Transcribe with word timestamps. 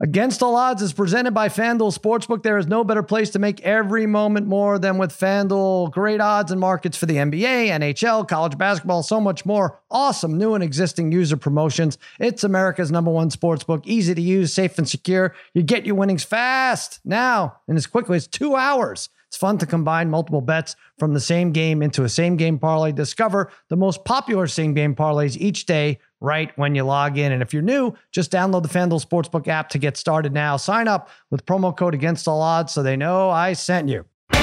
Against 0.00 0.44
All 0.44 0.54
Odds 0.54 0.80
is 0.80 0.92
presented 0.92 1.32
by 1.32 1.48
FanDuel 1.48 1.92
Sportsbook. 1.92 2.44
There 2.44 2.56
is 2.56 2.68
no 2.68 2.84
better 2.84 3.02
place 3.02 3.30
to 3.30 3.40
make 3.40 3.60
every 3.62 4.06
moment 4.06 4.46
more 4.46 4.78
than 4.78 4.96
with 4.96 5.10
FanDuel. 5.10 5.90
Great 5.90 6.20
odds 6.20 6.52
and 6.52 6.60
markets 6.60 6.96
for 6.96 7.06
the 7.06 7.16
NBA, 7.16 7.66
NHL, 7.66 8.28
college 8.28 8.56
basketball, 8.56 9.02
so 9.02 9.20
much 9.20 9.44
more. 9.44 9.80
Awesome 9.90 10.38
new 10.38 10.54
and 10.54 10.62
existing 10.62 11.10
user 11.10 11.36
promotions. 11.36 11.98
It's 12.20 12.44
America's 12.44 12.92
number 12.92 13.10
one 13.10 13.30
sportsbook. 13.30 13.84
Easy 13.86 14.14
to 14.14 14.22
use, 14.22 14.52
safe 14.52 14.78
and 14.78 14.88
secure. 14.88 15.34
You 15.52 15.64
get 15.64 15.84
your 15.84 15.96
winnings 15.96 16.22
fast 16.22 17.00
now 17.04 17.56
and 17.66 17.76
as 17.76 17.88
quickly 17.88 18.18
as 18.18 18.28
two 18.28 18.54
hours. 18.54 19.08
It's 19.28 19.36
fun 19.36 19.58
to 19.58 19.66
combine 19.66 20.08
multiple 20.08 20.40
bets 20.40 20.74
from 20.98 21.12
the 21.12 21.20
same 21.20 21.52
game 21.52 21.82
into 21.82 22.04
a 22.04 22.08
same 22.08 22.38
game 22.38 22.58
parlay. 22.58 22.92
Discover 22.92 23.52
the 23.68 23.76
most 23.76 24.02
popular 24.06 24.46
same 24.46 24.72
game 24.72 24.94
parlays 24.94 25.36
each 25.36 25.66
day 25.66 25.98
right 26.18 26.50
when 26.56 26.74
you 26.74 26.82
log 26.82 27.18
in. 27.18 27.32
And 27.32 27.42
if 27.42 27.52
you're 27.52 27.60
new, 27.60 27.92
just 28.10 28.32
download 28.32 28.62
the 28.62 28.70
FanDuel 28.70 29.06
Sportsbook 29.06 29.46
app 29.46 29.68
to 29.70 29.78
get 29.78 29.98
started 29.98 30.32
now. 30.32 30.56
Sign 30.56 30.88
up 30.88 31.10
with 31.30 31.44
promo 31.44 31.76
code 31.76 31.92
against 31.92 32.26
all 32.26 32.40
odds 32.40 32.72
so 32.72 32.82
they 32.82 32.96
know 32.96 33.28
I 33.28 33.52
sent 33.52 33.90
you. 33.90 34.06
All 34.30 34.38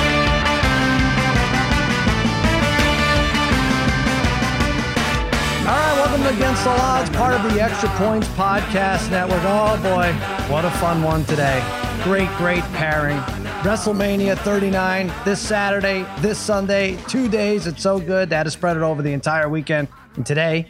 right, 5.72 5.96
welcome 5.96 6.22
to 6.22 6.30
Against 6.30 6.68
All 6.68 6.80
Odds, 6.80 7.10
part 7.10 7.34
of 7.34 7.52
the 7.52 7.60
Extra 7.60 7.90
Points 7.90 8.28
Podcast 8.30 9.10
Network. 9.10 9.42
Oh 9.46 9.80
boy, 9.82 10.14
what 10.54 10.64
a 10.64 10.70
fun 10.70 11.02
one 11.02 11.26
today. 11.26 11.60
Great, 12.04 12.30
great 12.38 12.62
pairing. 12.74 13.18
WrestleMania 13.66 14.38
39 14.38 15.12
this 15.26 15.40
Saturday, 15.40 16.06
this 16.20 16.38
Sunday, 16.38 16.98
two 17.08 17.28
days. 17.28 17.66
It's 17.66 17.82
so 17.82 17.98
good. 17.98 18.30
that 18.30 18.42
That 18.42 18.46
is 18.46 18.54
spread 18.54 18.78
it 18.78 18.84
over 18.84 19.02
the 19.02 19.12
entire 19.12 19.50
weekend. 19.50 19.88
And 20.16 20.24
today, 20.24 20.68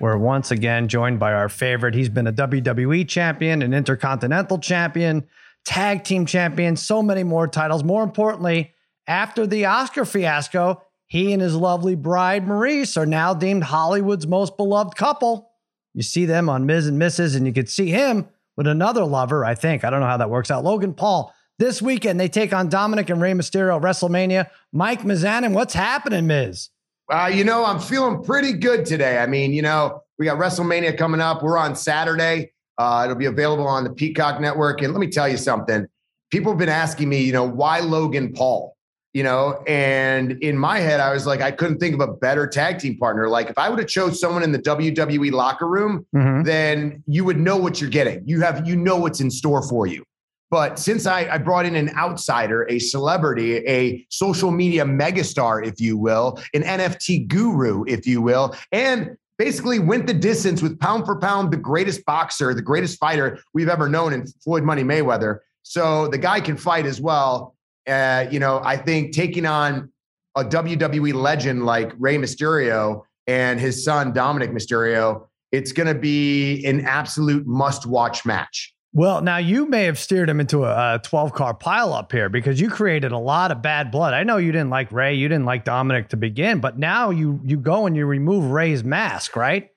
we're 0.00 0.16
once 0.16 0.50
again 0.50 0.88
joined 0.88 1.20
by 1.20 1.32
our 1.32 1.48
favorite. 1.48 1.94
He's 1.94 2.08
been 2.08 2.26
a 2.26 2.32
WWE 2.32 3.08
champion, 3.08 3.62
an 3.62 3.72
intercontinental 3.72 4.58
champion, 4.58 5.28
tag 5.64 6.02
team 6.02 6.26
champion, 6.26 6.74
so 6.74 7.04
many 7.04 7.22
more 7.22 7.46
titles. 7.46 7.84
More 7.84 8.02
importantly, 8.02 8.74
after 9.06 9.46
the 9.46 9.66
Oscar 9.66 10.04
fiasco, 10.04 10.82
he 11.06 11.32
and 11.32 11.40
his 11.40 11.54
lovely 11.54 11.94
bride, 11.94 12.44
Maryse 12.44 12.96
are 12.96 13.06
now 13.06 13.32
deemed 13.32 13.62
Hollywood's 13.62 14.26
most 14.26 14.56
beloved 14.56 14.96
couple. 14.96 15.52
You 15.94 16.02
see 16.02 16.24
them 16.24 16.48
on 16.48 16.66
Miz 16.66 16.88
and 16.88 17.00
Mrs., 17.00 17.36
and 17.36 17.46
you 17.46 17.52
could 17.52 17.68
see 17.68 17.90
him 17.90 18.26
with 18.56 18.66
another 18.66 19.04
lover, 19.04 19.44
I 19.44 19.54
think. 19.54 19.84
I 19.84 19.90
don't 19.90 20.00
know 20.00 20.06
how 20.06 20.16
that 20.16 20.30
works 20.30 20.50
out. 20.50 20.64
Logan 20.64 20.94
Paul 20.94 21.32
this 21.58 21.82
weekend, 21.82 22.18
they 22.18 22.28
take 22.28 22.52
on 22.52 22.68
Dominic 22.68 23.10
and 23.10 23.20
Rey 23.20 23.32
Mysterio 23.32 23.76
at 23.76 23.82
WrestleMania. 23.82 24.48
Mike 24.72 25.02
Mizanin, 25.02 25.52
what's 25.52 25.74
happening, 25.74 26.26
Miz? 26.26 26.70
Uh, 27.10 27.30
you 27.32 27.42
know, 27.42 27.64
I'm 27.64 27.80
feeling 27.80 28.22
pretty 28.22 28.52
good 28.52 28.84
today. 28.84 29.18
I 29.18 29.26
mean, 29.26 29.52
you 29.52 29.62
know, 29.62 30.02
we 30.18 30.26
got 30.26 30.38
WrestleMania 30.38 30.96
coming 30.96 31.20
up. 31.20 31.42
We're 31.42 31.58
on 31.58 31.74
Saturday. 31.74 32.52
Uh, 32.76 33.02
it'll 33.04 33.16
be 33.16 33.26
available 33.26 33.66
on 33.66 33.84
the 33.84 33.90
Peacock 33.90 34.40
Network. 34.40 34.82
And 34.82 34.92
let 34.92 35.00
me 35.00 35.08
tell 35.08 35.28
you 35.28 35.36
something. 35.36 35.86
People 36.30 36.52
have 36.52 36.58
been 36.58 36.68
asking 36.68 37.08
me, 37.08 37.22
you 37.22 37.32
know, 37.32 37.44
why 37.44 37.80
Logan 37.80 38.32
Paul? 38.32 38.76
You 39.14 39.22
know, 39.22 39.64
and 39.66 40.32
in 40.42 40.56
my 40.56 40.78
head, 40.78 41.00
I 41.00 41.12
was 41.12 41.26
like, 41.26 41.40
I 41.40 41.50
couldn't 41.50 41.78
think 41.78 41.94
of 41.94 42.00
a 42.00 42.12
better 42.12 42.46
tag 42.46 42.78
team 42.78 42.98
partner. 42.98 43.28
Like, 43.28 43.48
if 43.48 43.56
I 43.58 43.70
would 43.70 43.78
have 43.78 43.88
chose 43.88 44.20
someone 44.20 44.42
in 44.42 44.52
the 44.52 44.58
WWE 44.58 45.32
locker 45.32 45.66
room, 45.66 46.06
mm-hmm. 46.14 46.42
then 46.42 47.02
you 47.06 47.24
would 47.24 47.38
know 47.38 47.56
what 47.56 47.80
you're 47.80 47.90
getting. 47.90 48.22
You 48.26 48.42
have, 48.42 48.68
you 48.68 48.76
know, 48.76 48.96
what's 48.96 49.20
in 49.20 49.30
store 49.30 49.66
for 49.66 49.86
you. 49.86 50.04
But 50.50 50.78
since 50.78 51.06
I, 51.06 51.28
I, 51.28 51.38
brought 51.38 51.66
in 51.66 51.76
an 51.76 51.90
outsider, 51.90 52.66
a 52.70 52.78
celebrity, 52.78 53.56
a 53.56 54.06
social 54.08 54.50
media 54.50 54.84
megastar, 54.84 55.66
if 55.66 55.78
you 55.78 55.98
will, 55.98 56.40
an 56.54 56.62
NFT 56.62 57.28
guru, 57.28 57.84
if 57.86 58.06
you 58.06 58.22
will, 58.22 58.56
and 58.72 59.16
basically 59.36 59.78
went 59.78 60.06
the 60.06 60.14
distance 60.14 60.62
with 60.62 60.78
pound 60.80 61.04
for 61.04 61.18
pound 61.18 61.52
the 61.52 61.56
greatest 61.56 62.04
boxer, 62.04 62.54
the 62.54 62.62
greatest 62.62 62.98
fighter 62.98 63.38
we've 63.54 63.68
ever 63.68 63.88
known 63.88 64.12
in 64.12 64.26
Floyd 64.42 64.64
Money 64.64 64.82
Mayweather. 64.82 65.38
So 65.62 66.08
the 66.08 66.18
guy 66.18 66.40
can 66.40 66.56
fight 66.56 66.86
as 66.86 67.00
well. 67.00 67.54
Uh, 67.86 68.26
you 68.30 68.40
know, 68.40 68.60
I 68.64 68.76
think 68.76 69.12
taking 69.12 69.46
on 69.46 69.92
a 70.34 70.44
WWE 70.44 71.14
legend 71.14 71.66
like 71.66 71.92
Rey 71.98 72.16
Mysterio 72.16 73.02
and 73.26 73.60
his 73.60 73.84
son 73.84 74.12
Dominic 74.12 74.50
Mysterio, 74.50 75.26
it's 75.52 75.72
going 75.72 75.86
to 75.86 75.98
be 75.98 76.64
an 76.64 76.84
absolute 76.84 77.46
must 77.46 77.86
watch 77.86 78.26
match. 78.26 78.74
Well, 78.94 79.20
now 79.20 79.36
you 79.36 79.66
may 79.66 79.84
have 79.84 79.98
steered 79.98 80.30
him 80.30 80.40
into 80.40 80.64
a 80.64 81.00
12 81.02 81.32
car 81.34 81.54
pileup 81.54 82.10
here 82.10 82.28
because 82.28 82.60
you 82.60 82.70
created 82.70 83.12
a 83.12 83.18
lot 83.18 83.52
of 83.52 83.60
bad 83.60 83.90
blood. 83.90 84.14
I 84.14 84.22
know 84.22 84.38
you 84.38 84.50
didn't 84.50 84.70
like 84.70 84.90
Rey, 84.90 85.14
you 85.14 85.28
didn't 85.28 85.44
like 85.44 85.64
Dominic 85.64 86.08
to 86.10 86.16
begin, 86.16 86.60
but 86.60 86.78
now 86.78 87.10
you 87.10 87.40
you 87.44 87.58
go 87.58 87.86
and 87.86 87.94
you 87.94 88.06
remove 88.06 88.50
Rey's 88.50 88.82
mask, 88.82 89.36
right? 89.36 89.68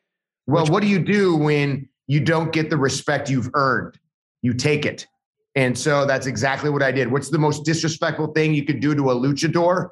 Well, 0.47 0.63
Which- 0.63 0.71
what 0.71 0.81
do 0.81 0.87
you 0.87 0.99
do 0.99 1.35
when 1.35 1.89
you 2.07 2.21
don't 2.21 2.53
get 2.53 2.69
the 2.69 2.77
respect 2.77 3.29
you've 3.29 3.49
earned? 3.53 3.99
You 4.41 4.53
take 4.53 4.85
it. 4.85 5.05
And 5.55 5.77
so 5.77 6.05
that's 6.05 6.27
exactly 6.27 6.69
what 6.69 6.81
I 6.81 6.91
did. 6.91 7.11
What's 7.11 7.29
the 7.29 7.37
most 7.37 7.65
disrespectful 7.65 8.27
thing 8.27 8.53
you 8.53 8.63
could 8.63 8.79
do 8.79 8.95
to 8.95 9.11
a 9.11 9.15
luchador? 9.15 9.89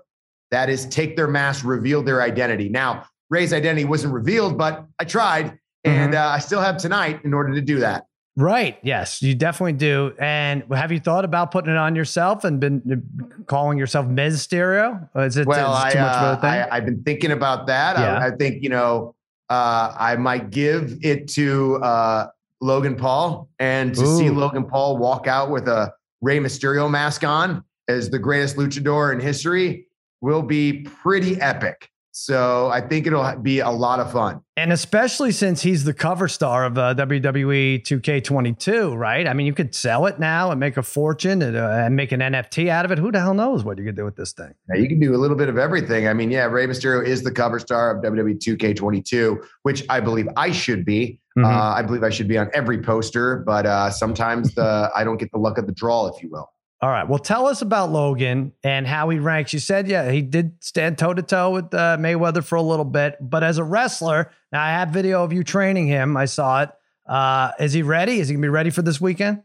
That 0.51 0.69
is 0.69 0.85
take 0.87 1.15
their 1.15 1.27
mask, 1.27 1.65
reveal 1.65 2.01
their 2.01 2.21
identity. 2.21 2.69
Now, 2.69 3.05
Rey's 3.29 3.53
identity 3.53 3.85
wasn't 3.85 4.13
revealed, 4.13 4.57
but 4.57 4.85
I 4.99 5.03
tried, 5.03 5.47
mm-hmm. 5.47 5.89
and 5.91 6.15
uh, 6.15 6.27
I 6.27 6.39
still 6.39 6.61
have 6.61 6.77
tonight 6.77 7.19
in 7.23 7.33
order 7.33 7.53
to 7.53 7.61
do 7.61 7.79
that. 7.79 8.05
Right. 8.39 8.79
Yes, 8.83 9.21
you 9.21 9.35
definitely 9.35 9.73
do. 9.73 10.13
And 10.17 10.63
have 10.73 10.93
you 10.93 10.99
thought 11.01 11.25
about 11.25 11.51
putting 11.51 11.71
it 11.71 11.77
on 11.77 11.93
yourself 11.93 12.45
and 12.45 12.57
been 12.57 13.03
uh, 13.21 13.43
calling 13.47 13.77
yourself 13.77 14.05
Mysterio? 14.05 15.09
Is 15.17 15.35
it 15.35 15.45
well, 15.45 15.75
is 15.85 15.93
it 15.93 15.97
too 15.97 15.99
I, 15.99 16.01
much 16.01 16.15
of 16.15 16.21
a 16.21 16.25
uh, 16.25 16.41
thing? 16.41 16.71
I, 16.71 16.75
have 16.75 16.85
been 16.85 17.03
thinking 17.03 17.31
about 17.31 17.67
that. 17.67 17.97
Yeah. 17.97 18.17
I, 18.17 18.27
I 18.27 18.31
think, 18.31 18.63
you 18.63 18.69
know, 18.69 19.13
uh, 19.49 19.93
I 19.99 20.15
might 20.15 20.51
give 20.51 20.97
it 21.01 21.27
to 21.31 21.83
uh, 21.83 22.27
Logan 22.61 22.95
Paul 22.95 23.49
and 23.59 23.93
to 23.95 24.03
Ooh. 24.03 24.17
see 24.17 24.29
Logan 24.29 24.65
Paul 24.65 24.97
walk 24.97 25.27
out 25.27 25.49
with 25.51 25.67
a 25.67 25.91
Rey 26.21 26.39
Mysterio 26.39 26.89
mask 26.89 27.25
on 27.25 27.61
as 27.89 28.09
the 28.09 28.19
greatest 28.19 28.55
luchador 28.55 29.11
in 29.11 29.19
history 29.19 29.87
will 30.21 30.43
be 30.43 30.83
pretty 30.83 31.39
epic. 31.41 31.89
So 32.21 32.67
I 32.67 32.81
think 32.81 33.07
it'll 33.07 33.37
be 33.37 33.59
a 33.59 33.69
lot 33.69 34.01
of 34.01 34.11
fun. 34.11 34.41
And 34.57 34.73
especially 34.73 35.31
since 35.31 35.61
he's 35.61 35.85
the 35.85 35.93
cover 35.93 36.27
star 36.27 36.65
of 36.65 36.77
uh, 36.77 36.93
WWE 36.95 37.81
2K22, 37.81 38.97
right? 38.97 39.25
I 39.25 39.31
mean, 39.31 39.47
you 39.47 39.53
could 39.53 39.73
sell 39.73 40.05
it 40.05 40.19
now 40.19 40.51
and 40.51 40.59
make 40.59 40.75
a 40.75 40.83
fortune 40.83 41.41
and, 41.41 41.55
uh, 41.55 41.69
and, 41.69 41.95
make 41.95 42.11
an 42.11 42.19
NFT 42.19 42.67
out 42.67 42.83
of 42.83 42.91
it. 42.91 42.97
Who 42.97 43.09
the 43.09 43.21
hell 43.21 43.33
knows 43.33 43.63
what 43.63 43.77
you 43.77 43.85
could 43.85 43.95
do 43.95 44.03
with 44.03 44.17
this 44.17 44.33
thing? 44.33 44.53
Yeah, 44.67 44.81
you 44.81 44.89
can 44.89 44.99
do 44.99 45.15
a 45.15 45.17
little 45.17 45.37
bit 45.37 45.47
of 45.47 45.57
everything. 45.57 46.09
I 46.09 46.13
mean, 46.13 46.29
yeah, 46.29 46.43
Rey 46.43 46.67
Mysterio 46.67 47.05
is 47.05 47.23
the 47.23 47.31
cover 47.31 47.57
star 47.57 47.95
of 47.95 48.03
WWE 48.03 48.37
2K22, 48.37 49.41
which 49.63 49.85
I 49.87 50.01
believe 50.01 50.27
I 50.35 50.51
should 50.51 50.83
be. 50.83 51.21
Mm-hmm. 51.37 51.45
Uh, 51.45 51.73
I 51.73 51.81
believe 51.83 52.03
I 52.03 52.09
should 52.09 52.27
be 52.27 52.37
on 52.37 52.49
every 52.53 52.81
poster, 52.81 53.37
but 53.45 53.65
uh, 53.65 53.91
sometimes 53.91 54.55
the 54.55 54.91
I 54.93 55.05
don't 55.05 55.17
get 55.17 55.31
the 55.31 55.39
luck 55.39 55.57
of 55.57 55.67
the 55.67 55.73
draw, 55.73 56.07
if 56.07 56.21
you 56.21 56.29
will. 56.29 56.49
All 56.81 56.89
right. 56.89 57.07
Well, 57.07 57.19
tell 57.19 57.47
us 57.47 57.61
about 57.61 57.91
Logan 57.91 58.53
and 58.63 58.87
how 58.87 59.09
he 59.09 59.19
ranks. 59.19 59.51
You 59.51 59.59
said, 59.59 59.89
yeah, 59.89 60.09
he 60.11 60.21
did 60.21 60.63
stand 60.63 60.97
toe 60.97 61.13
to 61.13 61.21
toe 61.21 61.51
with 61.51 61.73
uh, 61.73 61.97
Mayweather 61.99 62.43
for 62.43 62.55
a 62.55 62.61
little 62.61 62.85
bit, 62.85 63.17
but 63.19 63.43
as 63.43 63.57
a 63.57 63.65
wrestler, 63.65 64.31
now 64.53 64.63
I 64.63 64.69
have 64.69 64.89
video 64.89 65.23
of 65.23 65.33
you 65.33 65.43
training 65.43 65.87
him. 65.87 66.15
I 66.15 66.25
saw 66.25 66.63
it. 66.63 66.69
Uh, 67.05 67.51
is 67.59 67.73
he 67.73 67.81
ready? 67.81 68.19
Is 68.19 68.29
he 68.29 68.35
gonna 68.35 68.43
be 68.43 68.49
ready 68.49 68.69
for 68.69 68.81
this 68.81 69.01
weekend? 69.01 69.43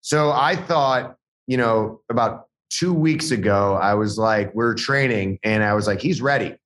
So 0.00 0.32
I 0.32 0.56
thought, 0.56 1.16
you 1.46 1.56
know, 1.56 2.00
about 2.10 2.48
two 2.70 2.92
weeks 2.92 3.30
ago, 3.30 3.74
I 3.74 3.94
was 3.94 4.18
like, 4.18 4.52
we're 4.54 4.74
training, 4.74 5.38
and 5.44 5.62
I 5.62 5.74
was 5.74 5.86
like, 5.86 6.00
he's 6.00 6.20
ready, 6.20 6.56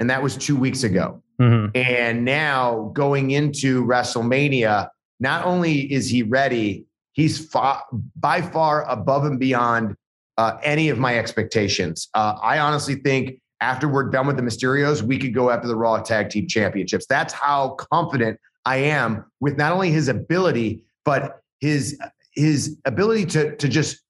and 0.00 0.10
that 0.10 0.22
was 0.22 0.36
two 0.36 0.56
weeks 0.56 0.82
ago. 0.82 1.22
Mm-hmm. 1.40 1.76
And 1.76 2.24
now 2.24 2.90
going 2.94 3.30
into 3.30 3.84
WrestleMania, 3.84 4.88
not 5.20 5.44
only 5.44 5.80
is 5.92 6.08
he 6.08 6.22
ready, 6.22 6.86
He's 7.12 7.44
far, 7.46 7.84
by 8.16 8.42
far 8.42 8.88
above 8.88 9.24
and 9.24 9.38
beyond 9.38 9.96
uh, 10.38 10.58
any 10.62 10.88
of 10.88 10.98
my 10.98 11.18
expectations. 11.18 12.08
Uh, 12.14 12.38
I 12.42 12.58
honestly 12.58 12.94
think 12.94 13.40
after 13.60 13.88
we're 13.88 14.08
done 14.08 14.26
with 14.26 14.36
the 14.36 14.42
Mysterios, 14.42 15.02
we 15.02 15.18
could 15.18 15.34
go 15.34 15.50
after 15.50 15.68
the 15.68 15.76
Raw 15.76 15.98
Tag 15.98 16.30
Team 16.30 16.46
Championships. 16.46 17.06
That's 17.06 17.32
how 17.32 17.76
confident 17.92 18.38
I 18.64 18.76
am 18.76 19.24
with 19.40 19.56
not 19.56 19.72
only 19.72 19.90
his 19.90 20.08
ability, 20.08 20.84
but 21.04 21.40
his 21.60 21.98
his 22.34 22.78
ability 22.84 23.26
to 23.26 23.56
to 23.56 23.68
just 23.68 24.00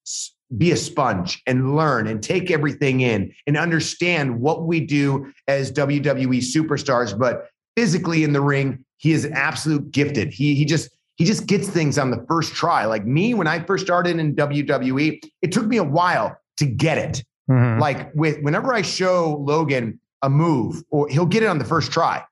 be 0.56 0.72
a 0.72 0.76
sponge 0.76 1.42
and 1.46 1.76
learn 1.76 2.06
and 2.06 2.22
take 2.22 2.50
everything 2.50 3.00
in 3.00 3.32
and 3.46 3.56
understand 3.56 4.40
what 4.40 4.64
we 4.64 4.80
do 4.80 5.32
as 5.46 5.70
WWE 5.72 6.38
superstars. 6.38 7.16
But 7.16 7.48
physically 7.76 8.24
in 8.24 8.32
the 8.32 8.40
ring, 8.40 8.84
he 8.96 9.12
is 9.12 9.26
absolute 9.26 9.90
gifted. 9.90 10.32
He 10.32 10.54
he 10.54 10.64
just 10.64 10.90
he 11.20 11.26
just 11.26 11.46
gets 11.46 11.68
things 11.68 11.98
on 11.98 12.10
the 12.10 12.24
first 12.26 12.54
try. 12.54 12.86
Like 12.86 13.04
me, 13.04 13.34
when 13.34 13.46
I 13.46 13.62
first 13.62 13.84
started 13.84 14.18
in 14.18 14.34
WWE, 14.34 15.22
it 15.42 15.52
took 15.52 15.66
me 15.66 15.76
a 15.76 15.84
while 15.84 16.34
to 16.56 16.64
get 16.64 16.96
it. 16.96 17.22
Mm-hmm. 17.50 17.78
Like 17.78 18.10
with 18.14 18.40
whenever 18.40 18.72
I 18.72 18.80
show 18.80 19.36
Logan 19.46 20.00
a 20.22 20.30
move, 20.30 20.82
or 20.90 21.10
he'll 21.10 21.26
get 21.26 21.42
it 21.42 21.46
on 21.46 21.58
the 21.58 21.64
first 21.66 21.92
try. 21.92 22.24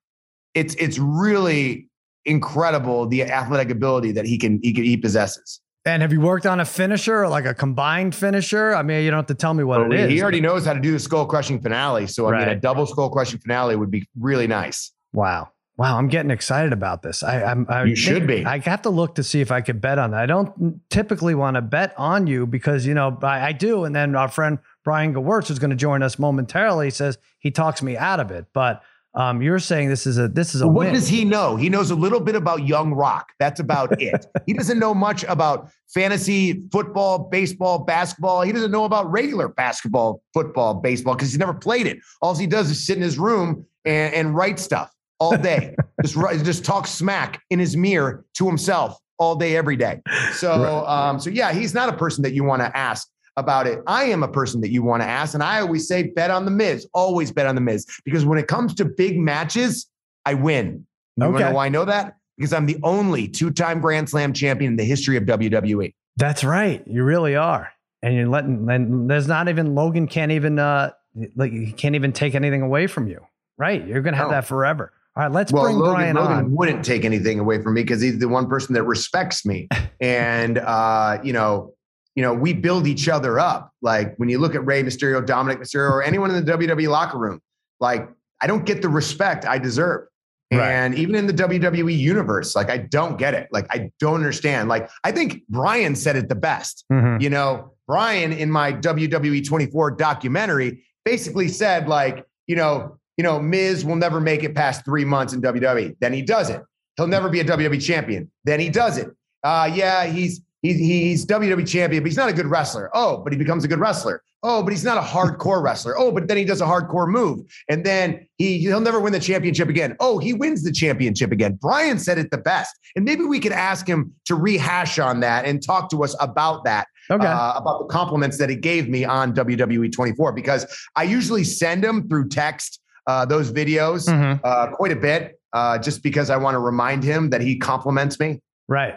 It's 0.54 0.74
it's 0.76 0.98
really 0.98 1.86
incredible 2.24 3.06
the 3.06 3.24
athletic 3.24 3.68
ability 3.68 4.12
that 4.12 4.24
he 4.24 4.38
can 4.38 4.58
he 4.62 4.72
can, 4.72 4.84
he 4.84 4.96
possesses. 4.96 5.60
And 5.84 6.00
have 6.00 6.10
you 6.10 6.22
worked 6.22 6.46
on 6.46 6.58
a 6.58 6.64
finisher 6.64 7.24
or 7.24 7.28
like 7.28 7.44
a 7.44 7.52
combined 7.52 8.14
finisher? 8.14 8.74
I 8.74 8.82
mean, 8.82 9.04
you 9.04 9.10
don't 9.10 9.18
have 9.18 9.26
to 9.26 9.34
tell 9.34 9.52
me 9.52 9.64
what 9.64 9.80
well, 9.80 9.92
it 9.92 10.00
is. 10.00 10.10
He 10.12 10.22
already 10.22 10.40
knows 10.40 10.64
how 10.64 10.72
to 10.72 10.80
do 10.80 10.92
the 10.92 10.98
skull 10.98 11.26
crushing 11.26 11.60
finale. 11.60 12.06
So 12.06 12.24
I 12.24 12.30
right. 12.30 12.48
mean, 12.48 12.56
a 12.56 12.60
double 12.60 12.86
skull 12.86 13.10
crushing 13.10 13.38
finale 13.38 13.76
would 13.76 13.90
be 13.90 14.08
really 14.18 14.46
nice. 14.46 14.92
Wow. 15.12 15.50
Wow, 15.78 15.96
I'm 15.96 16.08
getting 16.08 16.32
excited 16.32 16.72
about 16.72 17.02
this. 17.02 17.22
I, 17.22 17.44
I'm. 17.44 17.64
I 17.68 17.84
you 17.84 17.94
should 17.94 18.26
be. 18.26 18.44
I 18.44 18.58
have 18.58 18.82
to 18.82 18.90
look 18.90 19.14
to 19.14 19.22
see 19.22 19.40
if 19.40 19.52
I 19.52 19.60
could 19.60 19.80
bet 19.80 19.96
on 19.96 20.10
that. 20.10 20.20
I 20.20 20.26
don't 20.26 20.80
typically 20.90 21.36
want 21.36 21.54
to 21.54 21.62
bet 21.62 21.94
on 21.96 22.26
you 22.26 22.46
because 22.48 22.84
you 22.84 22.94
know 22.94 23.16
I, 23.22 23.46
I 23.46 23.52
do, 23.52 23.84
and 23.84 23.94
then 23.94 24.16
our 24.16 24.26
friend 24.26 24.58
Brian 24.82 25.14
Gewirtz, 25.14 25.46
who's 25.46 25.60
going 25.60 25.70
to 25.70 25.76
join 25.76 26.02
us 26.02 26.18
momentarily, 26.18 26.90
says 26.90 27.16
he 27.38 27.52
talks 27.52 27.80
me 27.80 27.96
out 27.96 28.18
of 28.18 28.32
it. 28.32 28.46
But 28.52 28.82
um, 29.14 29.40
you're 29.40 29.60
saying 29.60 29.88
this 29.88 30.04
is 30.04 30.18
a 30.18 30.26
this 30.26 30.56
is 30.56 30.62
a. 30.62 30.66
Well, 30.66 30.74
what 30.74 30.86
win. 30.86 30.94
does 30.94 31.06
he 31.06 31.24
know? 31.24 31.54
He 31.54 31.68
knows 31.68 31.92
a 31.92 31.94
little 31.94 32.18
bit 32.18 32.34
about 32.34 32.66
Young 32.66 32.92
Rock. 32.92 33.28
That's 33.38 33.60
about 33.60 34.02
it. 34.02 34.26
he 34.46 34.54
doesn't 34.54 34.80
know 34.80 34.94
much 34.94 35.22
about 35.28 35.70
fantasy 35.94 36.64
football, 36.72 37.20
baseball, 37.20 37.84
basketball. 37.84 38.42
He 38.42 38.50
doesn't 38.50 38.72
know 38.72 38.84
about 38.84 39.08
regular 39.12 39.46
basketball, 39.46 40.24
football, 40.34 40.74
baseball 40.74 41.14
because 41.14 41.30
he's 41.30 41.38
never 41.38 41.54
played 41.54 41.86
it. 41.86 42.00
All 42.20 42.34
he 42.34 42.48
does 42.48 42.68
is 42.68 42.84
sit 42.84 42.96
in 42.96 43.02
his 43.04 43.16
room 43.16 43.64
and, 43.84 44.12
and 44.12 44.34
write 44.34 44.58
stuff 44.58 44.92
all 45.18 45.36
day. 45.36 45.74
just 46.04 46.16
just 46.44 46.64
talk 46.64 46.86
smack 46.86 47.42
in 47.50 47.58
his 47.58 47.76
mirror 47.76 48.24
to 48.34 48.46
himself 48.46 48.98
all 49.18 49.34
day, 49.34 49.56
every 49.56 49.76
day. 49.76 50.00
So, 50.32 50.86
um, 50.86 51.18
so 51.20 51.30
yeah, 51.30 51.52
he's 51.52 51.74
not 51.74 51.88
a 51.88 51.96
person 51.96 52.22
that 52.22 52.32
you 52.32 52.44
want 52.44 52.62
to 52.62 52.76
ask 52.76 53.08
about 53.36 53.66
it. 53.66 53.80
I 53.86 54.04
am 54.04 54.22
a 54.22 54.28
person 54.28 54.60
that 54.62 54.70
you 54.70 54.82
want 54.82 55.02
to 55.02 55.08
ask, 55.08 55.34
and 55.34 55.42
I 55.42 55.60
always 55.60 55.86
say 55.86 56.04
bet 56.04 56.30
on 56.30 56.44
the 56.44 56.50
Miz. 56.50 56.86
Always 56.94 57.32
bet 57.32 57.46
on 57.46 57.54
the 57.54 57.60
Miz 57.60 57.86
because 58.04 58.24
when 58.24 58.38
it 58.38 58.46
comes 58.46 58.74
to 58.74 58.84
big 58.84 59.18
matches, 59.18 59.86
I 60.24 60.34
win. 60.34 60.86
You 61.16 61.24
okay. 61.24 61.44
know 61.44 61.52
why 61.52 61.66
I 61.66 61.68
know 61.68 61.84
that? 61.84 62.16
Because 62.36 62.52
I'm 62.52 62.66
the 62.66 62.78
only 62.84 63.26
two-time 63.26 63.80
Grand 63.80 64.08
Slam 64.08 64.32
champion 64.32 64.72
in 64.72 64.76
the 64.76 64.84
history 64.84 65.16
of 65.16 65.24
WWE. 65.24 65.92
That's 66.16 66.44
right. 66.44 66.82
You 66.86 67.02
really 67.02 67.34
are. 67.34 67.72
And 68.02 68.14
you're 68.14 68.28
letting 68.28 68.68
and 68.70 69.10
there's 69.10 69.26
not 69.26 69.48
even 69.48 69.74
Logan 69.74 70.06
can't 70.06 70.30
even 70.30 70.58
uh 70.60 70.92
like 71.34 71.50
he 71.50 71.72
can't 71.72 71.96
even 71.96 72.12
take 72.12 72.36
anything 72.36 72.62
away 72.62 72.86
from 72.86 73.08
you. 73.08 73.26
Right. 73.56 73.84
You're 73.84 74.02
gonna 74.02 74.16
have 74.16 74.28
no. 74.28 74.34
that 74.34 74.44
forever. 74.44 74.92
All 75.18 75.24
right, 75.24 75.32
let's 75.32 75.52
well, 75.52 75.64
bring 75.64 75.78
Logan, 75.78 75.94
Brian 75.94 76.16
Logan 76.16 76.32
on. 76.32 76.54
Wouldn't 76.54 76.84
take 76.84 77.04
anything 77.04 77.40
away 77.40 77.60
from 77.60 77.74
me 77.74 77.82
because 77.82 78.00
he's 78.00 78.20
the 78.20 78.28
one 78.28 78.48
person 78.48 78.72
that 78.74 78.84
respects 78.84 79.44
me, 79.44 79.66
and 80.00 80.58
uh, 80.58 81.18
you 81.24 81.32
know, 81.32 81.74
you 82.14 82.22
know, 82.22 82.32
we 82.32 82.52
build 82.52 82.86
each 82.86 83.08
other 83.08 83.40
up. 83.40 83.72
Like 83.82 84.14
when 84.18 84.28
you 84.28 84.38
look 84.38 84.54
at 84.54 84.64
Rey 84.64 84.84
Mysterio, 84.84 85.26
Dominic 85.26 85.58
Mysterio, 85.58 85.90
or 85.90 86.04
anyone 86.04 86.30
in 86.30 86.44
the 86.44 86.52
WWE 86.52 86.88
locker 86.88 87.18
room, 87.18 87.40
like 87.80 88.08
I 88.40 88.46
don't 88.46 88.64
get 88.64 88.80
the 88.80 88.88
respect 88.88 89.44
I 89.44 89.58
deserve. 89.58 90.06
Right. 90.52 90.70
And 90.70 90.94
even 90.94 91.16
in 91.16 91.26
the 91.26 91.34
WWE 91.34 91.98
universe, 91.98 92.54
like 92.54 92.70
I 92.70 92.78
don't 92.78 93.18
get 93.18 93.34
it. 93.34 93.48
Like 93.50 93.66
I 93.70 93.90
don't 93.98 94.14
understand. 94.14 94.68
Like 94.68 94.88
I 95.02 95.10
think 95.10 95.42
Brian 95.48 95.96
said 95.96 96.14
it 96.14 96.28
the 96.28 96.36
best. 96.36 96.84
Mm-hmm. 96.92 97.20
You 97.20 97.30
know, 97.30 97.72
Brian 97.88 98.32
in 98.32 98.52
my 98.52 98.72
WWE 98.72 99.44
24 99.44 99.90
documentary 99.92 100.84
basically 101.04 101.48
said, 101.48 101.88
like, 101.88 102.24
you 102.46 102.54
know, 102.54 102.98
you 103.18 103.24
know, 103.24 103.38
Miz 103.40 103.84
will 103.84 103.96
never 103.96 104.20
make 104.20 104.44
it 104.44 104.54
past 104.54 104.84
three 104.84 105.04
months 105.04 105.34
in 105.34 105.42
WWE. 105.42 105.96
Then 106.00 106.12
he 106.12 106.22
does 106.22 106.48
it. 106.48 106.62
He'll 106.96 107.08
never 107.08 107.28
be 107.28 107.40
a 107.40 107.44
WWE 107.44 107.82
champion. 107.84 108.30
Then 108.44 108.60
he 108.60 108.70
does 108.70 108.96
it. 108.96 109.08
Uh, 109.42 109.70
yeah, 109.72 110.06
he's 110.06 110.40
he's 110.62 110.78
he's 110.78 111.26
WWE 111.26 111.68
champion, 111.68 112.02
but 112.02 112.08
he's 112.08 112.16
not 112.16 112.28
a 112.28 112.32
good 112.32 112.46
wrestler. 112.46 112.90
Oh, 112.94 113.18
but 113.18 113.32
he 113.32 113.38
becomes 113.38 113.64
a 113.64 113.68
good 113.68 113.80
wrestler. 113.80 114.22
Oh, 114.44 114.62
but 114.62 114.72
he's 114.72 114.84
not 114.84 114.96
a 114.96 115.00
hardcore 115.00 115.60
wrestler. 115.60 115.98
Oh, 115.98 116.12
but 116.12 116.28
then 116.28 116.36
he 116.36 116.44
does 116.44 116.60
a 116.60 116.64
hardcore 116.64 117.08
move, 117.08 117.44
and 117.68 117.84
then 117.84 118.26
he 118.36 118.58
he'll 118.58 118.80
never 118.80 119.00
win 119.00 119.12
the 119.12 119.20
championship 119.20 119.68
again. 119.68 119.96
Oh, 119.98 120.18
he 120.18 120.32
wins 120.32 120.62
the 120.62 120.72
championship 120.72 121.32
again. 121.32 121.58
Brian 121.60 121.98
said 121.98 122.18
it 122.18 122.30
the 122.30 122.38
best, 122.38 122.76
and 122.94 123.04
maybe 123.04 123.24
we 123.24 123.40
could 123.40 123.52
ask 123.52 123.86
him 123.86 124.14
to 124.26 124.36
rehash 124.36 125.00
on 125.00 125.20
that 125.20 125.44
and 125.44 125.60
talk 125.60 125.90
to 125.90 126.04
us 126.04 126.14
about 126.20 126.64
that. 126.64 126.86
Okay. 127.10 127.26
Uh, 127.26 127.54
about 127.56 127.80
the 127.80 127.86
compliments 127.86 128.38
that 128.38 128.50
he 128.50 128.56
gave 128.56 128.88
me 128.88 129.02
on 129.02 129.34
WWE 129.34 129.90
24 129.90 130.32
because 130.32 130.66
I 130.94 131.04
usually 131.04 131.42
send 131.42 131.82
him 131.82 132.06
through 132.06 132.28
text 132.28 132.80
uh, 133.08 133.24
those 133.24 133.50
videos 133.50 134.06
mm-hmm. 134.06 134.38
uh, 134.44 134.68
quite 134.68 134.92
a 134.92 134.96
bit, 134.96 135.40
uh, 135.54 135.78
just 135.78 136.02
because 136.02 136.30
I 136.30 136.36
want 136.36 136.54
to 136.54 136.60
remind 136.60 137.02
him 137.02 137.30
that 137.30 137.40
he 137.40 137.56
compliments 137.58 138.20
me. 138.20 138.40
Right. 138.68 138.94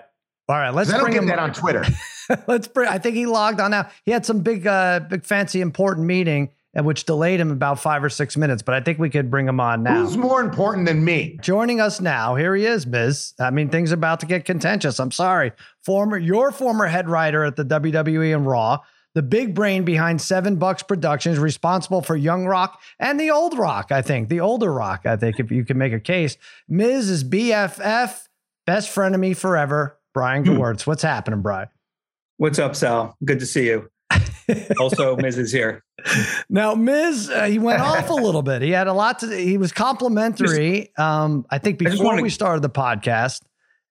All 0.49 0.57
right. 0.57 0.73
Let's. 0.73 0.91
Don't 0.91 1.09
get 1.09 1.25
that 1.27 1.39
on 1.39 1.53
Twitter. 1.53 1.85
let's 2.47 2.67
bring. 2.67 2.89
I 2.89 2.97
think 2.97 3.15
he 3.15 3.25
logged 3.25 3.61
on 3.61 3.71
now. 3.71 3.89
He 4.03 4.11
had 4.11 4.25
some 4.25 4.41
big, 4.41 4.67
uh, 4.67 4.99
big 5.09 5.25
fancy 5.25 5.61
important 5.61 6.05
meeting. 6.05 6.49
Which 6.73 7.03
delayed 7.03 7.41
him 7.41 7.51
about 7.51 7.81
five 7.81 8.01
or 8.01 8.07
six 8.07 8.37
minutes, 8.37 8.61
but 8.61 8.73
I 8.73 8.79
think 8.79 8.97
we 8.97 9.09
could 9.09 9.29
bring 9.29 9.45
him 9.45 9.59
on 9.59 9.83
now. 9.83 10.05
Who's 10.05 10.15
more 10.15 10.39
important 10.39 10.87
than 10.87 11.03
me? 11.03 11.37
Joining 11.41 11.81
us 11.81 11.99
now, 11.99 12.35
here 12.35 12.55
he 12.55 12.65
is, 12.65 12.87
Miz. 12.87 13.33
I 13.41 13.49
mean, 13.49 13.67
things 13.67 13.91
are 13.91 13.95
about 13.95 14.21
to 14.21 14.25
get 14.25 14.45
contentious. 14.45 14.97
I'm 14.97 15.11
sorry, 15.11 15.51
former 15.83 16.17
your 16.17 16.49
former 16.53 16.87
head 16.87 17.09
writer 17.09 17.43
at 17.43 17.57
the 17.57 17.65
WWE 17.65 18.33
and 18.33 18.47
Raw, 18.47 18.77
the 19.13 19.21
big 19.21 19.53
brain 19.53 19.83
behind 19.83 20.21
Seven 20.21 20.55
Bucks 20.55 20.83
Productions, 20.83 21.37
responsible 21.37 22.01
for 22.01 22.15
Young 22.15 22.45
Rock 22.45 22.81
and 22.99 23.19
the 23.19 23.31
Old 23.31 23.57
Rock, 23.57 23.91
I 23.91 24.01
think, 24.01 24.29
the 24.29 24.39
older 24.39 24.71
Rock, 24.71 25.05
I 25.05 25.17
think, 25.17 25.39
if 25.39 25.51
you 25.51 25.65
can 25.65 25.77
make 25.77 25.93
a 25.93 25.99
case. 25.99 26.37
Miz 26.67 27.09
is 27.09 27.23
BFF, 27.23 28.27
best 28.65 28.89
friend 28.89 29.13
of 29.13 29.21
me 29.21 29.33
forever, 29.33 29.99
Brian 30.13 30.45
hmm. 30.45 30.51
Gewirtz. 30.51 30.87
What's 30.87 31.03
happening, 31.03 31.41
Brian? 31.41 31.67
What's 32.37 32.59
up, 32.59 32.75
Sal? 32.75 33.15
Good 33.23 33.39
to 33.39 33.45
see 33.45 33.67
you. 33.67 33.89
also, 34.79 35.15
Miz 35.15 35.37
is 35.37 35.51
here. 35.51 35.83
Now, 36.49 36.73
Miz, 36.73 37.29
uh, 37.29 37.43
he 37.43 37.59
went 37.59 37.81
off 37.81 38.09
a 38.09 38.13
little 38.13 38.41
bit. 38.41 38.61
He 38.61 38.71
had 38.71 38.87
a 38.87 38.93
lot 38.93 39.19
to. 39.19 39.27
He 39.27 39.57
was 39.57 39.71
complimentary. 39.71 40.91
Um, 40.97 41.45
I 41.49 41.59
think 41.59 41.77
before 41.77 42.15
I 42.15 42.21
we 42.21 42.29
started 42.29 42.61
the 42.61 42.69
podcast, 42.69 43.41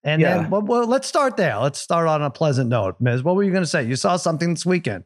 and 0.03 0.21
yeah. 0.21 0.39
then 0.39 0.51
well, 0.51 0.63
well, 0.63 0.87
let's 0.87 1.07
start 1.07 1.37
there. 1.37 1.59
Let's 1.59 1.79
start 1.79 2.09
on 2.09 2.23
a 2.23 2.31
pleasant 2.31 2.69
note, 2.69 2.97
Miz. 3.01 3.23
What 3.23 3.37
were 3.37 3.45
you 3.45 3.53
going 3.53 3.63
to 3.63 3.69
say? 3.69 3.85
You 3.85 3.97
saw 3.97 4.17
something 4.17 4.53
this 4.53 4.67
weekend. 4.67 5.05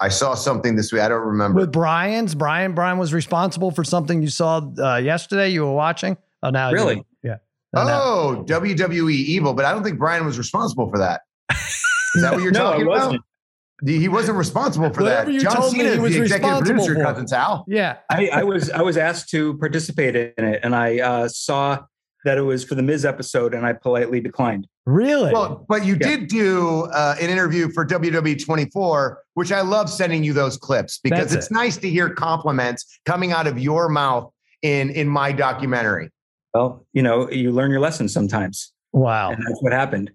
I 0.00 0.08
saw 0.08 0.34
something 0.34 0.76
this 0.76 0.92
week. 0.92 1.02
I 1.02 1.08
don't 1.08 1.26
remember. 1.26 1.60
With 1.60 1.72
Brian's, 1.72 2.34
Brian, 2.34 2.74
Brian 2.74 2.98
was 2.98 3.12
responsible 3.12 3.70
for 3.70 3.84
something 3.84 4.22
you 4.22 4.30
saw 4.30 4.62
uh, 4.78 4.96
yesterday. 4.96 5.50
You 5.50 5.62
were 5.62 5.74
watching. 5.74 6.16
Oh, 6.42 6.50
now 6.50 6.72
really? 6.72 7.04
Yeah. 7.22 7.36
oh, 7.76 8.44
now. 8.48 8.58
WWE 8.60 9.12
Evil, 9.12 9.52
but 9.52 9.66
I 9.66 9.72
don't 9.72 9.84
think 9.84 9.98
Brian 9.98 10.24
was 10.24 10.38
responsible 10.38 10.88
for 10.88 10.98
that. 10.98 11.20
Is 11.50 12.22
that 12.22 12.32
what 12.32 12.42
you're 12.42 12.50
no, 12.52 12.60
talking 12.60 12.86
about? 12.86 13.16
He 13.84 14.08
wasn't 14.08 14.36
responsible 14.36 14.90
for 14.90 15.02
Whatever 15.02 15.26
that. 15.26 15.32
You 15.32 15.40
John 15.40 15.56
told 15.56 15.72
Cena 15.72 15.84
me 15.84 15.90
he 15.92 15.98
was 15.98 16.12
the 16.14 16.22
executive 16.22 16.64
producer, 16.64 16.94
for. 16.94 17.02
cousin 17.02 17.28
Sal. 17.28 17.64
Yeah, 17.66 17.96
I, 18.10 18.28
I, 18.28 18.42
was 18.42 18.70
I 18.70 18.82
was 18.82 18.98
asked 18.98 19.30
to 19.30 19.56
participate 19.56 20.16
in 20.16 20.44
it, 20.44 20.60
and 20.62 20.74
I 20.74 20.98
uh, 20.98 21.28
saw 21.28 21.78
that 22.24 22.38
it 22.38 22.42
was 22.42 22.64
for 22.64 22.74
the 22.74 22.82
Miz 22.82 23.04
episode, 23.04 23.54
and 23.54 23.66
I 23.66 23.72
politely 23.72 24.20
declined. 24.20 24.66
Really? 24.86 25.32
Well, 25.32 25.64
but 25.68 25.84
you 25.84 25.96
yeah. 26.00 26.08
did 26.08 26.28
do 26.28 26.82
uh, 26.92 27.16
an 27.20 27.30
interview 27.30 27.70
for 27.70 27.86
WWE 27.86 28.44
24, 28.44 29.22
which 29.34 29.52
I 29.52 29.60
love 29.60 29.88
sending 29.88 30.24
you 30.24 30.32
those 30.32 30.56
clips 30.56 30.98
because 30.98 31.30
That's 31.30 31.34
it's 31.34 31.46
it. 31.46 31.54
nice 31.54 31.76
to 31.78 31.88
hear 31.88 32.10
compliments 32.10 33.00
coming 33.06 33.32
out 33.32 33.46
of 33.46 33.58
your 33.58 33.88
mouth 33.88 34.32
in 34.62 34.90
in 34.90 35.08
my 35.08 35.32
documentary. 35.32 36.10
Well, 36.52 36.84
you 36.92 37.02
know, 37.02 37.30
you 37.30 37.52
learn 37.52 37.70
your 37.70 37.80
lessons 37.80 38.12
sometimes. 38.12 38.72
Wow, 38.92 39.30
and 39.30 39.42
that's 39.46 39.62
what 39.62 39.72
happened. 39.72 40.10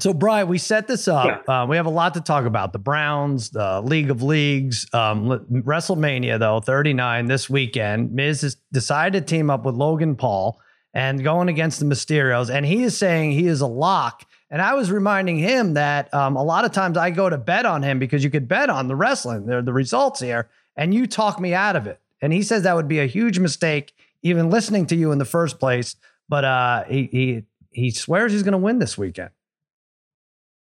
So, 0.00 0.12
Brian, 0.12 0.48
we 0.48 0.58
set 0.58 0.88
this 0.88 1.08
up. 1.08 1.44
Yeah. 1.48 1.62
Uh, 1.62 1.66
we 1.66 1.76
have 1.76 1.86
a 1.86 1.90
lot 1.90 2.14
to 2.14 2.20
talk 2.20 2.44
about. 2.44 2.72
The 2.72 2.78
Browns, 2.78 3.50
the 3.50 3.80
League 3.80 4.10
of 4.10 4.22
Leagues, 4.22 4.86
um, 4.92 5.28
WrestleMania, 5.50 6.38
though, 6.38 6.60
39 6.60 7.26
this 7.26 7.48
weekend. 7.48 8.12
Miz 8.12 8.42
has 8.42 8.56
decided 8.72 9.26
to 9.26 9.34
team 9.34 9.48
up 9.48 9.64
with 9.64 9.74
Logan 9.74 10.14
Paul 10.14 10.60
and 10.96 11.22
going 11.22 11.50
against 11.50 11.78
the 11.78 11.84
Mysterios. 11.84 12.48
And 12.48 12.64
he 12.64 12.82
is 12.82 12.96
saying 12.96 13.32
he 13.32 13.48
is 13.48 13.60
a 13.60 13.66
lock. 13.66 14.24
And 14.48 14.62
I 14.62 14.72
was 14.72 14.90
reminding 14.90 15.36
him 15.36 15.74
that 15.74 16.12
um, 16.14 16.36
a 16.36 16.42
lot 16.42 16.64
of 16.64 16.72
times 16.72 16.96
I 16.96 17.10
go 17.10 17.28
to 17.28 17.36
bet 17.36 17.66
on 17.66 17.82
him 17.82 17.98
because 17.98 18.24
you 18.24 18.30
could 18.30 18.48
bet 18.48 18.70
on 18.70 18.88
the 18.88 18.96
wrestling, 18.96 19.44
the, 19.44 19.60
the 19.60 19.74
results 19.74 20.20
here, 20.20 20.48
and 20.74 20.94
you 20.94 21.06
talk 21.06 21.38
me 21.38 21.52
out 21.52 21.76
of 21.76 21.86
it. 21.86 22.00
And 22.22 22.32
he 22.32 22.42
says 22.42 22.62
that 22.62 22.74
would 22.74 22.88
be 22.88 23.00
a 23.00 23.04
huge 23.04 23.38
mistake, 23.38 23.92
even 24.22 24.48
listening 24.48 24.86
to 24.86 24.96
you 24.96 25.12
in 25.12 25.18
the 25.18 25.26
first 25.26 25.58
place. 25.58 25.96
But 26.30 26.46
uh, 26.46 26.84
he, 26.84 27.10
he, 27.12 27.44
he 27.72 27.90
swears 27.90 28.32
he's 28.32 28.42
going 28.42 28.52
to 28.52 28.58
win 28.58 28.78
this 28.78 28.96
weekend. 28.96 29.28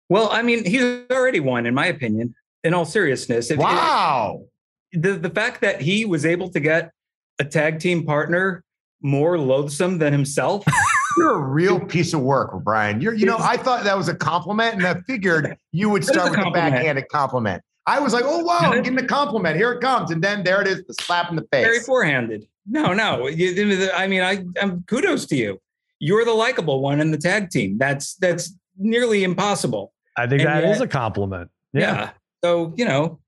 Well, 0.09 0.27
I 0.33 0.41
mean, 0.41 0.65
he's 0.65 0.83
already 1.11 1.39
won, 1.39 1.65
in 1.65 1.73
my 1.73 1.85
opinion, 1.85 2.35
in 2.65 2.73
all 2.73 2.83
seriousness. 2.83 3.51
If, 3.51 3.57
wow. 3.57 4.43
If, 4.91 5.01
the, 5.01 5.13
the 5.13 5.29
fact 5.29 5.61
that 5.61 5.79
he 5.79 6.03
was 6.03 6.25
able 6.25 6.49
to 6.49 6.59
get 6.59 6.91
a 7.39 7.45
tag 7.45 7.79
team 7.79 8.05
partner 8.05 8.64
more 9.05 9.37
loathsome 9.37 9.99
than 9.99 10.11
himself. 10.11 10.65
You're 11.17 11.35
a 11.35 11.39
real 11.39 11.79
piece 11.79 12.13
of 12.13 12.21
work, 12.21 12.51
Brian. 12.63 12.99
You're, 12.99 13.13
you 13.13 13.25
know, 13.25 13.37
I 13.39 13.55
thought 13.55 13.85
that 13.85 13.95
was 13.95 14.09
a 14.09 14.15
compliment, 14.15 14.75
and 14.75 14.85
I 14.85 14.95
figured 15.07 15.55
you 15.71 15.89
would 15.89 16.03
start 16.03 16.31
with 16.31 16.45
a 16.45 16.51
backhanded 16.51 17.07
compliment. 17.09 17.63
I 17.87 17.99
was 17.99 18.11
like, 18.11 18.25
oh 18.25 18.43
wow, 18.43 18.59
I'm 18.59 18.81
getting 18.83 18.99
a 18.99 19.07
compliment. 19.07 19.55
Here 19.55 19.71
it 19.71 19.79
comes, 19.79 20.11
and 20.11 20.21
then 20.21 20.43
there 20.43 20.61
it 20.61 20.67
is, 20.67 20.83
the 20.87 20.93
slap 20.95 21.29
in 21.29 21.37
the 21.37 21.45
face. 21.51 21.63
Very 21.63 21.79
forehanded. 21.79 22.47
No, 22.67 22.93
no. 22.93 23.27
I 23.29 24.07
mean, 24.07 24.21
I, 24.21 24.43
I'm 24.59 24.83
kudos 24.87 25.27
to 25.27 25.35
you. 25.35 25.61
You're 25.99 26.25
the 26.25 26.33
likable 26.33 26.81
one 26.81 26.99
in 26.99 27.11
the 27.11 27.17
tag 27.17 27.51
team. 27.51 27.77
That's 27.77 28.15
that's 28.15 28.53
nearly 28.77 29.23
impossible. 29.23 29.93
I 30.17 30.27
think 30.27 30.41
and 30.41 30.49
that 30.49 30.63
yet, 30.63 30.71
is 30.73 30.81
a 30.81 30.87
compliment. 30.87 31.49
Yeah. 31.73 31.81
yeah. 31.81 32.09
So 32.43 32.73
you 32.75 32.85
know, 32.85 33.19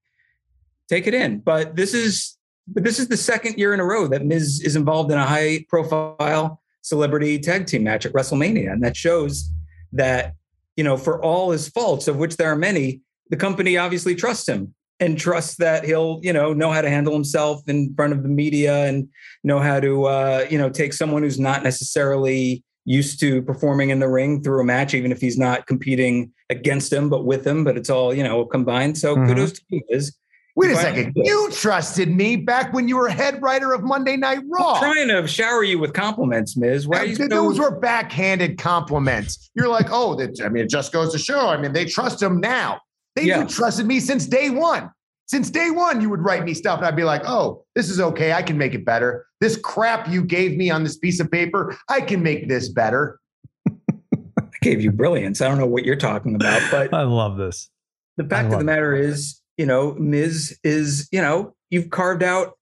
take 0.89 1.07
it 1.07 1.13
in. 1.13 1.39
But 1.39 1.75
this 1.75 1.93
is 1.93 2.37
but 2.68 2.84
this 2.84 3.00
is 3.00 3.08
the 3.08 3.18
second 3.18 3.58
year 3.58 3.74
in 3.74 3.80
a 3.80 3.86
row 3.86 4.08
that 4.08 4.26
Miz 4.26 4.62
is 4.62 4.76
involved 4.76 5.12
in 5.12 5.18
a 5.18 5.26
high 5.26 5.66
profile 5.70 6.62
celebrity 6.82 7.40
tag 7.40 7.66
team 7.66 7.84
match 7.84 8.06
at 8.06 8.14
WrestleMania. 8.14 8.72
And 8.72 8.84
that 8.84 8.96
shows 8.96 9.50
that, 9.94 10.36
you 10.76 10.84
know, 10.84 10.98
for 10.98 11.22
all 11.24 11.52
his 11.52 11.70
faults, 11.70 12.08
of 12.08 12.18
which 12.18 12.38
there 12.38 12.52
are 12.52 12.56
many, 12.56 13.02
the 13.30 13.38
company 13.38 13.78
obviously 13.78 14.16
trusts 14.16 14.48
him. 14.48 14.74
and 15.00 15.18
trusts 15.18 15.56
that 15.56 15.86
he'll, 15.86 16.20
you 16.24 16.34
know, 16.34 16.54
know 16.54 16.72
how 16.72 16.82
to 16.82 16.90
handle 16.90 17.14
himself 17.14 17.62
in 17.68 17.94
front 17.96 18.14
of 18.14 18.24
the 18.24 18.30
media 18.30 18.86
and 18.86 19.08
know 19.44 19.60
how 19.60 19.80
to, 19.80 20.06
uh, 20.06 20.46
you 20.50 20.58
know, 20.58 20.70
take 20.70 20.94
someone 20.94 21.22
who's 21.22 21.40
not 21.40 21.64
necessarily 21.64 22.64
used 22.86 23.20
to 23.20 23.42
performing 23.44 23.90
in 23.90 24.00
the 24.00 24.08
ring 24.08 24.42
through 24.42 24.62
a 24.62 24.64
match, 24.64 24.94
even 24.94 25.12
if 25.12 25.20
he's 25.20 25.38
not 25.38 25.68
competing 25.68 26.32
against 26.50 26.92
him, 26.92 27.10
but 27.10 27.26
with 27.26 27.46
him, 27.46 27.64
but 27.64 27.78
it's 27.78 27.90
all, 27.90 28.14
you 28.14 28.24
know, 28.24 28.46
combined. 28.46 28.98
So 28.98 29.16
mm-hmm. 29.16 29.28
kudos 29.28 29.54
to 29.54 29.62
you, 29.70 29.82
Liz. 29.90 30.16
Wait 30.58 30.72
a 30.72 30.76
second. 30.76 31.14
You 31.16 31.52
trusted 31.52 32.10
me 32.10 32.36
back 32.36 32.74
when 32.74 32.88
you 32.88 32.98
were 32.98 33.10
head 33.10 33.40
writer 33.44 33.74
of 33.74 33.84
Monday 33.84 34.18
Night 34.18 34.40
Raw. 34.50 34.74
I'm 34.74 34.92
trying 34.92 35.08
to 35.10 35.28
shower 35.28 35.64
you 35.64 35.78
with 35.78 35.94
compliments, 35.94 36.58
Miz. 36.58 36.88
Why 36.88 37.04
you 37.04 37.16
those 37.16 37.60
were 37.60 37.80
backhanded 37.80 38.58
compliments. 38.58 39.52
You're 39.54 39.68
like, 39.68 39.86
oh, 39.92 40.16
that, 40.16 40.42
I 40.44 40.50
mean, 40.50 40.64
it 40.64 40.70
just 40.72 40.92
goes 40.92 41.12
to 41.12 41.20
show. 41.20 41.50
I 41.50 41.58
mean, 41.58 41.74
they 41.74 41.86
trust 41.86 42.24
him 42.24 42.40
now. 42.40 42.82
They 43.16 43.26
yeah. 43.26 43.44
trusted 43.46 43.86
me 43.86 44.00
since 44.00 44.26
day 44.26 44.50
one. 44.50 44.90
Since 45.28 45.52
day 45.52 45.70
one, 45.70 46.02
you 46.02 46.10
would 46.10 46.22
write 46.22 46.44
me 46.44 46.56
stuff, 46.56 46.80
and 46.80 46.88
I'd 46.88 46.96
be 46.96 47.04
like, 47.04 47.22
oh, 47.26 47.64
this 47.76 47.92
is 47.92 48.00
okay. 48.00 48.34
I 48.34 48.42
can 48.42 48.58
make 48.58 48.74
it 48.74 48.84
better. 48.84 49.28
This 49.40 49.58
crap 49.58 50.10
you 50.10 50.24
gave 50.24 50.58
me 50.58 50.72
on 50.72 50.84
this 50.84 50.98
piece 50.98 51.20
of 51.20 51.30
paper, 51.30 51.78
I 51.88 52.02
can 52.02 52.24
make 52.24 52.48
this 52.48 52.68
better. 52.68 53.20
I 53.70 54.44
gave 54.64 54.82
you 54.82 54.92
brilliance. 54.92 55.40
I 55.40 55.50
don't 55.50 55.60
know 55.60 55.68
what 55.68 55.86
you're 55.86 55.98
talking 55.98 56.34
about, 56.34 56.64
but 56.72 56.92
I 56.96 57.04
love 57.04 57.38
this. 57.38 57.70
The 58.16 58.24
fact 58.24 58.52
of 58.52 58.58
the 58.58 58.66
matter 58.66 58.96
it. 58.96 59.06
is, 59.06 59.40
you 59.58 59.66
know, 59.66 59.94
Miz 59.96 60.58
is, 60.64 61.08
you 61.12 61.22
know, 61.22 61.56
you've 61.70 61.90
carved 61.90 62.24
out 62.24 62.58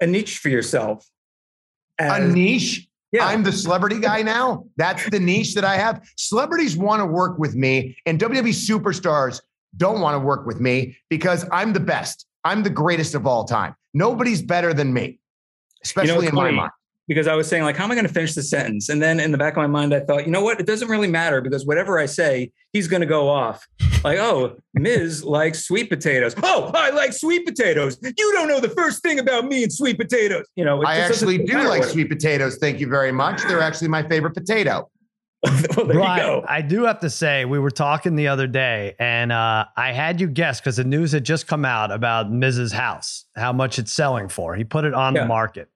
a 0.00 0.06
niche 0.06 0.38
for 0.38 0.48
yourself. 0.48 1.06
As, 1.98 2.22
a 2.22 2.28
niche? 2.28 2.88
Yeah. 3.12 3.26
I'm 3.26 3.42
the 3.42 3.52
celebrity 3.52 4.00
guy 4.00 4.22
now. 4.22 4.64
That's 4.76 5.08
the 5.10 5.20
niche 5.20 5.54
that 5.54 5.64
I 5.64 5.76
have. 5.76 6.08
Celebrities 6.16 6.76
want 6.76 7.00
to 7.00 7.06
work 7.06 7.38
with 7.38 7.54
me, 7.54 7.96
and 8.06 8.18
WWE 8.18 8.50
superstars 8.50 9.40
don't 9.76 10.00
want 10.00 10.14
to 10.14 10.20
work 10.20 10.46
with 10.46 10.60
me 10.60 10.96
because 11.10 11.44
I'm 11.52 11.72
the 11.72 11.80
best. 11.80 12.26
I'm 12.44 12.62
the 12.62 12.70
greatest 12.70 13.14
of 13.14 13.26
all 13.26 13.44
time. 13.44 13.74
Nobody's 13.94 14.42
better 14.42 14.72
than 14.72 14.92
me, 14.92 15.18
especially 15.84 16.14
you 16.14 16.20
know, 16.22 16.28
in 16.28 16.34
funny, 16.34 16.50
my 16.52 16.62
mind. 16.62 16.72
Because 17.08 17.26
I 17.26 17.34
was 17.34 17.48
saying, 17.48 17.64
like, 17.64 17.76
how 17.76 17.84
am 17.84 17.90
I 17.90 17.94
going 17.94 18.06
to 18.06 18.12
finish 18.12 18.34
the 18.34 18.42
sentence? 18.42 18.90
And 18.90 19.02
then 19.02 19.18
in 19.18 19.32
the 19.32 19.38
back 19.38 19.54
of 19.54 19.56
my 19.56 19.66
mind, 19.66 19.94
I 19.94 20.00
thought, 20.00 20.26
you 20.26 20.30
know 20.30 20.42
what? 20.42 20.60
It 20.60 20.66
doesn't 20.66 20.88
really 20.88 21.08
matter 21.08 21.40
because 21.40 21.66
whatever 21.66 21.98
I 21.98 22.06
say, 22.06 22.52
he's 22.72 22.86
going 22.86 23.00
to 23.00 23.06
go 23.06 23.28
off. 23.28 23.66
Like, 24.04 24.18
oh, 24.18 24.56
Miz 24.74 25.24
likes 25.24 25.64
sweet 25.66 25.88
potatoes. 25.88 26.34
Oh, 26.42 26.70
I 26.74 26.90
like 26.90 27.12
sweet 27.12 27.46
potatoes. 27.46 27.98
You 28.02 28.32
don't 28.34 28.46
know 28.46 28.60
the 28.60 28.68
first 28.68 29.02
thing 29.02 29.18
about 29.18 29.46
me 29.46 29.62
and 29.64 29.72
sweet 29.72 29.98
potatoes. 29.98 30.46
You 30.54 30.64
know, 30.64 30.84
I 30.84 30.98
actually 30.98 31.38
do 31.38 31.66
like 31.66 31.84
sweet 31.84 32.08
potatoes. 32.08 32.58
Thank 32.58 32.78
you 32.78 32.88
very 32.88 33.10
much. 33.10 33.42
They're 33.42 33.60
actually 33.60 33.88
my 33.88 34.06
favorite 34.06 34.34
potato. 34.34 34.88
well, 35.44 35.86
there 35.86 35.94
Brian, 35.94 36.18
you 36.18 36.40
go. 36.40 36.44
I 36.48 36.62
do 36.62 36.84
have 36.84 37.00
to 37.00 37.10
say, 37.10 37.44
we 37.44 37.60
were 37.60 37.70
talking 37.70 38.16
the 38.16 38.26
other 38.26 38.48
day, 38.48 38.96
and 38.98 39.30
uh, 39.30 39.66
I 39.76 39.92
had 39.92 40.20
you 40.20 40.26
guess 40.26 40.60
because 40.60 40.76
the 40.76 40.84
news 40.84 41.12
had 41.12 41.24
just 41.24 41.46
come 41.46 41.64
out 41.64 41.92
about 41.92 42.30
Miz's 42.30 42.72
House, 42.72 43.24
how 43.36 43.52
much 43.52 43.78
it's 43.78 43.92
selling 43.92 44.28
for. 44.28 44.56
He 44.56 44.64
put 44.64 44.84
it 44.84 44.94
on 44.94 45.14
yeah. 45.14 45.22
the 45.22 45.28
market. 45.28 45.68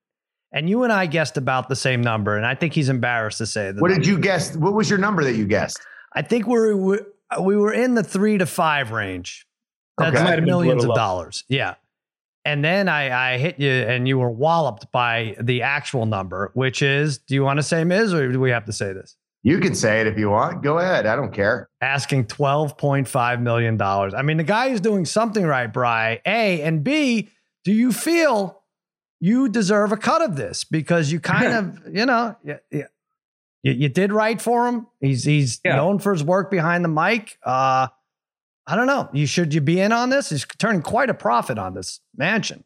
And 0.53 0.69
you 0.69 0.83
and 0.83 0.93
I 0.93 1.07
guessed 1.07 1.37
about 1.37 1.69
the 1.69 1.77
same 1.77 2.03
number, 2.03 2.37
and 2.37 2.45
I 2.45 2.55
think 2.55 2.75
he's 2.75 2.91
embarrassed 2.91 3.39
to 3.39 3.47
say. 3.47 3.73
That. 3.73 3.81
What 3.81 3.89
did 3.89 4.07
you 4.07 4.19
guess? 4.19 4.55
What 4.57 4.75
was 4.75 4.91
your 4.91 4.99
number 4.99 5.25
that 5.25 5.35
you 5.35 5.47
guessed? 5.47 5.81
I 6.15 6.23
think 6.23 6.47
we're 6.47 6.75
we 7.41 7.57
were 7.57 7.73
in 7.73 7.95
the 7.95 8.03
three 8.03 8.39
to 8.39 8.47
five 8.47 8.91
range. 8.91 9.47
That's 9.99 10.17
okay. 10.17 10.41
millions 10.41 10.85
of 10.85 10.95
dollars. 10.95 11.45
Yeah. 11.49 11.75
And 12.45 12.65
then 12.65 12.89
I, 12.89 13.35
I 13.35 13.39
hit 13.39 13.61
you, 13.61 13.71
and 13.71 14.09
you 14.09 14.19
were 14.19 14.31
walloped 14.31 14.91
by 14.91 15.37
the 15.41 15.63
actual 15.63 16.07
number, 16.07 16.51
which 16.55 16.83
is. 16.83 17.19
Do 17.19 17.35
you 17.35 17.45
want 17.45 17.59
to 17.59 17.63
say 17.63 17.85
Miz, 17.85 18.13
or 18.13 18.31
do 18.33 18.41
we 18.41 18.51
have 18.51 18.65
to 18.65 18.73
say 18.73 18.93
this? 18.93 19.17
You 19.45 19.59
can 19.59 19.75
say 19.75 20.01
it 20.01 20.07
if 20.07 20.19
you 20.19 20.31
want. 20.31 20.63
Go 20.63 20.79
ahead. 20.79 21.07
I 21.07 21.17
don't 21.17 21.33
care. 21.33 21.69
Asking 21.81 22.27
$12.5 22.27 23.41
million. 23.41 23.81
I 23.81 24.23
mean, 24.23 24.37
the 24.37 24.45
guy 24.45 24.69
is 24.69 24.81
doing 24.81 25.05
something 25.05 25.45
right, 25.45 25.67
Bry. 25.67 26.21
A 26.25 26.63
and 26.63 26.85
B, 26.85 27.29
do 27.65 27.73
you 27.73 27.93
feel 27.93 28.62
you 29.23 29.49
deserve 29.49 29.93
a 29.93 29.97
cut 29.97 30.21
of 30.21 30.35
this? 30.35 30.65
Because 30.65 31.13
you 31.13 31.21
kind 31.21 31.53
of, 31.53 31.95
you 31.95 32.05
know, 32.05 32.35
you, 32.43 32.59
you, 32.73 32.87
you, 33.63 33.89
did 33.89 34.13
right 34.13 34.43
for 34.43 34.67
him. 34.67 34.89
He's 35.01 35.23
he's 35.23 35.61
yeah. 35.65 35.77
known 35.77 36.01
for 36.01 36.13
his 36.13 36.25
work 36.25 36.51
behind 36.51 36.85
the 36.85 36.89
mic. 36.89 37.39
Uh, 37.47 37.87
I 38.67 38.77
don't 38.77 38.89
know. 38.89 39.09
You 39.13 39.27
should 39.27 39.55
you 39.55 39.61
be 39.61 39.81
in 39.81 39.93
on 39.93 40.11
this? 40.11 40.31
He's 40.31 40.45
turning 40.59 40.83
quite 40.83 41.09
a 41.09 41.15
profit 41.15 41.57
on 41.57 41.75
this 41.75 42.01
mansion. 42.17 42.65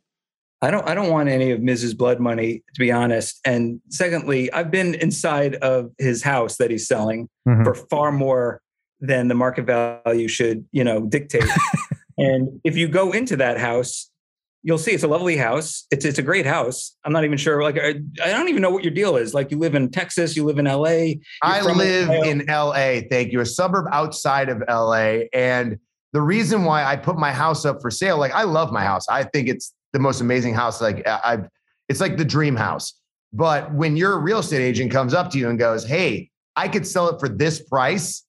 I 0.62 0.70
don't 0.70 0.88
I 0.88 0.94
don't 0.94 1.10
want 1.10 1.28
any 1.28 1.50
of 1.50 1.60
Miz's 1.60 1.92
Blood 1.92 2.20
money 2.20 2.62
to 2.72 2.80
be 2.80 2.90
honest. 2.90 3.38
And 3.44 3.82
secondly, 3.90 4.50
I've 4.50 4.70
been 4.70 4.94
inside 4.94 5.56
of 5.56 5.92
his 5.98 6.22
house 6.22 6.56
that 6.56 6.70
he's 6.70 6.88
selling 6.88 7.28
mm-hmm. 7.46 7.64
for 7.64 7.74
far 7.74 8.12
more 8.12 8.62
than 9.00 9.28
the 9.28 9.34
market 9.34 9.66
value 9.66 10.26
should, 10.26 10.64
you 10.72 10.84
know, 10.84 11.02
dictate. 11.02 11.44
and 12.16 12.60
if 12.64 12.78
you 12.78 12.88
go 12.88 13.12
into 13.12 13.36
that 13.36 13.58
house, 13.58 14.10
you'll 14.66 14.78
see 14.78 14.90
it's 14.90 15.04
a 15.04 15.08
lovely 15.08 15.36
house. 15.36 15.86
It's 15.92 16.04
it's 16.04 16.18
a 16.18 16.22
great 16.22 16.44
house. 16.44 16.96
I'm 17.04 17.12
not 17.12 17.24
even 17.24 17.38
sure. 17.38 17.62
Like 17.62 17.78
I, 17.78 18.00
I 18.22 18.32
don't 18.32 18.48
even 18.48 18.62
know 18.62 18.70
what 18.70 18.82
your 18.82 18.92
deal 18.92 19.16
is. 19.16 19.32
Like 19.32 19.52
you 19.52 19.58
live 19.58 19.76
in 19.76 19.90
Texas, 19.92 20.34
you 20.34 20.44
live 20.44 20.58
in 20.58 20.64
LA. 20.64 21.20
I 21.40 21.60
live 21.60 22.08
LA. 22.08 22.22
in 22.24 22.44
LA. 22.48 23.00
Thank 23.08 23.30
you. 23.30 23.40
A 23.40 23.46
suburb 23.46 23.86
outside 23.92 24.48
of 24.48 24.64
LA. 24.68 25.28
And 25.32 25.78
the 26.12 26.20
reason 26.20 26.64
why 26.64 26.84
I 26.84 26.96
put 26.96 27.16
my 27.16 27.30
house 27.30 27.64
up 27.64 27.80
for 27.80 27.92
sale, 27.92 28.18
like 28.18 28.32
I 28.32 28.42
love 28.42 28.72
my 28.72 28.82
house. 28.82 29.08
I 29.08 29.22
think 29.22 29.48
it's 29.48 29.72
the 29.92 30.00
most 30.00 30.20
amazing 30.20 30.54
house. 30.54 30.80
Like 30.80 31.06
I've, 31.06 31.48
it's 31.88 32.00
like 32.00 32.16
the 32.16 32.24
dream 32.24 32.56
house. 32.56 32.92
But 33.32 33.72
when 33.72 33.96
your 33.96 34.18
real 34.18 34.40
estate 34.40 34.62
agent 34.62 34.90
comes 34.90 35.14
up 35.14 35.30
to 35.30 35.38
you 35.38 35.48
and 35.48 35.60
goes, 35.60 35.86
"Hey, 35.86 36.30
I 36.56 36.66
could 36.66 36.86
sell 36.88 37.08
it 37.08 37.20
for 37.20 37.28
this 37.28 37.62
price," 37.62 38.24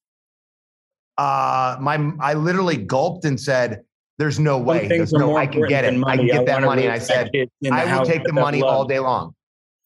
uh, 1.17 1.77
my 1.79 2.11
I 2.19 2.35
literally 2.35 2.77
gulped 2.77 3.25
and 3.25 3.39
said, 3.39 3.81
"There's 4.17 4.39
no 4.39 4.57
way. 4.57 4.87
There's 4.87 5.13
no. 5.13 5.37
I 5.37 5.47
can 5.47 5.67
get 5.67 5.85
it. 5.85 6.01
I 6.05 6.17
can 6.17 6.27
get 6.27 6.41
I 6.41 6.43
that 6.45 6.61
money." 6.63 6.83
And 6.83 6.91
I 6.91 6.99
said, 6.99 7.29
"I 7.71 7.97
will 7.97 8.05
take 8.05 8.23
the 8.23 8.33
money 8.33 8.61
all 8.61 8.85
day 8.85 8.99
long." 8.99 9.33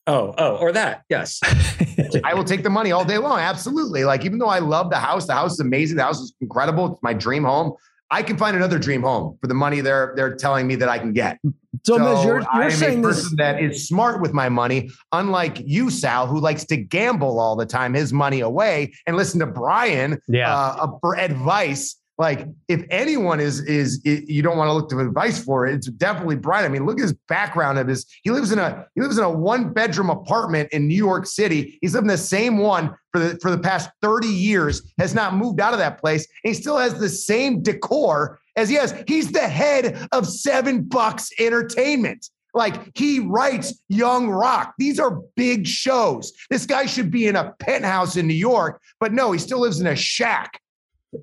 Oh, 0.07 0.33
oh, 0.37 0.57
or 0.57 0.71
that. 0.71 1.03
Yes. 1.09 1.39
I 2.23 2.33
will 2.33 2.43
take 2.43 2.63
the 2.63 2.69
money 2.69 2.91
all 2.91 3.05
day 3.05 3.19
long. 3.19 3.39
Absolutely. 3.39 4.03
Like, 4.03 4.25
even 4.25 4.39
though 4.39 4.47
I 4.47 4.59
love 4.59 4.89
the 4.89 4.97
house, 4.97 5.27
the 5.27 5.33
house 5.33 5.53
is 5.53 5.59
amazing. 5.59 5.97
The 5.97 6.03
house 6.03 6.19
is 6.19 6.33
incredible. 6.41 6.93
It's 6.93 7.03
my 7.03 7.13
dream 7.13 7.43
home. 7.43 7.73
I 8.09 8.23
can 8.23 8.35
find 8.35 8.57
another 8.57 8.77
dream 8.77 9.03
home 9.03 9.37
for 9.39 9.47
the 9.47 9.53
money 9.53 9.79
they're 9.79 10.13
they're 10.17 10.35
telling 10.35 10.67
me 10.67 10.75
that 10.75 10.89
I 10.89 10.99
can 10.99 11.13
get. 11.13 11.39
So, 11.83 11.97
so 11.97 12.23
you're, 12.23 12.41
you're 12.41 12.49
I'm 12.51 12.71
saying 12.71 12.99
a 12.99 13.07
person 13.07 13.37
this- 13.37 13.37
that 13.37 13.63
is 13.63 13.87
smart 13.87 14.21
with 14.21 14.33
my 14.33 14.49
money, 14.49 14.89
unlike 15.13 15.61
you, 15.65 15.89
Sal, 15.89 16.27
who 16.27 16.39
likes 16.39 16.65
to 16.65 16.77
gamble 16.77 17.39
all 17.39 17.55
the 17.55 17.65
time, 17.65 17.93
his 17.93 18.11
money 18.11 18.41
away, 18.41 18.91
and 19.07 19.15
listen 19.15 19.39
to 19.39 19.47
Brian 19.47 20.19
yeah. 20.27 20.53
uh, 20.53 20.87
for 20.99 21.17
advice 21.17 21.95
like 22.21 22.45
if 22.67 22.85
anyone 22.91 23.39
is, 23.39 23.61
is, 23.61 23.99
you 24.05 24.43
don't 24.43 24.55
want 24.55 24.67
to 24.67 24.73
look 24.73 24.91
to 24.91 24.99
advice 24.99 25.43
for 25.43 25.65
it, 25.65 25.73
it's 25.73 25.87
definitely 25.87 26.35
Brian. 26.35 26.63
I 26.63 26.69
mean, 26.69 26.85
look 26.85 26.99
at 26.99 27.01
his 27.01 27.15
background 27.27 27.79
of 27.79 27.87
his. 27.87 28.05
He 28.21 28.29
lives 28.29 28.51
in 28.51 28.59
a 28.59 28.85
he 28.93 29.01
lives 29.01 29.17
in 29.17 29.23
a 29.23 29.29
one 29.31 29.73
bedroom 29.73 30.11
apartment 30.11 30.69
in 30.71 30.87
New 30.87 30.93
York 30.93 31.25
City. 31.25 31.79
He's 31.81 31.95
lived 31.95 32.03
in 32.03 32.09
the 32.09 32.17
same 32.19 32.59
one 32.59 32.95
for 33.11 33.17
the 33.17 33.39
for 33.39 33.49
the 33.49 33.57
past 33.57 33.89
thirty 34.03 34.27
years. 34.27 34.83
Has 34.99 35.15
not 35.15 35.33
moved 35.33 35.59
out 35.59 35.73
of 35.73 35.79
that 35.79 35.99
place, 35.99 36.27
and 36.43 36.53
he 36.53 36.61
still 36.61 36.77
has 36.77 36.93
the 36.93 37.09
same 37.09 37.63
decor 37.63 38.39
as 38.55 38.69
he 38.69 38.75
has. 38.75 38.93
He's 39.07 39.31
the 39.31 39.39
head 39.39 40.07
of 40.11 40.27
Seven 40.27 40.83
Bucks 40.83 41.31
Entertainment. 41.39 42.29
Like 42.53 42.95
he 42.95 43.17
writes 43.17 43.81
Young 43.89 44.29
Rock. 44.29 44.75
These 44.77 44.99
are 44.99 45.21
big 45.35 45.65
shows. 45.65 46.33
This 46.51 46.67
guy 46.67 46.85
should 46.85 47.09
be 47.09 47.25
in 47.25 47.35
a 47.35 47.55
penthouse 47.57 48.15
in 48.15 48.27
New 48.27 48.35
York, 48.35 48.79
but 48.99 49.11
no, 49.11 49.31
he 49.31 49.39
still 49.39 49.61
lives 49.61 49.79
in 49.79 49.87
a 49.87 49.95
shack. 49.95 50.60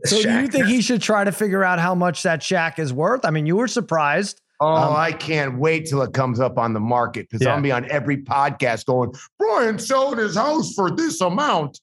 So 0.05 0.23
do 0.23 0.31
you 0.31 0.49
think 0.49 0.67
he 0.67 0.83
should 0.83 1.01
try 1.01 1.25
to 1.25 1.33
figure 1.33 1.65
out 1.65 1.79
how 1.79 1.95
much 1.95 2.23
that 2.23 2.43
shack 2.43 2.79
is 2.79 2.93
worth? 2.93 3.25
I 3.25 3.31
mean, 3.31 3.47
you 3.47 3.57
were 3.57 3.69
surprised. 3.69 4.41
Oh, 4.61 4.75
um, 4.75 4.97
I 4.97 5.13
can't 5.13 5.59
wait 5.59 5.87
till 5.87 6.03
it 6.03 6.13
comes 6.13 6.41
up 6.41 6.59
on 6.59 6.75
the 6.75 6.81
market 6.81 7.29
because 7.31 7.47
yeah. 7.47 7.55
I'll 7.55 7.63
be 7.63 7.73
on 7.73 7.91
every 7.91 8.19
podcast 8.19 8.87
going, 8.87 9.15
Brian 9.39 9.79
sold 9.79 10.19
his 10.19 10.37
house 10.37 10.75
for 10.75 10.91
this 10.91 11.21
amount. 11.21 11.81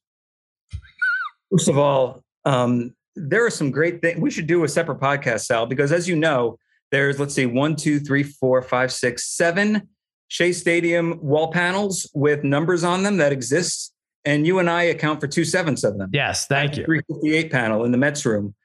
First 1.51 1.69
of 1.69 1.77
all, 1.77 2.24
um, 2.43 2.93
there 3.15 3.45
are 3.45 3.50
some 3.50 3.71
great 3.71 4.01
things. 4.01 4.19
We 4.19 4.29
should 4.29 4.47
do 4.47 4.63
a 4.65 4.67
separate 4.67 5.00
podcast, 5.00 5.45
Sal, 5.45 5.65
because 5.65 5.91
as 5.91 6.07
you 6.07 6.15
know, 6.15 6.57
there's 6.91 7.19
let's 7.19 7.33
see, 7.33 7.45
one, 7.45 7.75
two, 7.75 8.00
three, 8.00 8.24
four, 8.24 8.62
five, 8.62 8.91
six, 8.91 9.25
seven 9.25 9.88
Shea 10.27 10.51
Stadium 10.51 11.19
wall 11.21 11.51
panels 11.51 12.09
with 12.13 12.43
numbers 12.43 12.83
on 12.83 13.03
them 13.03 13.17
that 13.17 13.31
exist 13.31 13.93
and 14.25 14.46
you 14.46 14.60
and 14.60 14.70
I 14.70 14.84
account 14.84 15.22
for 15.22 15.27
two 15.27 15.46
sevenths 15.46 15.84
of 15.84 15.98
them. 15.98 16.10
Yes, 16.13 16.48
thank 16.48 16.77
you. 16.77 16.86
358 16.86 17.51
panel 17.51 17.86
in 17.86 17.91
the 17.91 17.98
Mets 17.98 18.25
room, 18.25 18.55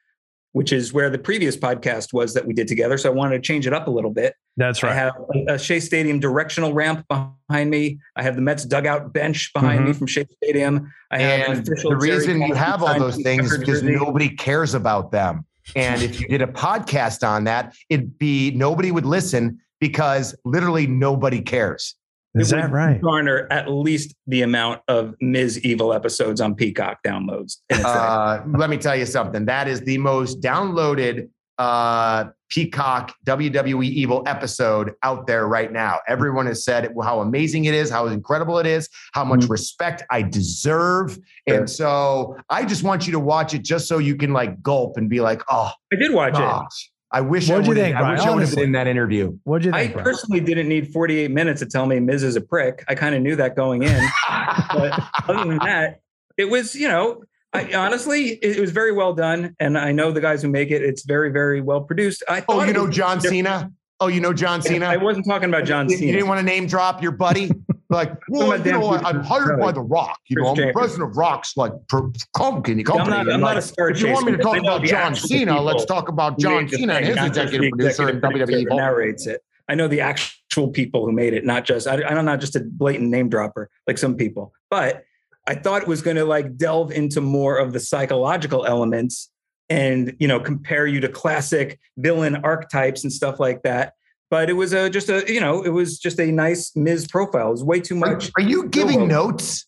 which 0.53 0.73
is 0.73 0.91
where 0.91 1.09
the 1.09 1.19
previous 1.19 1.55
podcast 1.55 2.13
was 2.13 2.33
that 2.33 2.45
we 2.45 2.53
did 2.53 2.67
together. 2.67 2.97
So 2.97 3.09
I 3.09 3.13
wanted 3.13 3.35
to 3.35 3.41
change 3.41 3.67
it 3.67 3.73
up 3.73 3.87
a 3.87 3.91
little 3.91 4.11
bit. 4.11 4.35
That's 4.57 4.83
right. 4.83 4.91
I 4.91 4.95
have 4.95 5.13
a 5.47 5.57
Shea 5.57 5.79
Stadium 5.79 6.19
directional 6.19 6.73
ramp 6.73 7.05
behind 7.07 7.69
me. 7.69 7.99
I 8.15 8.23
have 8.23 8.35
the 8.35 8.41
Mets 8.41 8.65
dugout 8.65 9.13
bench 9.13 9.51
behind 9.53 9.79
mm-hmm. 9.79 9.87
me 9.87 9.93
from 9.93 10.07
Shea 10.07 10.25
Stadium. 10.43 10.91
I 11.11 11.19
have 11.19 11.57
and 11.57 11.65
the 11.65 11.97
reason 11.99 12.41
you 12.41 12.53
have 12.53 12.83
all 12.83 12.99
those 12.99 13.21
things 13.21 13.51
is 13.51 13.57
because 13.57 13.83
nobody 13.83 14.29
cares 14.29 14.73
about 14.73 15.11
them. 15.11 15.45
And 15.75 16.01
if 16.01 16.19
you 16.19 16.27
did 16.27 16.41
a 16.41 16.47
podcast 16.47 17.25
on 17.25 17.43
that, 17.45 17.75
it'd 17.89 18.17
be 18.17 18.51
nobody 18.51 18.91
would 18.91 19.05
listen 19.05 19.59
because 19.79 20.35
literally 20.43 20.87
nobody 20.87 21.41
cares. 21.41 21.95
Is 22.35 22.49
that 22.51 22.71
right? 22.71 23.01
Garner 23.01 23.47
at 23.51 23.69
least 23.69 24.15
the 24.27 24.41
amount 24.41 24.81
of 24.87 25.15
Miz 25.19 25.59
Evil 25.59 25.93
episodes 25.93 26.39
on 26.39 26.55
Peacock 26.55 26.99
downloads. 27.05 27.57
Uh, 27.91 28.41
let 28.57 28.69
me 28.69 28.77
tell 28.77 28.95
you 28.95 29.05
something. 29.05 29.45
That 29.45 29.67
is 29.67 29.81
the 29.81 29.97
most 29.97 30.39
downloaded 30.39 31.29
uh, 31.57 32.25
Peacock 32.49 33.13
WWE 33.25 33.83
Evil 33.85 34.23
episode 34.25 34.93
out 35.03 35.27
there 35.27 35.47
right 35.47 35.71
now. 35.71 35.99
Everyone 36.07 36.45
has 36.45 36.63
said 36.63 36.93
how 37.03 37.21
amazing 37.21 37.65
it 37.65 37.73
is, 37.73 37.89
how 37.89 38.07
incredible 38.07 38.59
it 38.59 38.65
is, 38.65 38.89
how 39.13 39.23
much 39.23 39.41
mm-hmm. 39.41 39.51
respect 39.51 40.03
I 40.09 40.21
deserve. 40.21 41.17
Sure. 41.47 41.57
And 41.57 41.69
so 41.69 42.37
I 42.49 42.65
just 42.65 42.83
want 42.83 43.07
you 43.07 43.13
to 43.13 43.19
watch 43.19 43.53
it 43.53 43.63
just 43.63 43.87
so 43.87 43.97
you 43.97 44.15
can 44.15 44.31
like 44.33 44.61
gulp 44.61 44.97
and 44.97 45.09
be 45.09 45.21
like, 45.21 45.41
oh, 45.49 45.71
I 45.91 45.95
did 45.95 46.13
watch 46.13 46.33
gosh. 46.33 46.65
it. 46.65 46.91
I 47.13 47.21
wish 47.21 47.49
What'd 47.49 47.65
I 47.65 47.67
would 47.67 47.77
think, 47.77 47.95
I 47.95 48.11
wish 48.13 48.21
I 48.21 48.33
would 48.33 48.43
have 48.43 48.55
been 48.55 48.63
in 48.63 48.71
that 48.71 48.87
interview. 48.87 49.37
What'd 49.43 49.65
you 49.65 49.71
think? 49.71 49.97
I 49.97 50.01
personally 50.01 50.39
didn't 50.39 50.69
need 50.69 50.93
48 50.93 51.29
minutes 51.29 51.59
to 51.59 51.65
tell 51.65 51.85
me 51.85 51.99
Miz 51.99 52.23
is 52.23 52.37
a 52.37 52.41
prick. 52.41 52.85
I 52.87 52.95
kind 52.95 53.15
of 53.15 53.21
knew 53.21 53.35
that 53.35 53.55
going 53.55 53.83
in. 53.83 54.07
but 54.73 55.03
other 55.27 55.43
than 55.43 55.57
that, 55.57 55.99
it 56.37 56.45
was, 56.45 56.73
you 56.73 56.87
know, 56.87 57.23
I, 57.53 57.73
honestly, 57.73 58.29
it, 58.29 58.61
was 58.61 58.71
very 58.71 58.93
well 58.93 59.13
done, 59.13 59.55
and 59.59 59.77
I 59.77 59.91
know 59.91 60.13
the 60.13 60.21
guys 60.21 60.41
who 60.41 60.47
make 60.47 60.71
it. 60.71 60.81
It's 60.81 61.03
very, 61.03 61.31
very 61.31 61.59
well 61.59 61.81
produced. 61.81 62.23
I 62.29 62.45
oh, 62.47 62.63
you 62.63 62.71
know 62.71 62.89
John 62.89 63.19
Cena. 63.19 63.69
Oh, 63.99 64.07
you 64.07 64.21
know 64.21 64.31
John 64.31 64.61
Cena. 64.61 64.85
I 64.85 64.95
wasn't 64.95 65.25
talking 65.27 65.49
about 65.49 65.65
John 65.65 65.89
Cena. 65.89 66.05
You 66.05 66.13
didn't 66.13 66.29
want 66.29 66.39
to 66.39 66.45
name 66.45 66.65
drop 66.65 67.03
your 67.03 67.11
buddy. 67.11 67.51
Like, 67.91 68.13
well, 68.29 68.57
you 68.57 68.71
know, 68.71 68.93
I'm 68.93 69.21
hired 69.21 69.59
by 69.59 69.73
The 69.73 69.81
Rock. 69.81 70.17
You 70.29 70.41
know, 70.41 70.47
I'm 70.47 70.55
the 70.55 70.71
president 70.71 71.11
of 71.11 71.17
Rock's 71.17 71.57
like 71.57 71.73
company. 71.89 72.83
company. 72.83 73.17
I'm 73.17 73.25
not, 73.25 73.33
I'm 73.33 73.41
not 73.41 73.57
a 73.57 73.61
star 73.61 73.89
If 73.89 73.99
you 73.99 74.13
want 74.13 74.27
me 74.27 74.31
to 74.31 74.37
talk 74.37 74.57
about 74.57 74.85
John 74.85 75.13
Cena, 75.13 75.61
let's 75.61 75.83
talk 75.83 76.07
about 76.07 76.39
John 76.39 76.69
Cena 76.69 76.93
and 76.93 77.05
his 77.05 77.17
executive 77.17 77.69
producer 77.71 78.07
and 78.07 78.21
WWE. 78.21 78.65
Narrates 78.69 79.27
it. 79.27 79.43
I 79.67 79.75
know 79.75 79.89
the 79.89 79.99
actual 79.99 80.69
people 80.69 81.05
who 81.05 81.11
made 81.11 81.33
it, 81.33 81.45
not 81.45 81.65
just 81.65 81.85
I, 81.85 82.01
I'm 82.01 82.23
not 82.23 82.39
just 82.39 82.55
a 82.55 82.61
blatant 82.61 83.09
name 83.09 83.27
dropper 83.27 83.69
like 83.87 83.97
some 83.97 84.15
people, 84.15 84.53
but 84.69 85.03
I 85.45 85.55
thought 85.55 85.81
it 85.81 85.87
was 85.87 86.01
going 86.01 86.17
to 86.17 86.25
like 86.25 86.55
delve 86.55 86.93
into 86.93 87.19
more 87.19 87.57
of 87.57 87.73
the 87.73 87.79
psychological 87.81 88.65
elements 88.65 89.29
and 89.69 90.15
you 90.17 90.29
know 90.29 90.39
compare 90.39 90.87
you 90.87 91.01
to 91.01 91.09
classic 91.09 91.77
villain 91.97 92.37
archetypes 92.37 93.03
and 93.03 93.11
stuff 93.11 93.37
like 93.37 93.63
that. 93.63 93.95
But 94.31 94.49
it 94.49 94.53
was 94.53 94.71
a 94.73 94.89
just 94.89 95.09
a 95.09 95.23
you 95.31 95.41
know 95.41 95.61
it 95.61 95.69
was 95.69 95.99
just 95.99 96.19
a 96.19 96.31
nice 96.31 96.75
Miz 96.75 97.05
profile. 97.05 97.49
It 97.49 97.51
was 97.51 97.63
way 97.63 97.81
too 97.81 97.95
much. 97.95 98.29
Are, 98.29 98.31
are 98.37 98.41
you 98.41 98.69
giving 98.69 99.07
notes? 99.07 99.67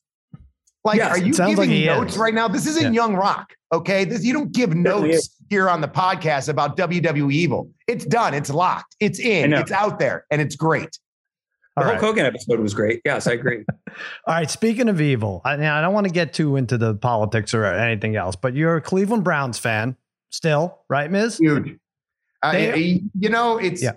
Like, 0.86 0.98
yes, 0.98 1.12
are 1.12 1.18
you 1.18 1.34
giving 1.34 1.70
like 1.70 1.86
notes 1.86 2.14
is. 2.14 2.18
right 2.18 2.34
now? 2.34 2.48
This 2.48 2.66
isn't 2.66 2.94
yeah. 2.94 3.02
Young 3.02 3.16
Rock, 3.16 3.54
okay? 3.72 4.06
This 4.06 4.24
you 4.24 4.34
don't 4.34 4.52
give 4.52 4.74
notes 4.74 5.36
here 5.50 5.70
on 5.70 5.82
the 5.82 5.88
podcast 5.88 6.50
about 6.50 6.76
WWE 6.78 7.32
Evil. 7.32 7.70
It's 7.88 8.06
done. 8.06 8.34
It's 8.34 8.50
locked. 8.50 8.96
It's 9.00 9.20
in. 9.20 9.54
It's 9.54 9.72
out 9.72 10.00
there, 10.00 10.26
and 10.32 10.42
it's 10.42 10.56
great. 10.56 10.98
The 11.76 11.82
All 11.82 11.84
Hulk 11.84 12.02
right. 12.02 12.08
Hogan 12.08 12.26
episode 12.26 12.60
was 12.60 12.74
great. 12.74 13.02
Yes, 13.04 13.28
I 13.28 13.34
agree. 13.34 13.66
All 13.90 13.96
right. 14.28 14.50
Speaking 14.50 14.90
of 14.90 15.02
evil, 15.02 15.42
I, 15.44 15.54
I 15.54 15.82
don't 15.82 15.94
want 15.94 16.08
to 16.08 16.14
get 16.14 16.34
too 16.34 16.56
into 16.56 16.78
the 16.78 16.94
politics 16.94 17.54
or 17.54 17.66
anything 17.66 18.16
else, 18.16 18.36
but 18.36 18.54
you're 18.54 18.76
a 18.76 18.82
Cleveland 18.82 19.24
Browns 19.24 19.58
fan 19.58 19.98
still, 20.30 20.80
right, 20.90 21.10
Miz? 21.10 21.38
Huge. 21.38 21.78
Uh, 22.44 22.52
you 22.52 23.30
know, 23.30 23.58
it's 23.58 23.82
yeah. 23.82 23.94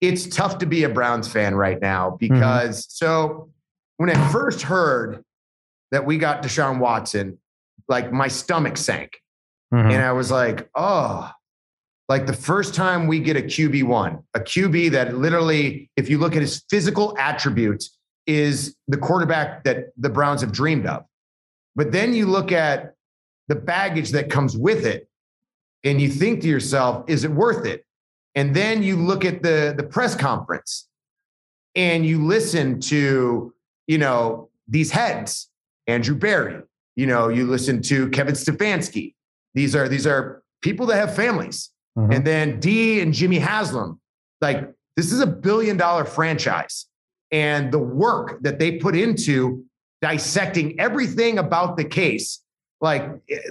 It's 0.00 0.26
tough 0.26 0.58
to 0.58 0.66
be 0.66 0.84
a 0.84 0.88
Browns 0.88 1.28
fan 1.28 1.54
right 1.54 1.80
now 1.80 2.10
mm-hmm. 2.10 2.34
because 2.34 2.82
mm-hmm. 2.82 3.06
so 3.06 3.50
when 3.96 4.10
I 4.10 4.30
first 4.30 4.62
heard 4.62 5.24
that 5.90 6.06
we 6.06 6.18
got 6.18 6.42
Deshaun 6.42 6.78
Watson, 6.78 7.38
like 7.88 8.12
my 8.12 8.28
stomach 8.28 8.76
sank, 8.76 9.20
mm-hmm. 9.72 9.90
and 9.90 10.02
I 10.02 10.12
was 10.12 10.30
like, 10.30 10.68
oh 10.74 11.30
like 12.08 12.26
the 12.26 12.32
first 12.32 12.74
time 12.74 13.06
we 13.06 13.20
get 13.20 13.36
a 13.36 13.42
QB1, 13.42 14.22
a 14.34 14.40
QB 14.40 14.92
that 14.92 15.16
literally, 15.16 15.90
if 15.96 16.08
you 16.08 16.18
look 16.18 16.34
at 16.34 16.40
his 16.40 16.64
physical 16.70 17.16
attributes, 17.18 17.96
is 18.26 18.76
the 18.88 18.96
quarterback 18.96 19.64
that 19.64 19.88
the 19.96 20.08
Browns 20.08 20.40
have 20.40 20.52
dreamed 20.52 20.86
of. 20.86 21.04
But 21.76 21.92
then 21.92 22.14
you 22.14 22.26
look 22.26 22.50
at 22.50 22.94
the 23.48 23.54
baggage 23.54 24.10
that 24.10 24.30
comes 24.30 24.56
with 24.56 24.86
it 24.86 25.08
and 25.84 26.00
you 26.00 26.08
think 26.08 26.42
to 26.42 26.48
yourself, 26.48 27.08
is 27.08 27.24
it 27.24 27.30
worth 27.30 27.66
it? 27.66 27.84
And 28.38 28.54
then 28.54 28.82
you 28.82 28.96
look 28.96 29.24
at 29.24 29.42
the, 29.42 29.74
the 29.76 29.82
press 29.82 30.14
conference 30.14 30.88
and 31.74 32.06
you 32.06 32.24
listen 32.24 32.80
to, 32.80 33.52
you 33.86 33.98
know, 33.98 34.48
these 34.68 34.90
heads, 34.90 35.50
Andrew 35.86 36.14
Berry, 36.14 36.62
you 36.96 37.06
know, 37.06 37.28
you 37.28 37.46
listen 37.46 37.82
to 37.82 38.08
Kevin 38.10 38.34
Stefanski. 38.34 39.14
These 39.54 39.74
are, 39.74 39.88
these 39.88 40.06
are 40.06 40.42
people 40.62 40.86
that 40.86 40.96
have 40.96 41.14
families 41.16 41.70
Mm-hmm. 41.98 42.12
And 42.12 42.24
then 42.24 42.60
D 42.60 43.00
and 43.00 43.12
Jimmy 43.12 43.38
Haslam, 43.38 44.00
like 44.40 44.72
this 44.96 45.12
is 45.12 45.20
a 45.20 45.26
billion 45.26 45.76
dollar 45.76 46.04
franchise. 46.04 46.86
And 47.30 47.72
the 47.72 47.78
work 47.78 48.40
that 48.42 48.58
they 48.58 48.78
put 48.78 48.96
into 48.96 49.64
dissecting 50.00 50.78
everything 50.80 51.38
about 51.38 51.76
the 51.76 51.84
case, 51.84 52.42
like, 52.80 53.02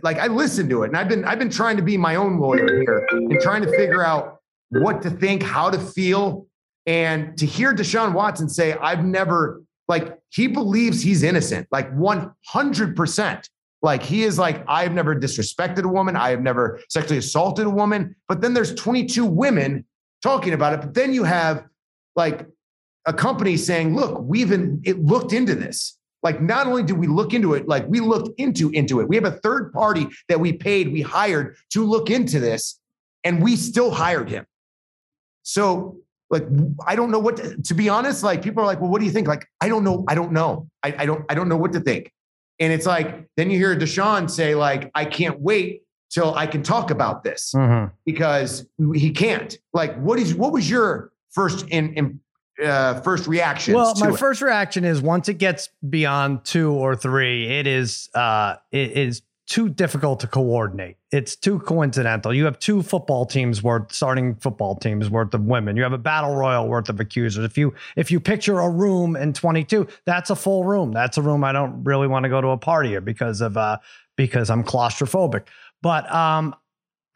like 0.01 0.17
I 0.17 0.27
listened 0.27 0.69
to 0.69 0.83
it 0.83 0.87
and 0.87 0.97
I've 0.97 1.09
been 1.09 1.25
I've 1.25 1.39
been 1.39 1.49
trying 1.49 1.75
to 1.77 1.83
be 1.83 1.97
my 1.97 2.15
own 2.15 2.39
lawyer 2.39 2.79
here 2.79 3.07
and 3.11 3.39
trying 3.41 3.61
to 3.63 3.69
figure 3.71 4.03
out 4.03 4.36
what 4.69 5.01
to 5.03 5.09
think, 5.09 5.43
how 5.43 5.69
to 5.69 5.79
feel. 5.79 6.47
And 6.85 7.37
to 7.37 7.45
hear 7.45 7.73
Deshaun 7.73 8.13
Watson 8.13 8.49
say, 8.49 8.73
I've 8.73 9.03
never 9.03 9.61
like 9.87 10.17
he 10.29 10.47
believes 10.47 11.01
he's 11.01 11.23
innocent, 11.23 11.67
like 11.71 11.91
100%. 11.93 13.49
Like 13.81 14.03
he 14.03 14.23
is 14.23 14.37
like, 14.39 14.63
I've 14.67 14.93
never 14.93 15.15
disrespected 15.15 15.83
a 15.83 15.87
woman. 15.87 16.15
I 16.15 16.29
have 16.31 16.41
never 16.41 16.79
sexually 16.89 17.19
assaulted 17.19 17.67
a 17.67 17.69
woman. 17.69 18.15
But 18.27 18.41
then 18.41 18.53
there's 18.53 18.73
22 18.75 19.25
women 19.25 19.85
talking 20.21 20.53
about 20.53 20.73
it. 20.73 20.81
But 20.81 20.93
then 20.93 21.13
you 21.13 21.23
have 21.23 21.65
like 22.15 22.47
a 23.05 23.13
company 23.13 23.55
saying, 23.55 23.95
look, 23.95 24.19
we've 24.21 24.51
it 24.51 24.99
looked 24.99 25.31
into 25.31 25.55
this. 25.55 25.97
Like 26.23 26.41
not 26.41 26.67
only 26.67 26.83
did 26.83 26.97
we 26.97 27.07
look 27.07 27.33
into 27.33 27.53
it, 27.53 27.67
like 27.67 27.87
we 27.87 27.99
looked 27.99 28.37
into 28.39 28.69
into 28.71 28.99
it. 28.99 29.07
We 29.07 29.15
have 29.15 29.25
a 29.25 29.31
third 29.31 29.71
party 29.71 30.07
that 30.27 30.39
we 30.39 30.53
paid, 30.53 30.91
we 30.91 31.01
hired 31.01 31.55
to 31.69 31.85
look 31.85 32.09
into 32.09 32.39
this, 32.39 32.79
and 33.23 33.41
we 33.41 33.55
still 33.55 33.91
hired 33.91 34.29
him. 34.29 34.45
So 35.47 35.97
like 36.29 36.43
I 36.85 36.95
don't 36.97 37.09
know 37.09 37.19
what 37.19 37.37
to, 37.37 37.61
to 37.61 37.73
be 37.73 37.87
honest. 37.87 38.21
Like 38.21 38.41
people 38.41 38.61
are 38.61 38.65
like, 38.65 38.81
well, 38.81 38.89
what 38.89 38.99
do 38.99 39.05
you 39.05 39.11
think? 39.11 39.29
Like 39.29 39.47
I 39.61 39.69
don't 39.69 39.85
know. 39.85 40.03
I 40.07 40.13
don't 40.13 40.33
know. 40.33 40.67
I, 40.83 40.93
I 40.99 41.05
don't. 41.05 41.23
I 41.29 41.35
don't 41.35 41.47
know 41.47 41.55
what 41.55 41.71
to 41.73 41.79
think. 41.79 42.11
And 42.59 42.73
it's 42.73 42.85
like, 42.85 43.27
then 43.37 43.49
you 43.49 43.57
hear 43.57 43.75
Deshaun 43.77 44.29
say, 44.29 44.55
like, 44.55 44.89
I 44.95 45.05
can't 45.05 45.39
wait 45.39 45.83
till 46.09 46.33
I 46.33 46.47
can 46.47 46.63
talk 46.63 46.89
about 46.91 47.23
this 47.23 47.53
mm-hmm. 47.55 47.93
because 48.05 48.67
he 48.93 49.11
can't. 49.11 49.57
Like, 49.73 49.95
what 49.99 50.19
is 50.19 50.35
what 50.35 50.51
was 50.51 50.69
your 50.69 51.13
first 51.29 51.65
in, 51.69 51.93
in 51.93 52.19
uh, 52.61 52.99
first 53.01 53.27
reaction? 53.27 53.75
Well, 53.75 53.93
my 53.99 54.09
it? 54.09 54.17
first 54.17 54.41
reaction 54.41 54.83
is 54.83 55.01
once 55.01 55.29
it 55.29 55.35
gets 55.35 55.69
beyond 55.87 56.43
two 56.43 56.73
or 56.73 56.95
three, 56.95 57.47
it 57.47 57.67
is 57.67 58.09
uh, 58.13 58.55
it 58.71 58.91
is 58.91 59.21
too 59.47 59.69
difficult 59.69 60.19
to 60.19 60.27
coordinate. 60.27 60.97
It's 61.11 61.37
too 61.37 61.59
coincidental. 61.59 62.33
You 62.33 62.43
have 62.45 62.59
two 62.59 62.83
football 62.83 63.25
teams 63.25 63.63
worth 63.63 63.93
starting 63.93 64.35
football 64.35 64.75
teams 64.75 65.09
worth 65.09 65.33
of 65.33 65.41
women. 65.45 65.77
You 65.77 65.83
have 65.83 65.93
a 65.93 65.97
battle 65.97 66.35
royal 66.35 66.67
worth 66.67 66.89
of 66.89 66.99
accusers. 66.99 67.45
If 67.45 67.57
you 67.57 67.73
if 67.95 68.11
you 68.11 68.19
picture 68.19 68.59
a 68.59 68.69
room 68.69 69.15
in 69.15 69.31
22, 69.31 69.87
that's 70.05 70.29
a 70.29 70.35
full 70.35 70.65
room. 70.65 70.91
That's 70.91 71.17
a 71.17 71.21
room 71.21 71.45
I 71.45 71.53
don't 71.53 71.83
really 71.85 72.07
want 72.07 72.23
to 72.23 72.29
go 72.29 72.41
to 72.41 72.49
a 72.49 72.57
party 72.57 72.89
here 72.89 73.01
because 73.01 73.39
of 73.39 73.55
uh 73.55 73.77
because 74.17 74.49
I'm 74.49 74.65
claustrophobic. 74.65 75.45
But 75.81 76.13
um 76.13 76.53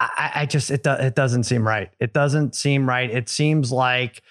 I, 0.00 0.30
I 0.34 0.46
just 0.46 0.70
it 0.70 0.82
do, 0.82 0.92
it 0.92 1.14
doesn't 1.14 1.44
seem 1.44 1.68
right. 1.68 1.90
It 2.00 2.14
doesn't 2.14 2.54
seem 2.54 2.88
right. 2.88 3.10
It 3.10 3.28
seems 3.28 3.70
like 3.70 4.22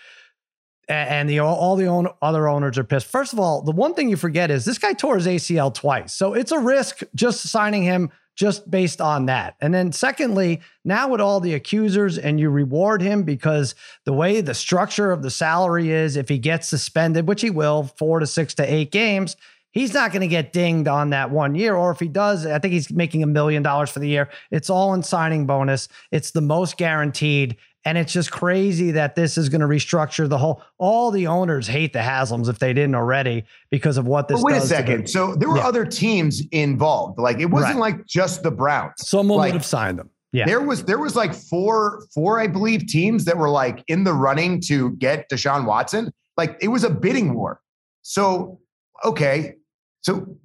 and 0.92 1.30
the 1.30 1.40
all 1.40 1.76
the 1.76 1.86
own, 1.86 2.08
other 2.22 2.48
owners 2.48 2.78
are 2.78 2.84
pissed. 2.84 3.08
First 3.08 3.34
of 3.34 3.40
all, 3.40 3.62
the 3.62 3.72
one 3.72 3.94
thing 3.94 4.10
you 4.10 4.18
forget 4.18 4.52
is 4.52 4.66
this 4.66 4.78
guy 4.78 4.94
tore 4.94 5.16
his 5.16 5.28
ACL 5.28 5.74
twice, 5.74 6.14
so 6.14 6.34
it's 6.34 6.52
a 6.52 6.60
risk 6.60 7.02
just 7.16 7.48
signing 7.48 7.84
him 7.84 8.12
just 8.36 8.70
based 8.72 9.02
on 9.02 9.26
that. 9.26 9.56
And 9.60 9.74
then 9.74 9.92
secondly, 9.92 10.62
now 10.86 11.10
with 11.10 11.22
all 11.22 11.40
the 11.40 11.54
accusers 11.54 12.18
and 12.18 12.40
you 12.40 12.50
reward 12.50 13.02
him 13.02 13.24
because 13.24 13.76
the 14.06 14.14
way 14.14 14.42
the 14.42 14.54
structure 14.54 15.12
of 15.12 15.22
the 15.22 15.30
salary 15.30 15.92
is, 15.92 16.16
if 16.16 16.30
he 16.30 16.38
gets 16.38 16.68
suspended, 16.68 17.28
which 17.28 17.42
he 17.42 17.50
will, 17.50 17.84
four 17.84 18.20
to 18.20 18.28
six 18.28 18.54
to 18.56 18.74
eight 18.74 18.92
games, 18.92 19.36
he's 19.72 19.94
not 19.94 20.12
going 20.12 20.22
to 20.22 20.28
get 20.28 20.54
dinged 20.54 20.88
on 20.88 21.10
that 21.12 21.30
one 21.30 21.56
year. 21.56 21.76
Or 21.76 21.92
if 21.92 22.00
he 22.00 22.08
does, 22.08 22.46
I 22.46 22.60
think 22.60 22.74
he's 22.74 22.92
making 22.92 23.24
a 23.24 23.28
million 23.28 23.64
dollars 23.64 23.90
for 23.90 24.00
the 24.00 24.08
year. 24.08 24.30
It's 24.50 24.70
all 24.70 24.94
in 24.94 25.04
signing 25.04 25.46
bonus. 25.46 25.88
It's 26.12 26.32
the 26.32 26.42
most 26.42 26.78
guaranteed. 26.78 27.58
And 27.84 27.98
it's 27.98 28.14
just 28.14 28.32
crazy 28.32 28.92
that 28.92 29.16
this 29.16 29.38
is 29.38 29.50
going 29.50 29.62
to 29.62 29.68
restructure 29.68 30.30
the 30.30 30.38
whole. 30.38 30.62
All 30.78 31.10
the 31.10 31.28
owners 31.28 31.68
hate 31.68 31.94
the 31.94 32.00
Haslams 32.00 32.48
if 32.48 32.60
they 32.60 32.74
didn't 32.74 32.94
already 32.94 33.46
because 33.72 33.98
of 33.98 34.06
what 34.06 34.28
this. 34.28 34.40
But 34.40 34.52
wait 34.54 34.58
a 34.58 34.62
second. 34.62 35.10
So 35.10 35.34
there 35.34 35.50
were 35.50 35.58
yeah. 35.58 35.68
other 35.68 35.86
teams 35.86 36.44
involved. 36.52 37.18
Like 37.18 37.40
it 37.40 37.48
wasn't 37.48 37.80
right. 37.80 37.96
like 37.98 38.06
just 38.06 38.44
the 38.44 38.52
Browns. 38.52 38.94
Someone 38.98 39.40
like, 39.40 39.48
would 39.54 39.62
have 39.62 39.66
signed 39.66 39.98
them. 39.98 40.12
Yeah. 40.32 40.46
There 40.46 40.62
was 40.62 40.86
there 40.86 41.00
was 41.00 41.16
like 41.16 41.34
four 41.34 42.06
four 42.14 42.40
I 42.40 42.48
believe 42.48 42.86
teams 42.88 43.26
that 43.26 43.38
were 43.38 43.50
like 43.50 43.84
in 43.88 44.04
the 44.04 44.14
running 44.14 44.62
to 44.62 44.92
get 44.92 45.30
Deshaun 45.30 45.66
Watson. 45.66 46.12
Like 46.38 46.58
it 46.62 46.70
was 46.70 46.84
a 46.84 46.90
bidding 46.90 47.34
war. 47.34 47.62
So 48.04 48.60
okay, 49.04 49.56
so 50.02 50.38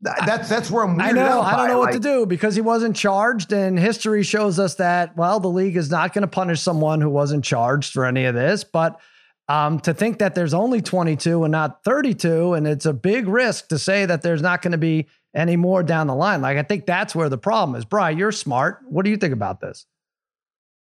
that's 0.00 0.48
that's 0.48 0.70
where 0.70 0.84
I'm. 0.84 1.00
I 1.00 1.12
know. 1.12 1.40
I 1.40 1.56
don't 1.56 1.68
know 1.68 1.80
like, 1.80 1.86
what 1.86 1.92
to 1.94 2.00
do 2.00 2.26
because 2.26 2.54
he 2.54 2.60
wasn't 2.60 2.96
charged, 2.96 3.52
and 3.52 3.78
history 3.78 4.22
shows 4.22 4.58
us 4.58 4.74
that 4.74 5.16
well, 5.16 5.40
the 5.40 5.48
league 5.48 5.76
is 5.76 5.90
not 5.90 6.12
going 6.12 6.22
to 6.22 6.28
punish 6.28 6.60
someone 6.60 7.00
who 7.00 7.08
wasn't 7.08 7.44
charged 7.44 7.92
for 7.92 8.04
any 8.04 8.26
of 8.26 8.34
this. 8.34 8.62
But 8.62 9.00
um, 9.48 9.80
to 9.80 9.94
think 9.94 10.18
that 10.18 10.34
there's 10.34 10.52
only 10.52 10.82
22 10.82 11.44
and 11.44 11.52
not 11.52 11.82
32, 11.84 12.54
and 12.54 12.66
it's 12.66 12.84
a 12.84 12.92
big 12.92 13.28
risk 13.28 13.68
to 13.68 13.78
say 13.78 14.04
that 14.04 14.22
there's 14.22 14.42
not 14.42 14.60
going 14.60 14.72
to 14.72 14.78
be 14.78 15.06
any 15.34 15.56
more 15.56 15.82
down 15.82 16.08
the 16.08 16.14
line. 16.14 16.42
Like 16.42 16.58
I 16.58 16.62
think 16.62 16.86
that's 16.86 17.14
where 17.14 17.28
the 17.28 17.38
problem 17.38 17.76
is. 17.76 17.84
Brian, 17.84 18.18
you're 18.18 18.32
smart. 18.32 18.80
What 18.88 19.04
do 19.04 19.10
you 19.10 19.16
think 19.16 19.32
about 19.32 19.60
this? 19.60 19.86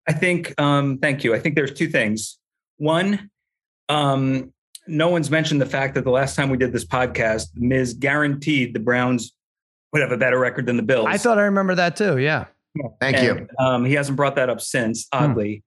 I 0.08 0.14
think, 0.14 0.60
um, 0.60 0.98
thank 0.98 1.24
you. 1.24 1.34
I 1.34 1.40
think 1.40 1.56
there's 1.56 1.74
two 1.74 1.88
things. 1.88 2.38
One, 2.78 3.30
um, 3.90 4.53
no 4.88 5.10
one's 5.10 5.30
mentioned 5.30 5.62
the 5.62 5.66
fact 5.66 5.96
that 5.96 6.04
the 6.04 6.12
last 6.12 6.36
time 6.36 6.50
we 6.50 6.58
did 6.58 6.74
this 6.74 6.86
podcast, 6.86 7.48
Miz 7.56 7.94
guaranteed 7.94 8.74
the 8.74 8.80
Browns 8.80 9.34
would 9.92 10.02
have 10.02 10.12
a 10.12 10.18
better 10.18 10.40
record 10.40 10.66
than 10.66 10.78
the 10.78 10.84
Bills. 10.84 11.08
I 11.10 11.18
thought 11.18 11.38
I 11.38 11.44
remember 11.44 11.76
that 11.76 11.96
too. 11.96 12.18
Yeah. 12.18 12.46
Thank 13.00 13.18
and, 13.18 13.40
you. 13.40 13.48
Um, 13.64 13.86
he 13.86 13.94
hasn't 13.94 14.16
brought 14.16 14.36
that 14.36 14.50
up 14.50 14.60
since, 14.60 15.08
hmm. 15.14 15.24
oddly. 15.24 15.64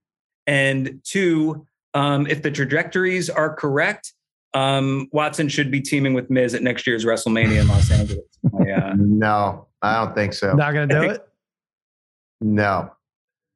Hmm. 0.47 0.53
And 0.53 1.01
two, 1.05 1.67
um, 1.95 2.27
if 2.27 2.43
the 2.43 2.51
trajectories 2.51 3.31
are 3.31 3.55
correct, 3.55 4.13
um, 4.55 5.09
Watson 5.13 5.49
should 5.49 5.71
be 5.71 5.81
teaming 5.81 6.15
with 6.15 6.31
Miz 6.31 6.55
at 6.55 6.63
next 6.63 6.87
year's 6.87 7.05
WrestleMania 7.05 7.61
in 7.61 7.69
Los 7.69 7.91
Angeles. 7.91 8.23
Yeah. 8.65 8.93
no, 8.97 9.67
I 9.83 10.05
don't 10.05 10.15
think 10.15 10.33
so. 10.33 10.53
Not 10.55 10.73
going 10.73 10.89
to 10.89 10.95
do 10.95 11.01
think, 11.01 11.15
it. 11.15 11.29
No, 12.41 12.93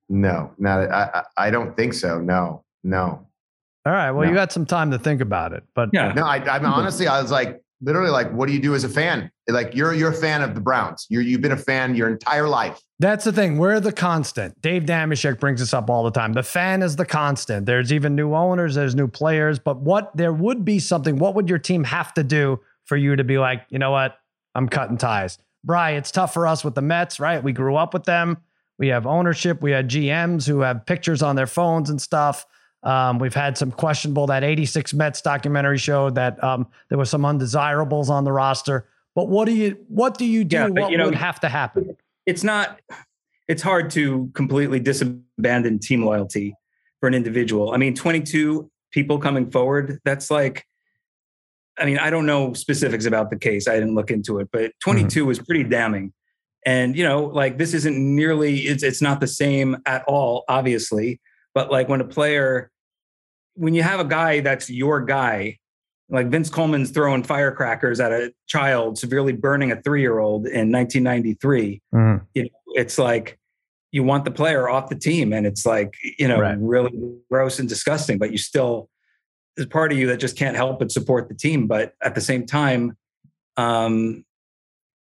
no, 0.09 0.53
not. 0.59 0.91
I, 0.91 1.23
I 1.37 1.51
don't 1.51 1.77
think 1.77 1.95
so. 1.95 2.21
No, 2.21 2.65
no. 2.83 3.27
All 3.87 3.93
right. 3.93 4.11
Well, 4.11 4.25
no. 4.25 4.31
you 4.31 4.35
got 4.35 4.53
some 4.53 4.67
time 4.67 4.91
to 4.91 4.99
think 4.99 5.21
about 5.21 5.53
it, 5.53 5.65
but 5.75 5.91
yeah. 5.93 6.13
No, 6.13 6.25
I, 6.25 6.37
I'm 6.37 6.65
honestly, 6.67 7.07
I 7.07 7.21
was 7.21 7.31
like, 7.31 7.63
literally, 7.81 8.11
like, 8.11 8.31
what 8.33 8.47
do 8.47 8.53
you 8.53 8.61
do 8.61 8.75
as 8.75 8.85
a 8.85 8.89
fan? 8.89 9.31
Like, 9.49 9.75
you're 9.75 9.95
you're 9.95 10.11
a 10.11 10.15
fan 10.15 10.43
of 10.43 10.55
the 10.55 10.61
Browns. 10.61 11.07
You're 11.09 11.23
you've 11.23 11.41
been 11.41 11.53
a 11.53 11.57
fan 11.57 11.95
your 11.95 12.09
entire 12.09 12.47
life. 12.47 12.81
That's 12.99 13.25
the 13.25 13.33
thing. 13.33 13.57
We're 13.57 13.81
the 13.81 13.93
constant. 13.93 14.61
Dave 14.61 14.83
Dameshek 14.83 15.41
brings 15.41 15.61
this 15.61 15.73
up 15.73 15.89
all 15.89 16.05
the 16.05 16.11
time. 16.11 16.35
The 16.35 16.43
fan 16.43 16.83
is 16.83 16.97
the 16.97 17.07
constant. 17.07 17.65
There's 17.65 17.93
even 17.93 18.15
new 18.15 18.35
owners, 18.35 18.75
there's 18.75 18.95
new 18.95 19.09
players, 19.09 19.59
but 19.59 19.81
what 19.81 20.15
there 20.17 20.33
would 20.33 20.65
be 20.65 20.79
something. 20.79 21.17
What 21.17 21.35
would 21.35 21.49
your 21.49 21.59
team 21.59 21.85
have 21.85 22.13
to 22.15 22.23
do 22.23 22.61
for 22.85 22.97
you 22.97 23.17
to 23.17 23.25
be 23.25 23.39
like, 23.39 23.65
you 23.71 23.79
know 23.79 23.91
what? 23.91 24.19
I'm 24.55 24.69
cutting 24.69 24.99
ties. 24.99 25.39
Bry, 25.65 25.93
it's 25.93 26.11
tough 26.11 26.35
for 26.35 26.47
us 26.47 26.65
with 26.65 26.75
the 26.75 26.83
Mets, 26.83 27.21
right? 27.21 27.43
We 27.43 27.53
grew 27.53 27.77
up 27.77 27.95
with 27.95 28.05
them. 28.05 28.39
We 28.79 28.89
have 28.89 29.07
ownership. 29.07 29.63
We 29.63 29.71
had 29.73 29.89
GMs 29.89 30.47
who 30.47 30.61
have 30.61 30.87
pictures 30.87 31.23
on 31.23 31.37
their 31.37 31.47
phones 31.47 31.91
and 31.91 32.01
stuff. 32.01 32.47
Um, 32.83 33.19
we've 33.19 33.35
had 33.35 33.59
some 33.59 33.71
questionable. 33.71 34.27
That 34.29 34.43
86 34.43 34.95
Mets 34.95 35.21
documentary 35.21 35.79
showed 35.79 36.15
that 36.15 36.43
um, 36.43 36.67
there 36.89 36.99
was 36.99 37.11
some 37.11 37.25
undesirables 37.25 38.09
on 38.09 38.25
the 38.25 38.33
roster. 38.33 38.89
But 39.15 39.29
what 39.29 39.47
do 39.47 39.53
you 39.53 39.77
what 39.89 40.17
do 40.17 40.25
you 40.25 40.45
do? 40.45 40.57
Yeah, 40.57 40.69
what 40.69 40.91
you 40.91 40.99
know, 40.99 41.07
would 41.07 41.15
have 41.15 41.41
to 41.41 41.49
happen? 41.49 41.97
it's 42.27 42.45
not 42.45 42.81
it's 43.49 43.63
hard 43.63 43.91
to 43.91 44.31
completely 44.35 44.81
disabandon 44.81 45.81
team 45.81 46.05
loyalty 46.05 46.55
for 47.01 47.09
an 47.09 47.15
individual. 47.15 47.73
I 47.73 47.79
mean, 47.79 47.95
22 47.95 48.71
people 48.93 49.19
coming 49.19 49.51
forward, 49.51 49.99
that's 50.05 50.31
like 50.31 50.65
I 51.79 51.87
mean, 51.87 51.99
I 51.99 52.11
don't 52.11 52.27
know 52.27 52.53
specifics 52.53 53.07
about 53.07 53.31
the 53.31 53.39
case. 53.39 53.67
I 53.67 53.75
didn't 53.75 53.95
look 53.95 54.11
into 54.11 54.39
it, 54.39 54.49
but 54.53 54.73
22 54.81 55.23
mm-hmm. 55.23 55.31
is 55.31 55.39
pretty 55.39 55.65
damning. 55.65 56.13
And 56.67 56.97
you 56.97 57.05
know, 57.05 57.25
like 57.25 57.59
this 57.59 57.75
isn't 57.75 57.97
nearly 57.99 58.61
it's 58.61 58.83
it's 58.83 59.03
not 59.03 59.21
the 59.21 59.27
same 59.27 59.79
at 59.87 60.05
all, 60.07 60.45
obviously. 60.49 61.21
But 61.55 61.71
like 61.71 61.89
when 61.89 62.01
a 62.01 62.05
player, 62.05 62.71
when 63.55 63.75
you 63.75 63.83
have 63.83 64.01
a 64.01 64.05
guy 64.05 64.41
that's 64.41 64.71
your 64.71 65.01
guy 65.01 65.59
like 66.11 66.29
Vince 66.29 66.51
Coleman's 66.51 66.91
throwing 66.91 67.23
firecrackers 67.23 68.01
at 68.01 68.13
a 68.13 68.33
child, 68.47 68.99
severely 68.99 69.33
burning 69.33 69.71
a 69.71 69.81
three 69.81 70.01
year 70.01 70.19
old 70.19 70.47
in 70.47 70.73
1993. 70.73 71.81
Mm-hmm. 71.95 72.25
You 72.35 72.43
know, 72.43 72.49
it's 72.75 72.99
like 72.99 73.39
you 73.93 74.03
want 74.03 74.25
the 74.25 74.31
player 74.31 74.69
off 74.69 74.89
the 74.89 74.97
team, 74.97 75.33
and 75.33 75.47
it's 75.47 75.65
like 75.65 75.95
you 76.19 76.29
know 76.29 76.41
right. 76.41 76.59
really 76.59 76.93
gross 77.31 77.59
and 77.59 77.69
disgusting. 77.69 78.19
But 78.19 78.33
you 78.33 78.39
still 78.39 78.89
there's 79.57 79.69
part 79.69 79.93
of 79.93 79.99
you 79.99 80.09
that 80.09 80.19
just 80.19 80.37
can't 80.37 80.57
help 80.57 80.81
but 80.81 80.91
support 80.91 81.29
the 81.29 81.35
team. 81.35 81.67
But 81.67 81.95
at 82.03 82.15
the 82.15 82.21
same 82.21 82.45
time, 82.45 82.97
um, 83.57 84.25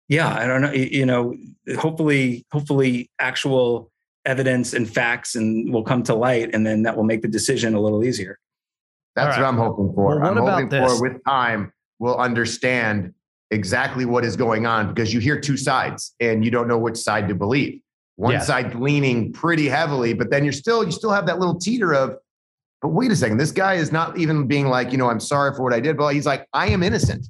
yeah, 0.08 0.34
I 0.34 0.46
don't 0.46 0.62
know. 0.62 0.72
You 0.72 1.04
know, 1.04 1.36
hopefully, 1.78 2.46
hopefully, 2.50 3.10
actual 3.18 3.90
evidence 4.26 4.74
and 4.74 4.88
facts 4.88 5.34
and 5.34 5.72
will 5.72 5.84
come 5.84 6.02
to 6.04 6.14
light, 6.14 6.54
and 6.54 6.66
then 6.66 6.82
that 6.82 6.96
will 6.96 7.04
make 7.04 7.22
the 7.22 7.28
decision 7.28 7.74
a 7.74 7.80
little 7.80 8.04
easier. 8.04 8.38
That's 9.14 9.36
right. 9.36 9.42
what 9.42 9.48
I'm 9.48 9.56
hoping 9.56 9.94
for. 9.94 10.20
Well, 10.20 10.28
I'm 10.28 10.36
hoping 10.36 10.68
this? 10.68 10.92
for 10.92 11.00
with 11.00 11.24
time 11.24 11.72
we'll 11.98 12.18
understand 12.18 13.14
exactly 13.50 14.04
what 14.04 14.24
is 14.24 14.36
going 14.36 14.66
on 14.66 14.88
because 14.92 15.14
you 15.14 15.20
hear 15.20 15.40
two 15.40 15.56
sides 15.56 16.14
and 16.20 16.44
you 16.44 16.50
don't 16.50 16.68
know 16.68 16.78
which 16.78 16.96
side 16.96 17.28
to 17.28 17.34
believe. 17.34 17.80
One 18.16 18.32
yes. 18.32 18.46
side 18.46 18.74
leaning 18.74 19.32
pretty 19.32 19.68
heavily, 19.68 20.14
but 20.14 20.30
then 20.30 20.42
you're 20.42 20.52
still 20.52 20.84
you 20.84 20.90
still 20.90 21.12
have 21.12 21.26
that 21.26 21.38
little 21.38 21.58
teeter 21.58 21.94
of, 21.94 22.16
but 22.82 22.88
wait 22.88 23.10
a 23.10 23.16
second, 23.16 23.38
this 23.38 23.52
guy 23.52 23.74
is 23.74 23.92
not 23.92 24.18
even 24.18 24.46
being 24.46 24.68
like, 24.68 24.90
you 24.90 24.98
know, 24.98 25.08
I'm 25.08 25.20
sorry 25.20 25.54
for 25.54 25.62
what 25.62 25.72
I 25.72 25.80
did, 25.80 25.96
but 25.96 26.14
he's 26.14 26.26
like, 26.26 26.46
I 26.52 26.68
am 26.68 26.82
innocent. 26.82 27.26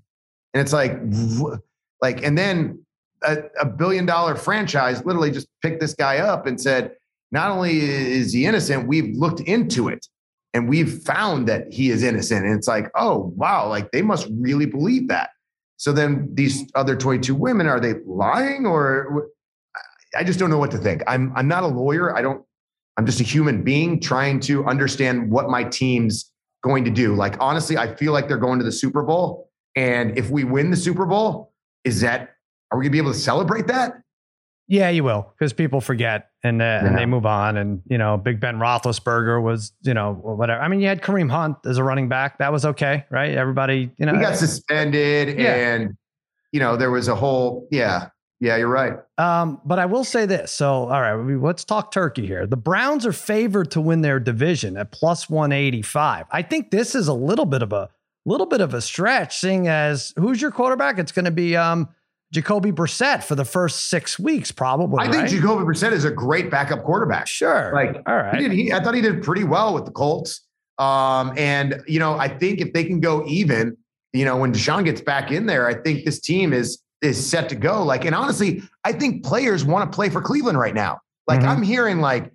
And 0.55 0.61
it's 0.61 0.73
like, 0.73 0.99
like, 2.01 2.25
and 2.25 2.39
then 2.39 2.86
a, 3.23 3.39
a 3.61 3.65
billion 3.65 4.07
dollar 4.07 4.35
franchise 4.35 5.05
literally 5.05 5.31
just 5.31 5.49
picked 5.63 5.81
this 5.81 5.95
guy 5.95 6.19
up 6.19 6.47
and 6.47 6.61
said, 6.61 6.93
not 7.33 7.51
only 7.51 7.79
is 7.81 8.33
he 8.33 8.47
innocent, 8.47 8.87
we've 8.87 9.17
looked 9.17 9.41
into 9.41 9.89
it 9.89 10.07
and 10.55 10.69
we've 10.69 11.03
found 11.03 11.49
that 11.49 11.73
he 11.73 11.91
is 11.91 12.03
innocent. 12.03 12.47
And 12.47 12.55
it's 12.55 12.69
like, 12.69 12.91
oh, 12.95 13.33
wow, 13.37 13.69
like 13.69 13.91
they 13.91 14.03
must 14.03 14.29
really 14.31 14.67
believe 14.67 15.09
that. 15.09 15.31
So 15.77 15.93
then 15.93 16.29
these 16.33 16.65
other 16.75 16.97
22 16.97 17.35
women, 17.35 17.67
are 17.67 17.81
they 17.81 17.95
lying 18.07 18.65
or 18.65 19.29
I 20.17 20.25
just 20.25 20.39
don't 20.39 20.49
know 20.49 20.59
what 20.59 20.71
to 20.71 20.79
think. 20.79 21.03
I'm 21.07 21.33
I'm 21.37 21.49
not 21.49 21.63
a 21.63 21.67
lawyer. 21.67 22.17
I 22.17 22.23
don't 22.23 22.43
I'm 22.97 23.05
just 23.05 23.21
a 23.21 23.25
human 23.25 23.63
being 23.63 24.01
trying 24.01 24.41
to 24.41 24.65
understand 24.65 25.31
what 25.31 25.51
my 25.51 25.65
team's 25.65 26.33
going 26.63 26.85
to 26.85 26.91
do. 26.91 27.15
Like 27.15 27.37
honestly, 27.41 27.77
I 27.77 27.95
feel 27.95 28.13
like 28.13 28.27
they're 28.27 28.39
going 28.39 28.59
to 28.59 28.65
the 28.65 28.73
Super 28.73 29.03
Bowl 29.03 29.51
and 29.77 30.17
if 30.17 30.31
we 30.31 30.45
win 30.45 30.71
the 30.71 30.77
Super 30.77 31.05
Bowl, 31.05 31.53
is 31.85 32.01
that 32.01 32.36
are 32.71 32.79
we 32.79 32.85
going 32.85 32.91
to 32.91 32.93
be 32.93 32.99
able 32.99 33.13
to 33.13 33.19
celebrate 33.19 33.67
that? 33.69 34.03
Yeah, 34.69 34.89
you 34.89 35.05
will, 35.05 35.33
because 35.39 35.53
people 35.53 35.81
forget 35.81 36.31
and 36.43 36.61
uh, 36.61 36.65
yeah. 36.65 36.87
and 36.87 36.99
they 36.99 37.07
move 37.07 37.25
on. 37.25 37.57
And 37.57 37.83
you 37.87 37.99
know, 37.99 38.17
Big 38.17 38.41
Ben 38.41 38.57
Roethlisberger 38.57 39.41
was, 39.41 39.73
you 39.83 39.95
know, 39.95 40.15
whatever. 40.15 40.61
I 40.61 40.67
mean, 40.67 40.81
you 40.81 40.89
had 40.89 41.03
Kareem 41.03 41.31
Hunt 41.31 41.59
as 41.65 41.79
a 41.79 41.85
running 41.85 42.09
back. 42.09 42.39
That 42.39 42.51
was 42.51 42.65
okay, 42.65 43.05
right? 43.09 43.33
Everybody, 43.33 43.93
you 43.97 44.07
know, 44.07 44.15
he 44.15 44.21
got 44.21 44.37
suspended, 44.37 45.39
yeah. 45.39 45.55
and 45.55 45.97
you 46.51 46.59
know, 46.59 46.77
there 46.77 46.91
was 46.91 47.07
a 47.07 47.15
whole, 47.15 47.69
yeah, 47.71 48.09
yeah, 48.41 48.57
you're 48.57 48.69
right. 48.69 48.95
Um, 49.19 49.61
but 49.65 49.79
I 49.79 49.87
will 49.87 50.05
say 50.05 50.27
this. 50.27 50.53
So, 50.53 50.89
all 50.89 51.01
right, 51.01 51.15
let's 51.15 51.65
talk 51.65 51.91
Turkey 51.91 52.27
here. 52.27 52.47
The 52.47 52.57
Browns 52.57 53.07
are 53.07 53.13
favored 53.13 53.71
to 53.73 53.81
win 53.81 54.03
their 54.03 54.21
division 54.21 54.77
at 54.77 54.91
plus 54.91 55.31
185. 55.31 56.27
I 56.31 56.43
think 56.43 56.71
this 56.71 56.95
is 56.95 57.09
a 57.09 57.15
little 57.15 57.47
bit 57.47 57.63
of 57.63 57.73
a 57.73 57.89
little 58.25 58.47
bit 58.47 58.61
of 58.61 58.75
a 58.75 58.81
stretch, 58.81 59.39
seeing 59.39 59.69
as 59.69 60.13
who's 60.17 60.43
your 60.43 60.51
quarterback? 60.51 60.99
It's 60.99 61.13
going 61.13 61.25
to 61.25 61.31
be 61.31 61.57
um 61.57 61.89
Jacoby 62.33 62.73
Brissett 62.73 63.23
for 63.23 63.35
the 63.35 63.45
first 63.45 63.89
six 63.89 64.19
weeks, 64.19 64.51
probably. 64.51 65.07
I 65.07 65.11
think 65.11 65.29
Jacoby 65.29 65.65
Brissett 65.65 65.93
is 65.93 66.05
a 66.05 66.11
great 66.11 66.51
backup 66.51 66.83
quarterback. 66.83 67.29
Sure. 67.29 67.73
Like, 67.73 67.97
all 68.07 68.17
right. 68.17 68.41
He 68.41 68.49
did, 68.49 68.53
he, 68.53 68.73
I 68.73 68.83
thought 68.83 68.95
he 68.95 69.01
did 69.01 69.23
pretty 69.23 69.45
well 69.45 69.75
with 69.75 69.85
the 69.85 69.93
Colts. 69.93 70.43
Um, 70.79 71.33
and, 71.39 71.81
you 71.87 71.99
know, 71.99 72.19
I 72.19 72.29
think 72.29 72.61
if 72.61 72.73
they 72.73 72.85
can 72.85 73.01
go 73.01 73.25
even, 73.27 73.77
you 74.13 74.25
know, 74.25 74.37
when 74.37 74.53
Deshaun 74.53 74.85
gets 74.85 75.01
back 75.01 75.31
in 75.31 75.47
there, 75.47 75.69
I 75.69 75.75
think 75.75 76.05
this 76.05 76.21
team 76.21 76.53
is 76.53 76.83
is 77.03 77.25
set 77.25 77.49
to 77.51 77.55
go. 77.55 77.85
Like, 77.85 78.05
and 78.05 78.15
honestly, 78.15 78.63
I 78.85 78.93
think 78.93 79.25
players 79.25 79.65
want 79.65 79.91
to 79.91 79.95
play 79.95 80.09
for 80.09 80.21
Cleveland 80.21 80.59
right 80.59 80.75
now. 80.75 81.01
Like, 81.27 81.41
mm-hmm. 81.41 81.49
I'm 81.49 81.63
hearing 81.63 82.01
like 82.01 82.33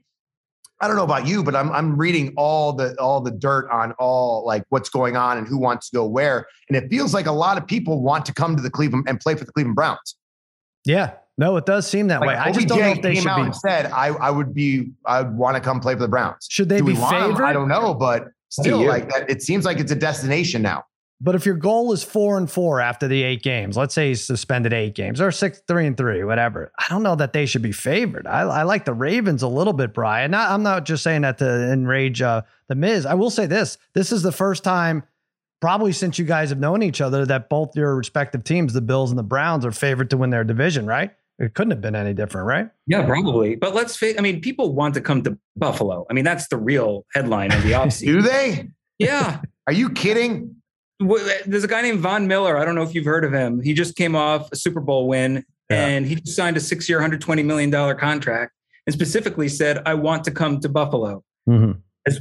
I 0.82 0.88
don't 0.88 0.96
know 0.96 1.04
about 1.04 1.28
you, 1.28 1.44
but 1.44 1.56
I'm 1.56 1.72
I'm 1.72 1.96
reading 1.96 2.34
all 2.38 2.74
the 2.74 3.00
all 3.00 3.22
the 3.22 3.32
dirt 3.32 3.70
on 3.72 3.92
all 3.94 4.46
like 4.46 4.64
what's 4.70 4.90
going 4.90 5.16
on 5.16 5.38
and 5.38 5.48
who 5.48 5.58
wants 5.58 5.90
to 5.90 5.98
go 5.98 6.06
where, 6.06 6.48
and 6.70 6.76
it 6.76 6.90
feels 6.90 7.14
like 7.14 7.28
a 7.28 7.32
lot 7.32 7.58
of 7.58 7.68
people 7.68 8.02
want 8.02 8.26
to 8.26 8.34
come 8.34 8.56
to 8.56 8.62
the 8.62 8.70
Cleveland 8.70 9.06
and 9.08 9.20
play 9.20 9.36
for 9.36 9.46
the 9.46 9.52
Cleveland 9.52 9.76
Browns. 9.76 10.16
Yeah, 10.84 11.14
no, 11.38 11.56
it 11.58 11.66
does 11.66 11.88
seem 11.88 12.08
that 12.08 12.22
like, 12.22 12.30
way. 12.30 12.36
I 12.36 12.52
just 12.52 12.68
don't 12.68 12.80
know 12.80 12.90
if 12.90 13.02
they 13.02 13.16
should 13.16 13.36
be. 13.36 13.54
said 13.54 13.88
I 13.88 14.08
I 14.08 14.32
would 14.32 14.54
be 14.54 14.92
I'd 15.06 15.36
want 15.36 15.56
to 15.56 15.62
come 15.62 15.80
play 15.80 15.94
for 15.94 16.02
the 16.02 16.08
Browns. 16.08 16.48
Should 16.50 16.70
they 16.70 16.80
Do 16.80 16.86
be 16.86 16.96
favored? 16.96 17.44
I 17.44 17.54
don't 17.54 17.68
know, 17.68 17.94
but 17.94 18.30
still, 18.50 18.86
like 18.86 19.10
that, 19.10 19.30
it 19.30 19.42
seems 19.44 19.66
like 19.66 19.80
it's 19.80 19.92
a 19.92 19.96
destination 19.96 20.62
now. 20.62 20.86
But 21.24 21.36
if 21.36 21.46
your 21.46 21.56
goal 21.56 21.94
is 21.94 22.04
four 22.04 22.40
and 22.40 22.50
four 22.50 22.82
after 22.82 23.08
the 23.08 23.22
eight 23.22 23.44
games, 23.44 23.78
let's 23.78 23.94
say 23.94 24.08
he's 24.08 24.26
suspended 24.26 24.74
eight 24.74 24.96
games 24.96 25.22
or 25.22 25.32
six, 25.32 25.62
three 25.68 25.86
and 25.86 25.96
three, 25.96 26.24
whatever. 26.24 26.72
I 26.80 26.86
don't 26.90 27.04
know 27.04 27.16
that 27.16 27.32
they 27.32 27.46
should 27.46 27.62
be 27.62 27.72
favored. 27.72 28.26
I, 28.26 28.42
I 28.42 28.64
like 28.64 28.86
the 28.86 28.94
Ravens 28.94 29.44
a 29.44 29.48
little 29.48 29.74
bit, 29.74 29.94
Brian. 29.94 30.32
Not, 30.32 30.50
I'm 30.50 30.64
not 30.64 30.84
just 30.84 31.04
saying 31.04 31.22
that 31.22 31.38
to 31.38 31.72
enrage 31.72 32.24
uh, 32.24 32.42
the 32.70 32.76
Miz. 32.76 33.06
I 33.06 33.14
will 33.14 33.30
say 33.30 33.46
this: 33.46 33.78
this 33.94 34.12
is 34.12 34.24
the 34.24 34.32
first 34.32 34.64
time, 34.64 35.04
probably 35.60 35.92
since 35.92 36.18
you 36.18 36.26
guys 36.26 36.50
have 36.50 36.60
known 36.60 36.82
each 36.82 37.02
other, 37.02 37.24
that 37.28 37.50
both 37.50 37.76
your 37.76 37.96
respective 37.96 38.44
teams, 38.44 38.74
the 38.74 38.82
Bills 38.82 39.12
and 39.12 39.20
the 39.20 39.24
Browns, 39.24 39.64
are 39.64 39.72
favored 39.72 40.10
to 40.10 40.18
win 40.18 40.32
their 40.32 40.44
division. 40.44 40.88
Right? 40.88 41.12
It 41.38 41.54
couldn't 41.54 41.72
have 41.72 41.82
been 41.82 41.96
any 41.96 42.16
different, 42.16 42.48
right? 42.48 42.70
Yeah, 42.88 43.06
probably. 43.06 43.56
But 43.56 43.76
let's 43.76 43.96
face. 43.96 44.16
I 44.18 44.22
mean, 44.22 44.42
people 44.42 44.74
want 44.74 44.96
to 44.96 45.02
come 45.02 45.22
to 45.24 45.38
Buffalo. 45.56 46.08
I 46.10 46.14
mean, 46.14 46.26
that's 46.26 46.48
the 46.48 46.58
real 46.58 47.06
headline 47.14 47.52
of 47.52 47.62
the 47.62 47.72
offseason. 47.74 48.06
Do 48.06 48.22
they? 48.24 48.70
Yeah. 48.98 49.42
Are 49.68 49.74
you 49.74 49.92
kidding? 49.92 50.61
There's 51.46 51.64
a 51.64 51.68
guy 51.68 51.82
named 51.82 52.00
Von 52.00 52.28
Miller. 52.28 52.58
I 52.58 52.66
don't 52.66 52.76
know 52.76 52.84
if 52.84 52.94
you've 52.94 53.06
heard 53.06 53.26
of 53.26 53.34
him. 53.34 53.62
He 53.62 53.74
just 53.74 53.96
came 53.96 54.16
off 54.16 54.52
a 54.52 54.56
Super 54.56 54.80
Bowl 54.80 55.08
win 55.08 55.44
yeah. 55.70 55.88
and 55.88 56.06
he 56.06 56.22
signed 56.26 56.58
a 56.58 56.60
six 56.60 56.88
year, 56.88 57.00
$120 57.00 57.44
million 57.44 57.72
contract 57.98 58.54
and 58.86 58.94
specifically 58.94 59.48
said, 59.48 59.82
I 59.86 59.94
want 59.94 60.24
to 60.26 60.32
come 60.32 60.60
to 60.60 60.70
Buffalo. 60.70 61.24
Mm-hmm. 61.48 61.72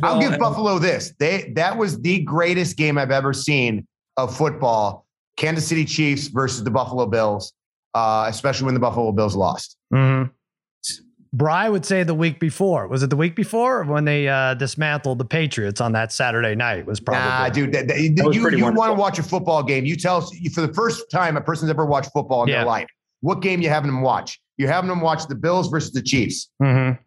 Well. 0.02 0.14
I'll 0.14 0.20
give 0.20 0.38
Buffalo 0.38 0.78
this. 0.78 1.14
They 1.18 1.52
that 1.56 1.78
was 1.78 2.00
the 2.00 2.20
greatest 2.20 2.76
game 2.76 2.98
I've 2.98 3.10
ever 3.10 3.32
seen 3.32 3.86
of 4.16 4.36
football. 4.36 5.06
Kansas 5.36 5.66
City 5.66 5.86
Chiefs 5.86 6.26
versus 6.28 6.62
the 6.64 6.70
Buffalo 6.70 7.06
Bills, 7.06 7.54
uh, 7.94 8.26
especially 8.28 8.66
when 8.66 8.74
the 8.74 8.80
Buffalo 8.80 9.10
Bills 9.12 9.34
lost. 9.34 9.78
Mm-hmm. 9.92 10.30
Bry 11.32 11.68
would 11.68 11.86
say 11.86 12.02
the 12.02 12.14
week 12.14 12.40
before. 12.40 12.88
Was 12.88 13.04
it 13.04 13.10
the 13.10 13.16
week 13.16 13.36
before 13.36 13.84
when 13.84 14.04
they 14.04 14.26
uh, 14.26 14.54
dismantled 14.54 15.18
the 15.18 15.24
Patriots 15.24 15.80
on 15.80 15.92
that 15.92 16.12
Saturday 16.12 16.56
night? 16.56 16.86
Was 16.86 16.98
probably 16.98 17.22
nah, 17.22 17.48
dude. 17.48 17.72
That, 17.72 17.86
that, 17.86 17.94
that 17.94 18.34
you 18.34 18.50
you 18.50 18.64
want 18.64 18.76
to 18.76 18.94
watch 18.94 19.18
a 19.20 19.22
football 19.22 19.62
game? 19.62 19.84
You 19.84 19.94
tell 19.94 20.22
for 20.52 20.60
the 20.60 20.72
first 20.74 21.08
time 21.08 21.36
a 21.36 21.40
person's 21.40 21.70
ever 21.70 21.86
watched 21.86 22.10
football 22.12 22.42
in 22.42 22.48
yeah. 22.48 22.56
their 22.56 22.66
life. 22.66 22.88
What 23.20 23.42
game 23.42 23.60
you 23.62 23.68
having 23.68 23.90
them 23.90 24.02
watch? 24.02 24.40
You're 24.56 24.72
having 24.72 24.88
them 24.88 25.00
watch 25.00 25.28
the 25.28 25.36
Bills 25.36 25.68
versus 25.68 25.92
the 25.92 26.02
Chiefs. 26.02 26.50
Mm-hmm. 26.60 27.00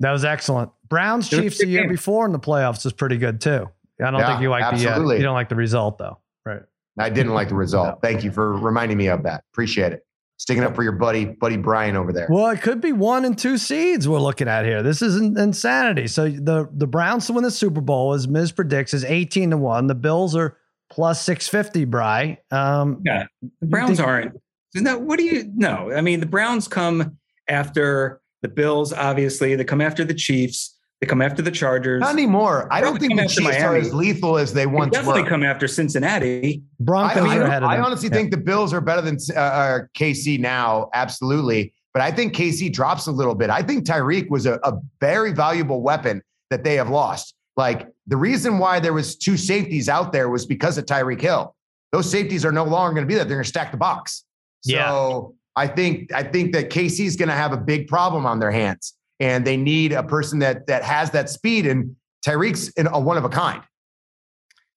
That 0.00 0.12
was 0.12 0.24
excellent. 0.24 0.70
Browns 0.88 1.28
Chiefs 1.28 1.58
the 1.58 1.66
year 1.66 1.82
game. 1.82 1.90
before 1.90 2.24
in 2.24 2.32
the 2.32 2.40
playoffs 2.40 2.84
was 2.84 2.94
pretty 2.94 3.18
good 3.18 3.40
too. 3.40 3.68
I 4.02 4.10
don't 4.10 4.20
yeah, 4.20 4.28
think 4.28 4.42
you 4.42 4.48
like 4.48 4.64
absolutely. 4.64 5.04
the 5.04 5.12
uh, 5.12 5.16
you 5.18 5.22
don't 5.24 5.34
like 5.34 5.50
the 5.50 5.56
result 5.56 5.98
though, 5.98 6.18
right? 6.46 6.62
I 6.98 7.10
didn't 7.10 7.34
like 7.34 7.50
the 7.50 7.54
result. 7.54 7.86
No. 7.92 7.98
Thank 8.02 8.24
you 8.24 8.32
for 8.32 8.54
reminding 8.54 8.96
me 8.96 9.08
of 9.08 9.22
that. 9.24 9.44
Appreciate 9.52 9.92
it 9.92 10.06
sticking 10.42 10.64
up 10.64 10.74
for 10.74 10.82
your 10.82 10.92
buddy, 10.92 11.24
buddy 11.24 11.56
Brian 11.56 11.94
over 11.94 12.12
there. 12.12 12.26
Well, 12.28 12.48
it 12.48 12.60
could 12.60 12.80
be 12.80 12.90
one 12.92 13.24
and 13.24 13.38
two 13.38 13.56
seeds 13.56 14.08
we're 14.08 14.18
looking 14.18 14.48
at 14.48 14.64
here. 14.64 14.82
This 14.82 15.00
is 15.00 15.16
insanity. 15.16 16.08
So 16.08 16.28
the 16.28 16.68
the 16.72 16.88
Browns 16.88 17.28
to 17.28 17.32
win 17.32 17.44
the 17.44 17.50
Super 17.50 17.80
Bowl, 17.80 18.12
as 18.12 18.26
Miz 18.26 18.50
predicts, 18.50 18.92
is 18.92 19.04
eighteen 19.04 19.50
to 19.50 19.56
one. 19.56 19.86
The 19.86 19.94
Bills 19.94 20.34
are 20.34 20.56
plus 20.90 21.22
six 21.22 21.46
fifty. 21.46 21.84
Bry. 21.84 22.38
Um, 22.50 23.02
yeah, 23.06 23.26
the 23.60 23.66
Browns 23.66 23.98
think- 23.98 24.08
aren't. 24.08 24.36
No, 24.74 24.98
what 24.98 25.18
do 25.18 25.24
you 25.24 25.50
know? 25.54 25.92
I 25.94 26.00
mean, 26.00 26.20
the 26.20 26.26
Browns 26.26 26.66
come 26.66 27.18
after 27.46 28.20
the 28.40 28.48
Bills. 28.48 28.92
Obviously, 28.92 29.54
they 29.54 29.64
come 29.64 29.80
after 29.82 30.04
the 30.04 30.14
Chiefs. 30.14 30.76
They 31.02 31.06
come 31.06 31.20
after 31.20 31.42
the 31.42 31.50
Chargers. 31.50 32.00
Not 32.00 32.12
anymore. 32.12 32.68
I 32.70 32.80
don't 32.80 32.96
think 32.96 33.16
the 33.16 33.26
Chiefs 33.26 33.40
Miami. 33.40 33.64
are 33.64 33.76
as 33.76 33.92
lethal 33.92 34.38
as 34.38 34.52
they 34.52 34.66
once 34.66 34.92
they 34.92 34.98
definitely 34.98 35.24
were. 35.24 35.28
come 35.28 35.42
after 35.42 35.66
Cincinnati. 35.66 36.62
Broncos 36.78 37.28
I, 37.28 37.38
I, 37.38 37.44
ahead 37.44 37.64
of 37.64 37.70
I 37.70 37.80
honestly 37.80 38.08
yeah. 38.08 38.14
think 38.14 38.30
the 38.30 38.36
Bills 38.36 38.72
are 38.72 38.80
better 38.80 39.02
than 39.02 39.18
uh, 39.34 39.40
uh 39.40 39.78
KC 39.98 40.38
now. 40.38 40.90
Absolutely. 40.94 41.74
But 41.92 42.02
I 42.02 42.12
think 42.12 42.36
KC 42.36 42.72
drops 42.72 43.08
a 43.08 43.10
little 43.10 43.34
bit. 43.34 43.50
I 43.50 43.62
think 43.62 43.84
Tyreek 43.84 44.30
was 44.30 44.46
a, 44.46 44.60
a 44.62 44.74
very 45.00 45.32
valuable 45.32 45.82
weapon 45.82 46.22
that 46.50 46.62
they 46.62 46.76
have 46.76 46.88
lost. 46.88 47.34
Like 47.56 47.88
the 48.06 48.16
reason 48.16 48.58
why 48.58 48.78
there 48.78 48.92
was 48.92 49.16
two 49.16 49.36
safeties 49.36 49.88
out 49.88 50.12
there 50.12 50.28
was 50.28 50.46
because 50.46 50.78
of 50.78 50.86
Tyreek 50.86 51.20
Hill. 51.20 51.56
Those 51.90 52.08
safeties 52.08 52.44
are 52.44 52.52
no 52.52 52.62
longer 52.62 52.94
going 52.94 53.08
to 53.08 53.08
be 53.08 53.16
there. 53.16 53.24
They're 53.24 53.38
going 53.38 53.42
to 53.42 53.48
stack 53.48 53.72
the 53.72 53.76
box. 53.76 54.22
So 54.60 54.72
yeah. 54.72 55.20
I 55.56 55.66
think 55.66 56.12
I 56.12 56.22
think 56.22 56.52
that 56.52 56.70
KC 56.70 57.06
is 57.06 57.16
going 57.16 57.28
to 57.28 57.34
have 57.34 57.52
a 57.52 57.56
big 57.56 57.88
problem 57.88 58.24
on 58.24 58.38
their 58.38 58.52
hands 58.52 58.94
and 59.22 59.46
they 59.46 59.56
need 59.56 59.92
a 59.92 60.02
person 60.02 60.40
that 60.40 60.66
that 60.66 60.82
has 60.82 61.12
that 61.12 61.30
speed. 61.30 61.64
And 61.64 61.94
Tyreek's 62.26 62.68
in 62.70 62.88
a 62.88 62.98
one 62.98 63.16
of 63.16 63.24
a 63.24 63.28
kind. 63.28 63.62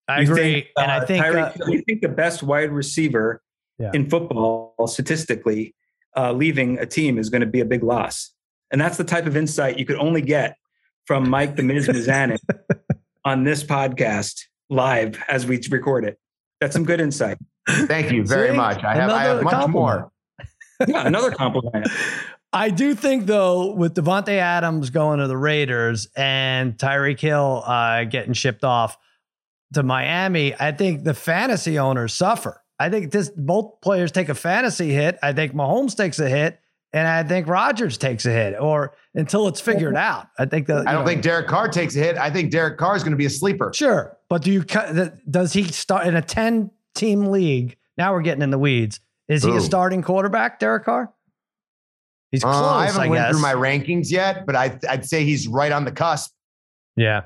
I 0.07 0.21
agree, 0.21 0.35
think, 0.35 0.67
and 0.77 0.91
uh, 0.91 0.99
I 1.01 1.05
think 1.05 1.25
Tyreek, 1.25 1.61
uh, 1.61 1.65
you 1.65 1.81
think 1.81 2.01
the 2.01 2.09
best 2.09 2.43
wide 2.43 2.71
receiver 2.71 3.41
yeah. 3.79 3.89
in 3.95 4.07
football 4.07 4.75
statistically 4.85 5.73
uh, 6.15 6.31
leaving 6.31 6.77
a 6.77 6.85
team 6.85 7.17
is 7.17 7.29
going 7.29 7.41
to 7.41 7.47
be 7.47 7.59
a 7.59 7.65
big 7.65 7.81
loss, 7.81 8.31
and 8.71 8.79
that's 8.79 8.97
the 8.97 9.03
type 9.03 9.25
of 9.25 9.35
insight 9.35 9.79
you 9.79 9.85
could 9.85 9.97
only 9.97 10.21
get 10.21 10.57
from 11.07 11.27
Mike 11.27 11.55
the 11.55 11.63
Miz 11.63 11.87
Mizanin 11.87 12.37
on 13.25 13.45
this 13.45 13.63
podcast 13.63 14.41
live 14.69 15.19
as 15.27 15.47
we 15.47 15.59
record 15.71 16.05
it. 16.05 16.19
That's 16.61 16.73
some 16.73 16.85
good 16.85 17.01
insight. 17.01 17.39
Thank 17.67 18.11
you 18.11 18.23
very 18.23 18.51
See? 18.51 18.57
much. 18.57 18.83
I 18.83 18.93
have, 18.93 19.09
I 19.09 19.23
have 19.23 19.43
much 19.43 19.53
compliment. 19.53 19.73
more. 19.73 20.11
yeah, 20.87 21.07
another 21.07 21.31
compliment. 21.31 21.87
I 22.55 22.69
do 22.69 22.95
think 22.95 23.25
though, 23.25 23.73
with 23.73 23.95
Davante 23.95 24.37
Adams 24.37 24.89
going 24.89 25.19
to 25.19 25.27
the 25.27 25.35
Raiders 25.35 26.07
and 26.15 26.77
Tyreek 26.77 27.19
Hill 27.19 27.61
uh, 27.65 28.05
getting 28.05 28.31
shipped 28.31 28.63
off 28.63 28.97
to 29.73 29.83
Miami, 29.83 30.55
I 30.57 30.71
think 30.71 31.03
the 31.03 31.13
fantasy 31.13 31.77
owners 31.77 32.13
suffer. 32.13 32.63
I 32.79 32.89
think 32.89 33.11
this 33.11 33.29
both 33.29 33.81
players 33.81 34.13
take 34.13 34.29
a 34.29 34.35
fantasy 34.35 34.93
hit. 34.93 35.19
I 35.21 35.33
think 35.33 35.53
Mahomes 35.53 35.97
takes 35.97 36.17
a 36.19 36.29
hit, 36.29 36.57
and 36.93 37.05
I 37.05 37.23
think 37.23 37.49
Rodgers 37.49 37.97
takes 37.97 38.25
a 38.25 38.31
hit, 38.31 38.55
or 38.57 38.95
until 39.13 39.49
it's 39.49 39.59
figured 39.59 39.97
out. 39.97 40.27
I 40.39 40.45
think 40.45 40.67
that 40.67 40.87
I 40.87 40.93
don't 40.93 41.01
know, 41.01 41.07
think 41.07 41.23
Derek 41.23 41.47
Carr 41.47 41.67
takes 41.67 41.93
a 41.97 41.99
hit. 41.99 42.17
I 42.17 42.29
think 42.29 42.51
Derek 42.51 42.77
Carr 42.77 42.95
is 42.95 43.03
going 43.03 43.11
to 43.11 43.17
be 43.17 43.25
a 43.25 43.29
sleeper. 43.29 43.73
Sure, 43.75 44.17
but 44.29 44.43
do 44.43 44.51
you 44.51 44.63
does 45.29 45.51
he 45.51 45.63
start 45.63 46.07
in 46.07 46.15
a 46.15 46.21
ten 46.21 46.71
team 46.95 47.25
league? 47.25 47.75
Now 47.97 48.13
we're 48.13 48.21
getting 48.21 48.43
in 48.43 48.49
the 48.49 48.59
weeds. 48.59 49.01
Is 49.27 49.43
he 49.43 49.51
a 49.51 49.61
starting 49.61 50.03
quarterback, 50.03 50.59
Derek 50.59 50.85
Carr? 50.85 51.11
He's 52.35 52.43
close. 52.43 52.55
Uh, 52.55 52.69
I 52.69 52.85
haven't 52.87 53.01
I 53.01 53.07
went 53.07 53.31
through 53.31 53.41
my 53.41 53.53
rankings 53.53 54.11
yet, 54.11 54.45
but 54.45 54.57
I, 54.57 54.77
I'd 54.89 55.05
say 55.05 55.23
he's 55.23 55.47
right 55.47 55.71
on 55.71 55.85
the 55.85 55.91
cusp. 55.93 56.33
Yeah, 56.97 57.21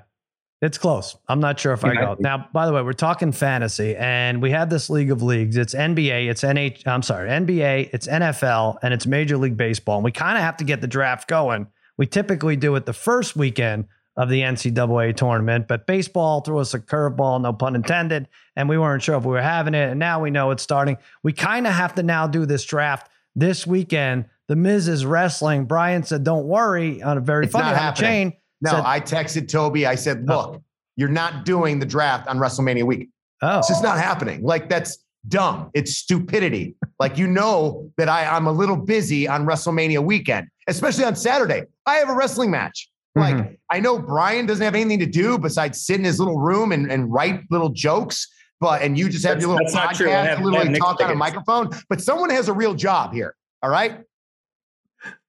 it's 0.62 0.78
close. 0.78 1.17
I'm 1.28 1.39
not 1.39 1.60
sure 1.60 1.74
if 1.74 1.84
I 1.84 1.95
go. 1.95 2.15
Now, 2.19 2.48
by 2.54 2.67
the 2.67 2.74
way, 2.74 2.84
we're 2.84 2.93
talking 2.93 3.32
fantasy, 3.32 3.95
and 3.95 4.39
we 4.39 4.52
have 4.52 4.69
this 4.69 4.88
league 4.88 5.10
of 5.10 5.24
leagues. 5.24 5.58
It's 5.58 5.74
NBA, 5.74 6.30
it's 6.30 6.43
NH. 6.43 6.86
I'm 6.86 7.02
sorry, 7.02 7.28
NBA, 7.28 7.89
it's 7.91 8.08
NFL, 8.08 8.78
and 8.84 8.93
it's 8.93 9.08
Major 9.08 9.36
League 9.38 9.58
Baseball. 9.58 9.98
And 9.98 10.06
we 10.06 10.12
kind 10.12 10.38
of 10.38 10.43
have 10.43 10.58
to 10.58 10.63
get 10.63 10.82
the 10.82 10.88
draft 10.88 11.28
going. 11.28 11.65
We 11.98 12.06
typically 12.06 12.56
do 12.56 12.76
it 12.76 12.86
the 12.86 12.93
first 12.93 13.36
weekend 13.36 13.86
of 14.15 14.30
the 14.30 14.41
NCAA 14.41 15.15
tournament, 15.15 15.67
but 15.67 15.88
baseball 15.88 16.41
threw 16.41 16.60
us 16.60 16.76
a 16.76 16.80
curveball, 16.80 17.41
no 17.41 17.52
pun 17.52 17.76
intended, 17.76 18.28
and 18.56 18.69
we 18.69 18.78
weren't 18.78 19.02
sure 19.02 19.17
if 19.17 19.24
we 19.24 19.32
were 19.32 19.41
having 19.41 19.74
it. 19.74 19.89
And 19.89 20.00
now 20.00 20.22
we 20.22 20.30
know 20.30 20.52
it's 20.52 20.62
starting. 20.62 21.00
We 21.24 21.34
kind 21.34 21.65
of 21.65 21.74
have 21.74 21.95
to 21.95 22.04
now 22.04 22.28
do 22.28 22.45
this 22.45 22.63
draft 22.63 23.10
this 23.36 23.65
weekend 23.65 24.26
the 24.50 24.56
Miz 24.56 24.88
is 24.88 25.06
wrestling. 25.06 25.66
Brian 25.66 26.04
said, 26.04 26.24
"Don't 26.24 26.46
worry." 26.46 27.02
On 27.04 27.18
a 27.18 27.22
very 27.22 27.46
it's 27.46 27.54
funny 27.54 27.78
on 27.78 27.94
chain. 27.94 28.34
No, 28.62 28.72
said, 28.72 28.84
I 28.84 29.00
texted 29.00 29.48
Toby. 29.48 29.86
I 29.86 29.96
said, 29.96 30.26
oh. 30.28 30.36
"Look, 30.36 30.56
oh. 30.56 30.64
you're 30.98 31.08
not 31.08 31.46
doing 31.46 31.80
the 31.80 31.86
draft 31.86 32.28
on 32.28 32.40
WrestleMania 32.40 32.84
week. 32.84 33.10
Oh. 33.42 33.60
It's 33.60 33.70
just 33.70 33.84
not 33.84 34.00
happening. 34.00 34.44
Like 34.44 34.68
that's 34.68 35.06
dumb. 35.28 35.70
It's 35.76 35.96
stupidity. 35.96 36.76
like 37.00 37.18
you 37.18 37.28
know 37.28 37.92
that 37.98 38.10
I 38.10 38.26
I'm 38.26 38.48
a 38.48 38.52
little 38.52 38.76
busy 38.76 39.28
on 39.28 39.46
WrestleMania 39.46 40.04
weekend, 40.04 40.48
especially 40.68 41.06
on 41.06 41.16
Saturday. 41.16 41.64
I 41.86 41.96
have 41.96 42.10
a 42.10 42.16
wrestling 42.16 42.50
match. 42.50 42.90
Like 43.16 43.36
mm-hmm. 43.36 43.54
I 43.70 43.80
know 43.80 44.00
Brian 44.00 44.48
doesn't 44.48 44.64
have 44.64 44.76
anything 44.76 45.00
to 45.00 45.06
do 45.06 45.38
besides 45.38 45.86
sit 45.86 45.98
in 45.98 46.04
his 46.04 46.20
little 46.20 46.40
room 46.40 46.72
and, 46.72 46.92
and 46.92 47.14
write 47.14 47.44
little 47.52 47.70
jokes." 47.70 48.28
But 48.62 48.82
and 48.82 48.98
you 48.98 49.08
just 49.08 49.24
have 49.26 49.36
that's, 49.36 49.46
your 49.46 49.56
little 49.56 49.68
podcast, 49.68 50.26
have, 50.26 50.42
literally 50.42 50.78
talk 50.78 51.02
on 51.02 51.12
a 51.12 51.16
microphone. 51.16 51.70
But 51.88 52.02
someone 52.02 52.30
has 52.32 52.50
a 52.50 52.54
real 52.54 52.74
job 52.74 53.14
here. 53.14 53.36
All 53.62 53.70
right. 53.70 54.02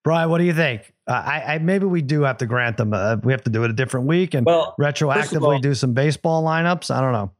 Brian, 0.02 0.30
what 0.30 0.38
do 0.38 0.44
you 0.44 0.54
think? 0.54 0.92
Uh, 1.06 1.12
I, 1.12 1.54
I, 1.54 1.58
maybe 1.58 1.86
we 1.86 2.02
do 2.02 2.22
have 2.22 2.38
to 2.38 2.46
grant 2.46 2.76
them. 2.76 2.94
Uh, 2.94 3.16
we 3.22 3.32
have 3.32 3.42
to 3.44 3.50
do 3.50 3.64
it 3.64 3.70
a 3.70 3.74
different 3.74 4.06
week 4.06 4.34
and 4.34 4.46
well, 4.46 4.74
retroactively 4.80 5.54
all, 5.54 5.58
do 5.58 5.74
some 5.74 5.92
baseball 5.92 6.42
lineups. 6.42 6.94
I 6.94 7.00
don't 7.00 7.12
know. 7.12 7.32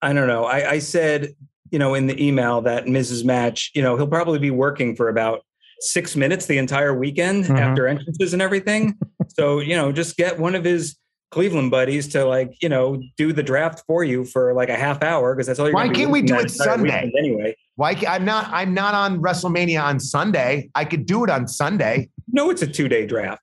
I 0.00 0.12
don't 0.12 0.28
know. 0.28 0.44
I, 0.44 0.70
I 0.72 0.78
said, 0.78 1.34
you 1.70 1.78
know, 1.78 1.94
in 1.94 2.06
the 2.06 2.24
email 2.24 2.62
that 2.62 2.86
Miz's 2.86 3.24
Match, 3.24 3.70
you 3.74 3.82
know, 3.82 3.96
he'll 3.96 4.06
probably 4.06 4.38
be 4.38 4.50
working 4.50 4.96
for 4.96 5.08
about 5.08 5.42
six 5.80 6.16
minutes 6.16 6.46
the 6.46 6.58
entire 6.58 6.94
weekend 6.94 7.44
mm-hmm. 7.44 7.56
after 7.56 7.86
entrances 7.86 8.32
and 8.32 8.40
everything. 8.40 8.98
so, 9.28 9.58
you 9.58 9.76
know, 9.76 9.92
just 9.92 10.16
get 10.16 10.38
one 10.38 10.54
of 10.54 10.64
his 10.64 10.96
Cleveland 11.30 11.70
buddies 11.70 12.08
to 12.08 12.24
like, 12.24 12.54
you 12.62 12.68
know, 12.68 13.02
do 13.16 13.32
the 13.32 13.42
draft 13.42 13.82
for 13.86 14.04
you 14.04 14.24
for 14.24 14.54
like 14.54 14.68
a 14.68 14.76
half 14.76 15.02
hour 15.02 15.34
because 15.34 15.46
that's 15.46 15.58
all 15.58 15.66
you're. 15.66 15.74
Why 15.74 15.88
can't 15.88 16.10
we 16.10 16.22
do 16.22 16.36
it 16.36 16.50
Sunday 16.50 17.12
anyway? 17.18 17.56
Why? 17.76 17.92
I'm 18.08 18.24
not. 18.24 18.48
I'm 18.52 18.74
not 18.74 18.94
on 18.94 19.20
WrestleMania 19.20 19.82
on 19.82 20.00
Sunday. 20.00 20.70
I 20.74 20.84
could 20.84 21.06
do 21.06 21.24
it 21.24 21.30
on 21.30 21.46
Sunday. 21.46 22.10
No, 22.30 22.50
it's 22.50 22.62
a 22.62 22.66
two 22.66 22.88
day 22.88 23.06
draft. 23.06 23.42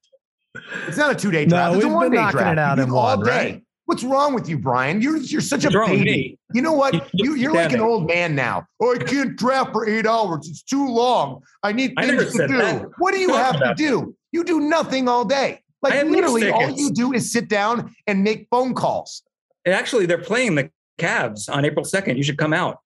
It's 0.87 0.97
not 0.97 1.11
a 1.11 1.15
two 1.15 1.31
day 1.31 1.45
draft. 1.45 1.73
No, 1.73 1.77
it's 1.77 1.85
we've 1.85 1.93
a 1.93 1.95
one 1.95 2.11
day 2.11 2.31
draft. 2.31 2.53
It 2.53 2.59
out 2.59 2.79
in 2.79 2.89
all 2.89 3.17
one, 3.17 3.25
day. 3.25 3.31
Right? 3.31 3.63
What's 3.85 4.03
wrong 4.03 4.33
with 4.33 4.47
you, 4.47 4.57
Brian? 4.57 5.01
You're 5.01 5.17
you're 5.17 5.41
such 5.41 5.65
What's 5.65 5.75
a 5.75 5.79
baby. 5.79 6.39
You 6.53 6.61
know 6.61 6.73
what? 6.73 7.09
You, 7.13 7.35
you're 7.35 7.53
like 7.53 7.73
an 7.73 7.81
old 7.81 8.07
man 8.07 8.33
now. 8.33 8.65
Oh, 8.81 8.95
I 8.95 8.97
can't 8.97 9.35
draft 9.35 9.71
for 9.73 9.87
eight 9.87 10.07
hours. 10.07 10.47
It's 10.49 10.63
too 10.63 10.87
long. 10.87 11.41
I 11.61 11.73
need 11.73 11.93
things 11.99 12.35
I 12.35 12.41
to 12.41 12.47
do. 12.47 12.57
That. 12.57 12.89
What 12.97 13.13
do 13.13 13.19
you 13.19 13.33
have 13.33 13.59
to 13.59 13.73
do? 13.75 14.15
You 14.31 14.43
do 14.43 14.61
nothing 14.61 15.07
all 15.07 15.25
day. 15.25 15.61
Like 15.81 16.05
literally, 16.05 16.49
all 16.49 16.69
you 16.71 16.91
do 16.91 17.13
is 17.13 17.31
sit 17.31 17.49
down 17.49 17.93
and 18.07 18.23
make 18.23 18.47
phone 18.49 18.73
calls. 18.73 19.21
And 19.65 19.75
actually, 19.75 20.05
they're 20.05 20.17
playing 20.17 20.55
the 20.55 20.71
Cavs 20.97 21.49
on 21.49 21.65
April 21.65 21.83
second. 21.83 22.17
You 22.17 22.23
should 22.23 22.37
come 22.37 22.53
out. 22.53 22.77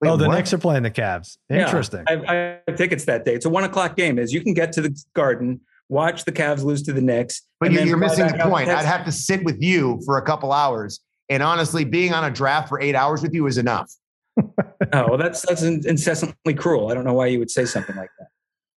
Wait, 0.00 0.10
oh, 0.10 0.16
the 0.16 0.28
what? 0.28 0.34
Knicks 0.36 0.52
are 0.52 0.58
playing 0.58 0.82
the 0.82 0.90
Cavs. 0.90 1.38
Interesting. 1.48 2.04
Yeah, 2.08 2.22
I, 2.28 2.32
I, 2.32 2.58
have 2.68 2.76
tickets 2.76 3.04
that 3.06 3.24
day. 3.24 3.34
It's 3.34 3.46
a 3.46 3.50
one 3.50 3.64
o'clock 3.64 3.96
game. 3.96 4.18
Is 4.18 4.32
you 4.32 4.42
can 4.42 4.52
get 4.52 4.72
to 4.72 4.82
the 4.82 5.04
Garden, 5.14 5.60
watch 5.88 6.24
the 6.24 6.32
Cavs 6.32 6.62
lose 6.62 6.82
to 6.82 6.92
the 6.92 7.00
Knicks. 7.00 7.42
But 7.60 7.72
you, 7.72 7.94
are 7.94 7.96
missing 7.96 8.26
the 8.26 8.44
point. 8.44 8.68
I'd 8.68 8.84
have 8.84 9.06
to 9.06 9.12
sit 9.12 9.42
with 9.44 9.62
you 9.62 10.00
for 10.04 10.18
a 10.18 10.22
couple 10.22 10.52
hours, 10.52 11.00
and 11.30 11.42
honestly, 11.42 11.84
being 11.84 12.12
on 12.12 12.24
a 12.24 12.30
draft 12.30 12.68
for 12.68 12.80
eight 12.80 12.94
hours 12.94 13.22
with 13.22 13.32
you 13.32 13.46
is 13.46 13.56
enough. 13.56 13.90
oh, 14.38 14.44
well, 14.92 15.16
that's 15.16 15.46
that's 15.46 15.62
incessantly 15.62 16.52
cruel. 16.52 16.90
I 16.90 16.94
don't 16.94 17.04
know 17.04 17.14
why 17.14 17.28
you 17.28 17.38
would 17.38 17.50
say 17.50 17.64
something 17.64 17.96
like 17.96 18.10
that. 18.18 18.28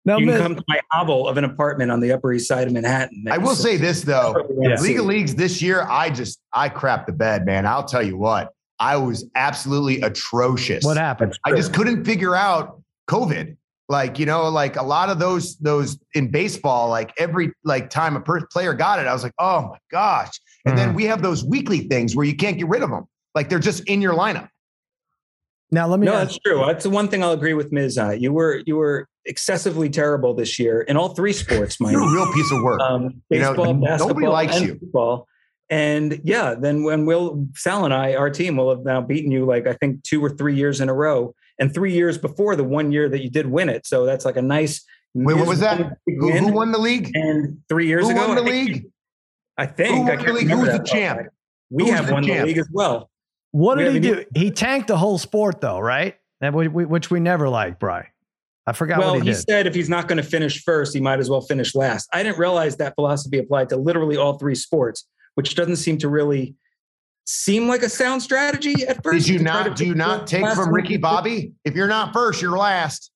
No, 0.05 0.19
you 0.19 0.27
can 0.27 0.39
come 0.39 0.55
to 0.55 0.65
my 0.69 0.79
hovel 0.93 1.27
of 1.27 1.37
an 1.37 1.43
apartment 1.43 1.91
on 1.91 1.99
the 1.99 2.13
Upper 2.13 2.33
East 2.33 2.47
Side 2.47 2.69
of 2.69 2.73
Manhattan. 2.73 3.25
I 3.29 3.39
will 3.39 3.57
say 3.57 3.77
this 3.77 4.03
though, 4.03 4.47
yeah. 4.61 4.81
League 4.81 5.01
of 5.01 5.07
Leagues 5.07 5.35
this 5.35 5.61
year, 5.61 5.85
I 5.89 6.11
just 6.11 6.41
I 6.53 6.69
crap 6.69 7.07
the 7.07 7.13
bed, 7.13 7.45
man. 7.45 7.67
I'll 7.67 7.85
tell 7.85 8.05
you 8.05 8.17
what. 8.17 8.53
I 8.79 8.97
was 8.97 9.25
absolutely 9.35 10.01
atrocious. 10.01 10.85
What 10.85 10.97
happened? 10.97 11.39
I 11.45 11.53
just 11.53 11.73
couldn't 11.73 12.05
figure 12.05 12.35
out 12.35 12.83
COVID. 13.09 13.57
Like, 13.89 14.19
you 14.19 14.27
know, 14.27 14.49
like 14.49 14.77
a 14.77 14.83
lot 14.83 15.11
of 15.11 15.21
those, 15.21 15.57
those 15.59 15.99
in 16.15 16.31
baseball, 16.31 16.89
like 16.89 17.13
every 17.19 17.53
like 17.63 17.89
time 17.89 18.17
a 18.17 18.21
per- 18.21 18.47
player 18.47 18.75
got 18.75 18.99
it, 18.99 19.07
I 19.07 19.13
was 19.13 19.23
like, 19.23 19.35
oh 19.39 19.69
my 19.69 19.79
gosh. 19.91 20.41
And 20.65 20.77
mm-hmm. 20.77 20.87
then 20.87 20.95
we 20.95 21.05
have 21.05 21.23
those 21.23 21.45
weekly 21.45 21.87
things 21.87 22.17
where 22.17 22.27
you 22.27 22.35
can't 22.35 22.59
get 22.59 22.67
rid 22.67 22.83
of 22.83 22.91
them. 22.91 23.05
Like 23.35 23.49
they're 23.49 23.61
just 23.61 23.85
in 23.85 24.03
your 24.03 24.15
lineup. 24.15 24.49
Now 25.71 25.87
let 25.89 26.01
me. 26.01 26.07
No, 26.07 26.15
ask- 26.15 26.31
that's 26.31 26.39
true. 26.39 26.65
That's 26.67 26.85
the 26.85 26.91
one 26.91 27.09
thing 27.09 27.23
I'll 27.23 27.33
agree 27.33 27.55
with 27.55 27.73
Miz 27.73 27.99
Uh, 27.99 28.11
you 28.11 28.33
were 28.33 28.63
you 28.67 28.77
were 28.77 29.09
excessively 29.25 29.91
terrible 29.91 30.35
this 30.35 30.59
year 30.59 30.83
in 30.83 30.97
all 30.97 31.11
three 31.11 31.33
sports. 31.33 31.77
You're 31.81 32.03
a 32.03 32.13
real 32.13 32.33
piece 32.33 32.51
of 32.53 32.63
work. 32.63 32.81
Um, 32.81 33.23
baseball, 33.29 33.67
you 33.69 33.75
know, 33.75 33.81
basketball, 33.81 34.09
nobody 34.09 34.27
likes 34.27 34.61
you. 34.61 34.79
Football. 34.79 35.29
And 35.69 36.21
yeah, 36.23 36.55
then 36.55 36.85
when 36.85 37.07
Will 37.07 37.47
Sal 37.55 37.85
and 37.85 37.93
I, 37.93 38.15
our 38.15 38.31
team 38.31 38.57
will 38.57 38.71
have 38.71 38.85
now 38.85 39.01
beaten 39.01 39.31
you 39.31 39.45
like 39.45 39.67
I 39.67 39.73
think 39.75 40.03
two 40.05 40.25
or 40.25 40.31
three 40.31 40.55
years 40.55 40.81
in 40.81 40.89
a 40.89 40.95
row, 40.95 41.35
and 41.59 41.73
three 41.73 41.93
years 41.93 42.19
before 42.19 42.55
the 42.57 42.65
one 42.65 42.93
year 42.93 43.09
that 43.09 43.23
you 43.23 43.31
did 43.31 43.47
win 43.47 43.69
it. 43.69 43.87
So 43.87 44.07
that's 44.07 44.25
like 44.25 44.37
a 44.37 44.43
nice. 44.43 44.85
Wait, 45.15 45.35
what 45.35 45.49
was 45.49 45.61
that? 45.61 45.79
Who, 46.07 46.31
who, 46.31 46.53
won 46.53 46.73
the 46.73 46.79
league? 46.79 47.11
And 47.15 47.59
three 47.69 47.87
years 47.87 48.05
who 48.05 48.11
ago, 48.11 48.29
won 48.29 48.37
the 48.37 48.43
I 48.43 48.45
think, 48.45 48.69
league? 48.69 48.87
I 49.57 49.67
think. 49.67 49.97
Who 49.97 50.03
won 50.05 50.19
the 50.19 50.33
league? 50.33 50.51
Who's 50.51 50.79
the 50.79 50.85
champ? 50.85 51.29
We 51.71 51.85
Who's 51.85 51.93
have 51.95 52.07
the 52.07 52.13
won 52.15 52.25
champ? 52.25 52.41
the 52.41 52.47
league 52.47 52.59
as 52.59 52.69
well. 52.71 53.11
What 53.53 53.77
did 53.79 53.95
he 53.95 54.01
do? 54.01 54.25
He 54.35 54.51
tanked 54.51 54.89
the 54.89 54.99
whole 54.99 55.19
sport, 55.19 55.61
though, 55.61 55.79
right? 55.79 56.17
And 56.41 56.55
we, 56.55 56.69
we, 56.69 56.85
which 56.85 57.11
we 57.11 57.21
never 57.21 57.49
liked, 57.49 57.81
Bry. 57.81 58.09
I 58.67 58.73
forgot 58.73 58.99
well, 58.99 59.15
what 59.15 59.23
he, 59.23 59.31
he, 59.31 59.35
he 59.35 59.43
said 59.49 59.67
if 59.67 59.75
he's 59.75 59.89
not 59.89 60.09
going 60.09 60.17
to 60.17 60.29
finish 60.29 60.63
first, 60.63 60.93
he 60.93 61.01
might 61.01 61.21
as 61.21 61.31
well 61.31 61.41
finish 61.41 61.75
last. 61.75 62.09
I 62.13 62.23
didn't 62.23 62.39
realize 62.39 62.77
that 62.77 62.95
philosophy 62.97 63.39
applied 63.39 63.69
to 63.71 63.77
literally 63.77 64.17
all 64.17 64.39
three 64.39 64.57
sports, 64.57 65.07
which 65.37 65.55
doesn't 65.55 65.77
seem 65.77 65.99
to 65.99 66.09
really 66.09 66.57
seem 67.27 67.69
like 67.69 67.83
a 67.83 67.89
sound 67.89 68.23
strategy 68.23 68.87
at 68.87 69.03
first. 69.03 69.27
Did 69.27 69.35
you 69.35 69.39
not? 69.41 69.77
Do 69.77 69.85
you 69.85 69.95
not 69.95 70.27
take 70.27 70.47
from 70.55 70.73
Ricky 70.73 70.97
Bobby? 70.97 71.53
If 71.65 71.75
you're 71.75 71.89
not 71.89 72.13
first, 72.13 72.41
you're 72.41 72.57
last. 72.57 73.11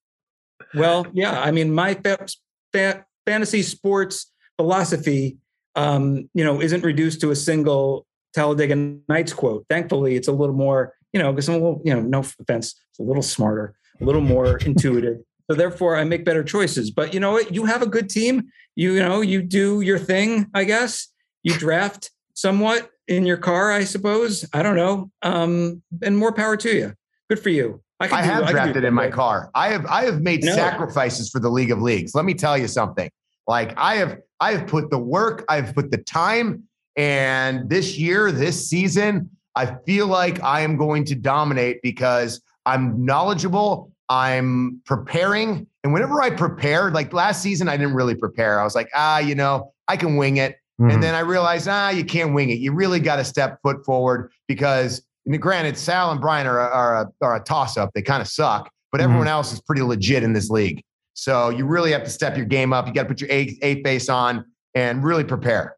Well, 0.75 1.07
yeah. 1.13 1.41
I 1.41 1.51
mean, 1.51 1.73
my 1.73 1.95
fa- 1.95 2.27
fa- 2.73 3.05
fantasy 3.27 3.63
sports 3.63 4.31
philosophy, 4.57 5.39
um, 5.75 6.29
you 6.35 6.45
know, 6.45 6.61
isn't 6.61 6.85
reduced 6.85 7.21
to 7.23 7.31
a 7.31 7.37
single 7.37 8.07
Talladega 8.35 8.77
Nights 9.09 9.33
quote. 9.33 9.65
Thankfully, 9.71 10.17
it's 10.17 10.29
a 10.29 10.33
little 10.33 10.55
more, 10.55 10.95
you 11.13 11.21
know, 11.21 11.33
because 11.33 11.49
I'm 11.49 11.55
a 11.55 11.59
little, 11.59 11.83
you 11.85 11.95
know, 11.95 12.03
no 12.03 12.19
offense, 12.21 12.75
it's 12.91 12.99
a 13.01 13.03
little 13.03 13.23
smarter, 13.23 13.75
a 14.01 14.05
little 14.05 14.21
more 14.21 14.59
intuitive. 14.67 15.19
So 15.51 15.57
therefore, 15.57 15.97
I 15.97 16.05
make 16.05 16.25
better 16.25 16.45
choices. 16.45 16.91
But 16.91 17.15
you 17.15 17.21
know 17.21 17.33
what? 17.33 17.53
You 17.55 17.65
have 17.65 17.83
a 17.83 17.87
good 17.87 18.09
team. 18.09 18.51
You, 18.77 18.93
you 18.93 19.01
know, 19.01 19.21
you 19.21 19.43
do 19.43 19.81
your 19.81 19.99
thing. 19.99 20.47
I 20.55 20.65
guess 20.65 21.09
you 21.42 21.55
draft 21.55 22.11
somewhat 22.35 22.90
in 23.09 23.26
your 23.26 23.37
car, 23.37 23.72
I 23.72 23.85
suppose. 23.85 24.44
I 24.53 24.62
don't 24.62 24.76
know. 24.76 25.11
Um, 25.22 25.83
and 26.03 26.16
more 26.16 26.33
power 26.33 26.57
to 26.59 26.74
you. 26.74 26.94
Good 27.29 27.40
for 27.40 27.50
you. 27.50 27.83
I, 28.00 28.07
I 28.07 28.22
do, 28.22 28.29
have 28.29 28.44
I 28.44 28.53
drafted 28.53 28.85
in 28.85 28.94
my 28.94 29.11
car. 29.11 29.50
I 29.55 29.68
have 29.68 29.85
I 29.87 30.05
have 30.05 30.22
made 30.22 30.42
no. 30.42 30.55
sacrifices 30.55 31.29
for 31.31 31.38
the 31.38 31.50
League 31.50 31.70
of 31.70 31.83
Leagues. 31.83 32.14
Let 32.14 32.24
me 32.24 32.35
tell 32.35 32.57
you 32.57 32.66
something. 32.66 33.11
Like 33.46 33.76
I 33.76 33.96
have 33.96 34.18
I 34.40 34.53
have 34.53 34.66
put 34.66 34.90
the 34.90 34.98
work, 34.98 35.44
I've 35.48 35.74
put 35.74 35.90
the 35.90 35.98
time, 35.98 36.62
and 36.96 37.68
this 37.68 37.98
year, 37.98 38.33
this 38.33 38.68
season, 38.68 39.29
I 39.55 39.76
feel 39.85 40.07
like 40.07 40.42
I 40.42 40.61
am 40.61 40.76
going 40.76 41.05
to 41.07 41.14
dominate 41.14 41.83
because 41.83 42.40
I'm 42.64 43.05
knowledgeable, 43.05 43.92
I'm 44.09 44.81
preparing, 44.87 45.66
and 45.85 45.92
whenever 45.92 46.22
I 46.22 46.31
prepare, 46.31 46.90
like 46.90 47.12
last 47.12 47.42
season, 47.42 47.68
I 47.68 47.76
didn't 47.76 47.94
really 47.94 48.14
prepare. 48.14 48.61
I 48.61 48.64
was 48.64 48.74
like, 48.74 48.88
ah, 48.94 49.18
you 49.18 49.35
know, 49.35 49.72
I 49.88 49.96
can 49.96 50.16
wing 50.16 50.38
it. 50.38 50.57
Mm-hmm. 50.81 50.90
And 50.90 51.03
then 51.03 51.14
I 51.14 51.21
realized, 51.21 51.69
ah, 51.69 51.90
you 51.90 52.05
can't 52.05 52.33
wing 52.33 52.49
it. 52.49 52.59
You 52.59 52.73
really 52.73 53.01
got 53.01 53.16
to 53.16 53.25
step 53.25 53.59
foot 53.62 53.85
forward 53.85 54.33
because, 54.49 55.03
granted, 55.38 55.77
Sal 55.77 56.11
and 56.11 56.21
Brian 56.21 56.47
are, 56.47 56.59
are 56.59 57.03
a, 57.03 57.25
are 57.25 57.37
a 57.37 57.40
toss 57.40 57.77
up. 57.77 57.90
They 57.95 58.01
kind 58.01 58.23
of 58.23 58.29
suck, 58.29 58.71
but 58.90 59.01
mm-hmm. 59.01 59.11
everyone 59.11 59.29
else 59.29 59.53
is 59.53 59.61
pretty 59.61 59.83
legit 59.83 60.23
in 60.23 60.33
this 60.33 60.49
league. 60.49 60.83
So 61.12 61.51
you 61.51 61.66
really 61.66 61.93
have 61.93 62.05
to 62.05 62.11
step 62.11 62.35
your 62.37 62.47
game 62.47 62.73
up. 62.73 62.87
You 62.87 62.95
got 62.95 63.03
to 63.03 63.09
put 63.09 63.21
your 63.21 63.31
A, 63.31 63.59
a 63.61 63.83
face 63.83 64.09
on 64.09 64.47
and 64.75 65.05
really 65.05 65.25
prepare. 65.25 65.77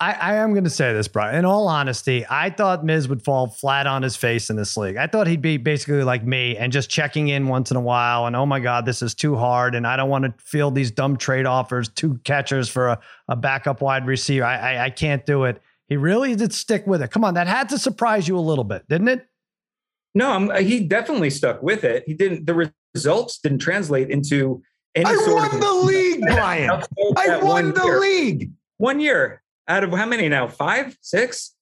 I, 0.00 0.12
I 0.12 0.34
am 0.36 0.52
going 0.52 0.64
to 0.64 0.70
say 0.70 0.92
this, 0.92 1.06
Brian. 1.06 1.36
In 1.36 1.44
all 1.44 1.68
honesty, 1.68 2.26
I 2.28 2.50
thought 2.50 2.84
Miz 2.84 3.08
would 3.08 3.22
fall 3.22 3.46
flat 3.46 3.86
on 3.86 4.02
his 4.02 4.16
face 4.16 4.50
in 4.50 4.56
this 4.56 4.76
league. 4.76 4.96
I 4.96 5.06
thought 5.06 5.28
he'd 5.28 5.40
be 5.40 5.56
basically 5.56 6.02
like 6.02 6.24
me 6.26 6.56
and 6.56 6.72
just 6.72 6.90
checking 6.90 7.28
in 7.28 7.46
once 7.46 7.70
in 7.70 7.76
a 7.76 7.80
while. 7.80 8.26
And 8.26 8.34
oh 8.34 8.44
my 8.44 8.58
God, 8.58 8.86
this 8.86 9.02
is 9.02 9.14
too 9.14 9.36
hard. 9.36 9.74
And 9.76 9.86
I 9.86 9.96
don't 9.96 10.08
want 10.10 10.24
to 10.24 10.34
field 10.44 10.74
these 10.74 10.90
dumb 10.90 11.16
trade 11.16 11.46
offers, 11.46 11.88
two 11.88 12.18
catchers 12.24 12.68
for 12.68 12.88
a, 12.88 13.00
a 13.28 13.36
backup 13.36 13.80
wide 13.80 14.06
receiver. 14.06 14.44
I, 14.44 14.56
I, 14.74 14.84
I 14.86 14.90
can't 14.90 15.24
do 15.24 15.44
it. 15.44 15.62
He 15.86 15.96
really 15.96 16.34
did 16.34 16.52
stick 16.52 16.86
with 16.86 17.00
it. 17.00 17.10
Come 17.12 17.24
on, 17.24 17.34
that 17.34 17.46
had 17.46 17.68
to 17.68 17.78
surprise 17.78 18.26
you 18.26 18.36
a 18.36 18.40
little 18.40 18.64
bit, 18.64 18.88
didn't 18.88 19.08
it? 19.08 19.26
No, 20.14 20.30
I'm, 20.30 20.50
uh, 20.50 20.56
he 20.56 20.80
definitely 20.80 21.30
stuck 21.30 21.62
with 21.62 21.84
it. 21.84 22.04
He 22.06 22.14
didn't. 22.14 22.46
The 22.46 22.72
results 22.94 23.38
didn't 23.38 23.58
translate 23.58 24.10
into 24.10 24.62
any 24.94 25.06
I 25.06 25.14
sort 25.14 25.34
won 25.34 25.54
of 25.54 25.60
the 25.60 25.72
league, 25.72 26.20
Brian. 26.22 26.82
I 27.16 27.38
won 27.42 27.74
the 27.74 27.84
year. 27.84 28.00
league. 28.00 28.50
One 28.78 28.98
year 29.00 29.42
out 29.68 29.84
of 29.84 29.90
how 29.92 30.06
many 30.06 30.28
now? 30.28 30.48
Five, 30.48 30.96
six? 31.00 31.54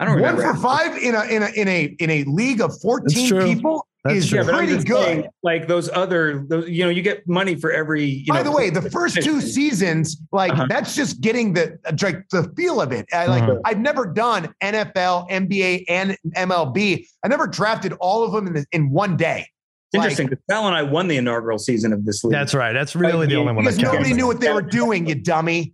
I 0.00 0.04
don't 0.04 0.16
remember. 0.16 0.42
One 0.44 0.54
for 0.56 0.62
five 0.62 0.96
in 0.96 1.14
a 1.14 1.24
in 1.24 1.42
a 1.42 1.48
in 1.48 1.68
a 1.68 1.84
in 1.98 2.10
a 2.10 2.24
league 2.24 2.60
of 2.60 2.78
fourteen 2.80 3.28
people 3.42 3.84
That's 4.04 4.18
is 4.18 4.28
true. 4.28 4.38
Yeah, 4.38 4.44
but 4.44 4.54
I'm 4.54 4.58
pretty 4.60 4.74
just 4.74 4.86
good. 4.86 5.04
saying, 5.04 5.28
like 5.42 5.66
those 5.66 5.88
other, 5.90 6.44
those, 6.48 6.68
you 6.68 6.84
know, 6.84 6.90
you 6.90 7.02
get 7.02 7.26
money 7.26 7.56
for 7.56 7.72
every. 7.72 8.04
You 8.04 8.26
By 8.32 8.38
know, 8.38 8.44
the 8.44 8.52
way, 8.52 8.70
the 8.70 8.88
first 8.90 9.20
two 9.20 9.40
seasons, 9.40 10.16
like 10.30 10.52
Uh-huh. 10.52 10.66
that's 10.68 10.94
just 10.94 11.20
getting 11.20 11.52
the 11.52 11.78
like 12.00 12.28
the 12.30 12.44
feel 12.56 12.80
of 12.80 12.92
it. 12.92 13.06
I 13.12 13.26
like 13.26 13.42
Mhm. 13.42 13.60
I've 13.64 13.80
never 13.80 14.06
done 14.06 14.54
NFL, 14.62 15.26
NBA, 15.30 15.84
and 15.88 16.16
MLB. 16.36 17.04
I 17.24 17.28
never 17.28 17.48
drafted 17.48 17.92
all 17.94 18.22
of 18.22 18.30
them 18.30 18.46
in 18.46 18.52
the, 18.52 18.66
in 18.70 18.90
one 18.90 19.16
day. 19.16 19.48
It's 19.90 19.96
interesting 19.96 20.28
because 20.28 20.44
Sal 20.48 20.66
and 20.68 20.76
I 20.76 20.82
won 20.84 21.08
the 21.08 21.16
inaugural 21.16 21.58
season 21.58 21.92
of 21.92 22.04
this 22.04 22.22
league. 22.22 22.32
That's 22.32 22.54
right. 22.54 22.72
That's 22.74 22.94
really 22.94 23.20
Like, 23.20 23.28
the 23.30 23.36
only 23.36 23.52
one 23.54 23.64
Because 23.64 23.78
nobody 23.78 24.12
knew 24.12 24.26
what 24.26 24.38
they 24.38 24.52
were 24.52 24.60
doing, 24.62 25.08
you 25.08 25.14
dummy. 25.16 25.72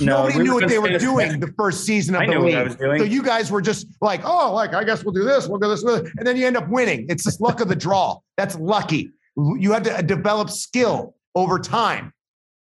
No, 0.00 0.22
nobody 0.24 0.38
we 0.38 0.44
knew 0.44 0.54
what 0.54 0.68
they 0.68 0.78
were 0.78 0.98
doing 0.98 1.40
the 1.40 1.52
first 1.56 1.84
season 1.84 2.14
of 2.14 2.22
I 2.22 2.26
the 2.26 2.32
knew 2.32 2.40
what 2.44 2.52
I 2.54 2.58
league. 2.58 2.66
was 2.66 2.76
doing. 2.76 2.98
So 2.98 3.04
you 3.04 3.22
guys 3.22 3.50
were 3.50 3.62
just 3.62 3.86
like, 4.00 4.20
oh, 4.24 4.52
like 4.54 4.74
I 4.74 4.84
guess 4.84 5.04
we'll 5.04 5.14
do 5.14 5.24
this, 5.24 5.48
we'll 5.48 5.58
do 5.58 5.68
this, 5.68 5.82
we'll 5.82 5.98
do 5.98 6.02
this. 6.04 6.12
and 6.18 6.26
then 6.26 6.36
you 6.36 6.46
end 6.46 6.56
up 6.56 6.68
winning. 6.68 7.06
It's 7.08 7.24
just 7.24 7.40
luck 7.40 7.60
of 7.60 7.68
the 7.68 7.76
draw. 7.76 8.18
That's 8.36 8.56
lucky. 8.56 9.10
You 9.36 9.72
have 9.72 9.82
to 9.84 10.02
develop 10.02 10.50
skill 10.50 11.14
over 11.34 11.58
time. 11.58 12.12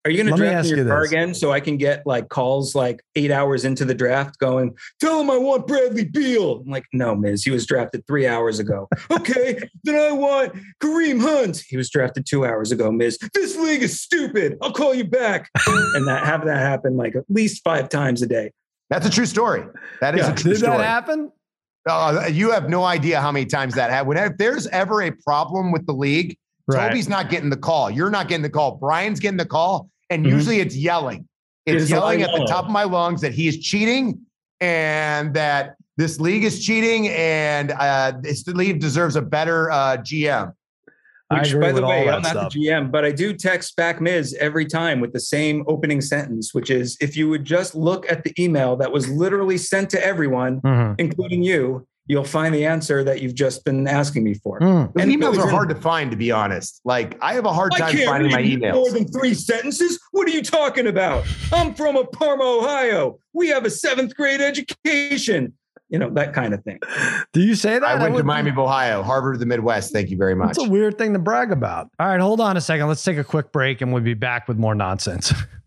Are 0.05 0.11
you 0.11 0.17
going 0.17 0.27
to 0.27 0.31
Let 0.33 0.39
me 0.41 0.45
draft 0.47 0.55
ask 0.57 0.69
in 0.71 0.75
your 0.77 0.85
you 0.85 0.91
car 0.91 1.01
this. 1.03 1.11
again 1.11 1.33
so 1.33 1.51
I 1.53 1.61
can 1.61 1.77
get 1.77 2.05
like 2.05 2.27
calls 2.27 2.75
like 2.75 3.01
eight 3.15 3.31
hours 3.31 3.63
into 3.63 3.85
the 3.85 3.93
draft 3.93 4.37
going, 4.37 4.75
tell 4.99 5.21
him 5.21 5.29
I 5.29 5.37
want 5.37 5.65
Bradley 5.65 6.03
Beal? 6.03 6.61
I'm 6.65 6.69
like, 6.69 6.83
no, 6.91 7.15
Miz, 7.15 7.43
he 7.45 7.51
was 7.51 7.65
drafted 7.65 8.05
three 8.05 8.27
hours 8.27 8.59
ago. 8.59 8.89
okay, 9.11 9.57
then 9.85 9.95
I 9.95 10.11
want 10.11 10.53
Kareem 10.81 11.21
Hunt. 11.21 11.63
He 11.67 11.77
was 11.77 11.89
drafted 11.89 12.25
two 12.25 12.45
hours 12.45 12.71
ago, 12.73 12.91
Miz. 12.91 13.17
This 13.33 13.55
league 13.57 13.81
is 13.81 14.01
stupid. 14.01 14.57
I'll 14.61 14.73
call 14.73 14.93
you 14.93 15.05
back. 15.05 15.49
and 15.67 16.05
that 16.07 16.25
have 16.25 16.43
that 16.45 16.57
happen 16.59 16.97
like 16.97 17.15
at 17.15 17.23
least 17.29 17.63
five 17.63 17.87
times 17.87 18.21
a 18.21 18.27
day. 18.27 18.51
That's 18.89 19.07
a 19.07 19.09
true 19.09 19.25
story. 19.25 19.63
That 20.01 20.15
is 20.15 20.25
Yeah. 20.25 20.33
a 20.33 20.35
true 20.35 20.51
Did 20.51 20.57
story. 20.59 20.71
Did 20.73 20.79
that 20.81 20.85
happen? 20.85 21.31
Uh, 21.89 22.27
you 22.29 22.51
have 22.51 22.69
no 22.69 22.83
idea 22.83 23.21
how 23.21 23.31
many 23.31 23.45
times 23.45 23.73
that 23.75 23.89
happened. 23.89 24.17
If 24.19 24.37
there's 24.37 24.67
ever 24.67 25.01
a 25.01 25.11
problem 25.11 25.71
with 25.71 25.85
the 25.85 25.93
league, 25.93 26.37
Right. 26.65 26.87
Toby's 26.87 27.09
not 27.09 27.29
getting 27.29 27.49
the 27.49 27.57
call. 27.57 27.91
You're 27.91 28.09
not 28.09 28.29
getting 28.29 28.41
the 28.41 28.49
call. 28.49 28.77
Brian's 28.77 29.19
getting 29.19 29.35
the 29.35 29.45
call. 29.45 29.89
And 30.13 30.25
Mhm. 30.25 30.29
usually 30.29 30.59
it's 30.59 30.75
yelling. 30.75 31.27
It's 31.65 31.83
It's 31.83 31.91
yelling 31.91 32.21
at 32.21 32.31
the 32.31 32.45
top 32.45 32.65
of 32.65 32.71
my 32.71 32.83
lungs 32.83 33.21
that 33.21 33.33
he 33.33 33.47
is 33.47 33.57
cheating 33.57 34.19
and 34.61 35.33
that 35.33 35.75
this 35.97 36.19
league 36.19 36.43
is 36.43 36.63
cheating 36.63 37.07
and 37.09 37.71
uh, 37.71 38.13
this 38.21 38.45
league 38.47 38.79
deserves 38.79 39.15
a 39.15 39.21
better 39.21 39.71
uh, 39.71 39.97
GM. 39.97 40.53
Which, 41.31 41.53
by 41.59 41.71
the 41.71 41.83
way, 41.83 42.01
I'm 42.01 42.21
that 42.21 42.21
not 42.21 42.29
stuff. 42.29 42.53
the 42.53 42.59
GM, 42.67 42.91
but 42.91 43.03
I 43.05 43.11
do 43.11 43.33
text 43.33 43.75
back 43.75 43.99
Miz 43.99 44.35
every 44.39 44.65
time 44.67 44.99
with 44.99 45.13
the 45.13 45.19
same 45.19 45.63
opening 45.67 45.99
sentence, 45.99 46.53
which 46.53 46.69
is 46.69 46.95
if 47.01 47.17
you 47.17 47.27
would 47.29 47.43
just 47.43 47.73
look 47.73 48.05
at 48.11 48.23
the 48.23 48.33
email 48.39 48.75
that 48.75 48.91
was 48.91 49.09
literally 49.09 49.57
sent 49.57 49.89
to 49.91 50.05
everyone, 50.05 50.61
Mhm. 50.61 50.95
including 50.99 51.41
you, 51.41 51.87
you'll 52.07 52.23
find 52.23 52.53
the 52.53 52.65
answer 52.65 53.03
that 53.03 53.21
you've 53.21 53.35
just 53.35 53.63
been 53.63 53.87
asking 53.87 54.23
me 54.23 54.33
for. 54.35 54.59
Mm. 54.59 54.91
And 54.99 55.11
emails 55.11 55.35
it 55.35 55.39
are 55.39 55.49
hard 55.49 55.69
to 55.69 55.75
find, 55.75 56.11
to 56.11 56.17
be 56.17 56.31
honest. 56.31 56.81
Like 56.83 57.17
I 57.21 57.33
have 57.33 57.45
a 57.45 57.53
hard 57.53 57.73
I 57.73 57.79
time 57.79 57.91
can't 57.95 58.09
finding 58.09 58.31
my 58.31 58.39
read 58.39 58.61
more 58.61 58.91
than 58.91 59.07
three 59.07 59.33
sentences. 59.33 59.99
What 60.11 60.27
are 60.27 60.31
you 60.31 60.43
talking 60.43 60.87
about? 60.87 61.25
I'm 61.51 61.73
from 61.73 61.95
a 61.95 62.05
Parma, 62.05 62.43
Ohio. 62.43 63.19
We 63.33 63.49
have 63.49 63.65
a 63.65 63.69
seventh 63.69 64.15
grade 64.15 64.41
education. 64.41 65.53
You 65.89 65.99
know 65.99 66.09
that 66.11 66.33
kind 66.33 66.55
of 66.55 66.63
thing. 66.63 66.79
Do 67.33 67.41
you 67.41 67.53
say 67.53 67.77
that? 67.77 67.83
I 67.83 68.01
went 68.01 68.17
to 68.17 68.23
Miami 68.23 68.49
of 68.49 68.57
Ohio, 68.57 69.03
Harvard 69.03 69.35
of 69.35 69.39
the 69.39 69.45
Midwest. 69.45 69.93
Thank 69.93 70.09
you 70.09 70.17
very 70.17 70.33
much. 70.33 70.55
That's 70.55 70.67
a 70.67 70.69
weird 70.69 70.97
thing 70.97 71.13
to 71.13 71.19
brag 71.19 71.51
about. 71.51 71.89
All 71.99 72.07
right, 72.07 72.19
hold 72.19 72.41
on 72.41 72.57
a 72.57 72.61
second. 72.61 72.87
Let's 72.87 73.03
take 73.03 73.17
a 73.17 73.23
quick 73.23 73.51
break 73.51 73.81
and 73.81 73.93
we'll 73.93 74.01
be 74.01 74.15
back 74.15 74.47
with 74.47 74.57
more 74.57 74.73
nonsense. 74.73 75.31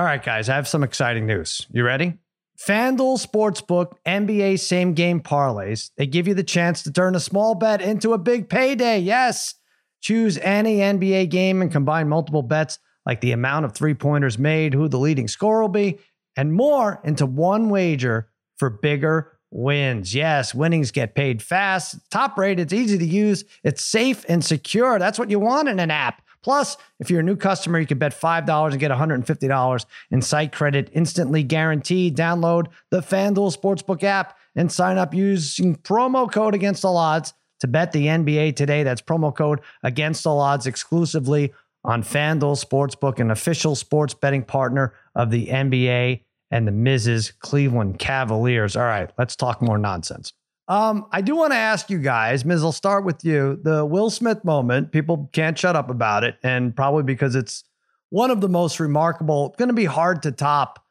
All 0.00 0.06
right, 0.06 0.24
guys, 0.24 0.48
I 0.48 0.54
have 0.54 0.66
some 0.66 0.82
exciting 0.82 1.26
news. 1.26 1.66
You 1.70 1.84
ready? 1.84 2.14
FanDuel 2.58 3.22
Sportsbook 3.22 3.98
NBA 4.06 4.58
same 4.58 4.94
game 4.94 5.20
parlays. 5.20 5.90
They 5.98 6.06
give 6.06 6.26
you 6.26 6.32
the 6.32 6.42
chance 6.42 6.82
to 6.84 6.90
turn 6.90 7.14
a 7.14 7.20
small 7.20 7.54
bet 7.54 7.82
into 7.82 8.14
a 8.14 8.18
big 8.18 8.48
payday. 8.48 9.00
Yes. 9.00 9.56
Choose 10.00 10.38
any 10.38 10.78
NBA 10.78 11.28
game 11.28 11.60
and 11.60 11.70
combine 11.70 12.08
multiple 12.08 12.40
bets 12.40 12.78
like 13.04 13.20
the 13.20 13.32
amount 13.32 13.66
of 13.66 13.74
three 13.74 13.92
pointers 13.92 14.38
made, 14.38 14.72
who 14.72 14.88
the 14.88 14.98
leading 14.98 15.28
scorer 15.28 15.60
will 15.60 15.68
be, 15.68 15.98
and 16.34 16.54
more 16.54 17.02
into 17.04 17.26
one 17.26 17.68
wager 17.68 18.30
for 18.56 18.70
bigger 18.70 19.38
wins. 19.50 20.14
Yes, 20.14 20.54
winnings 20.54 20.92
get 20.92 21.14
paid 21.14 21.42
fast, 21.42 21.98
top 22.10 22.38
rate, 22.38 22.58
it's 22.58 22.72
easy 22.72 22.96
to 22.96 23.06
use, 23.06 23.44
it's 23.64 23.84
safe 23.84 24.24
and 24.30 24.42
secure. 24.42 24.98
That's 24.98 25.18
what 25.18 25.28
you 25.28 25.40
want 25.40 25.68
in 25.68 25.78
an 25.78 25.90
app. 25.90 26.22
Plus, 26.42 26.76
if 26.98 27.10
you're 27.10 27.20
a 27.20 27.24
new 27.24 27.36
customer, 27.36 27.78
you 27.78 27.86
can 27.86 27.98
bet 27.98 28.18
$5 28.18 28.70
and 28.70 28.80
get 28.80 28.90
$150 28.90 29.86
in 30.10 30.22
site 30.22 30.52
credit 30.52 30.90
instantly 30.92 31.42
guaranteed. 31.42 32.16
Download 32.16 32.68
the 32.90 33.00
FanDuel 33.00 33.56
Sportsbook 33.56 34.02
app 34.02 34.38
and 34.56 34.72
sign 34.72 34.98
up 34.98 35.14
using 35.14 35.76
promo 35.76 36.30
code 36.30 36.54
against 36.54 36.84
all 36.84 36.96
odds 36.96 37.34
to 37.60 37.68
bet 37.68 37.92
the 37.92 38.06
NBA 38.06 38.56
today. 38.56 38.82
That's 38.82 39.02
promo 39.02 39.34
code 39.34 39.60
against 39.82 40.26
all 40.26 40.40
odds 40.40 40.66
exclusively 40.66 41.52
on 41.84 42.02
FanDuel 42.02 42.62
Sportsbook, 42.62 43.20
an 43.20 43.30
official 43.30 43.74
sports 43.74 44.14
betting 44.14 44.42
partner 44.42 44.94
of 45.14 45.30
the 45.30 45.46
NBA 45.46 46.22
and 46.50 46.66
the 46.66 46.72
Mrs. 46.72 47.38
Cleveland 47.38 47.98
Cavaliers. 47.98 48.76
All 48.76 48.82
right, 48.82 49.10
let's 49.18 49.36
talk 49.36 49.62
more 49.62 49.78
nonsense. 49.78 50.32
Um, 50.70 51.06
I 51.10 51.20
do 51.20 51.34
want 51.34 51.52
to 51.52 51.56
ask 51.56 51.90
you 51.90 51.98
guys, 51.98 52.44
Miz, 52.44 52.62
I'll 52.62 52.70
start 52.70 53.04
with 53.04 53.24
you. 53.24 53.58
The 53.60 53.84
Will 53.84 54.08
Smith 54.08 54.44
moment, 54.44 54.92
people 54.92 55.28
can't 55.32 55.58
shut 55.58 55.74
up 55.74 55.90
about 55.90 56.22
it, 56.22 56.36
and 56.44 56.76
probably 56.76 57.02
because 57.02 57.34
it's 57.34 57.64
one 58.10 58.30
of 58.30 58.40
the 58.40 58.48
most 58.48 58.78
remarkable, 58.78 59.48
it's 59.48 59.56
going 59.56 59.70
to 59.70 59.74
be 59.74 59.84
hard 59.84 60.22
to 60.22 60.30
top. 60.30 60.86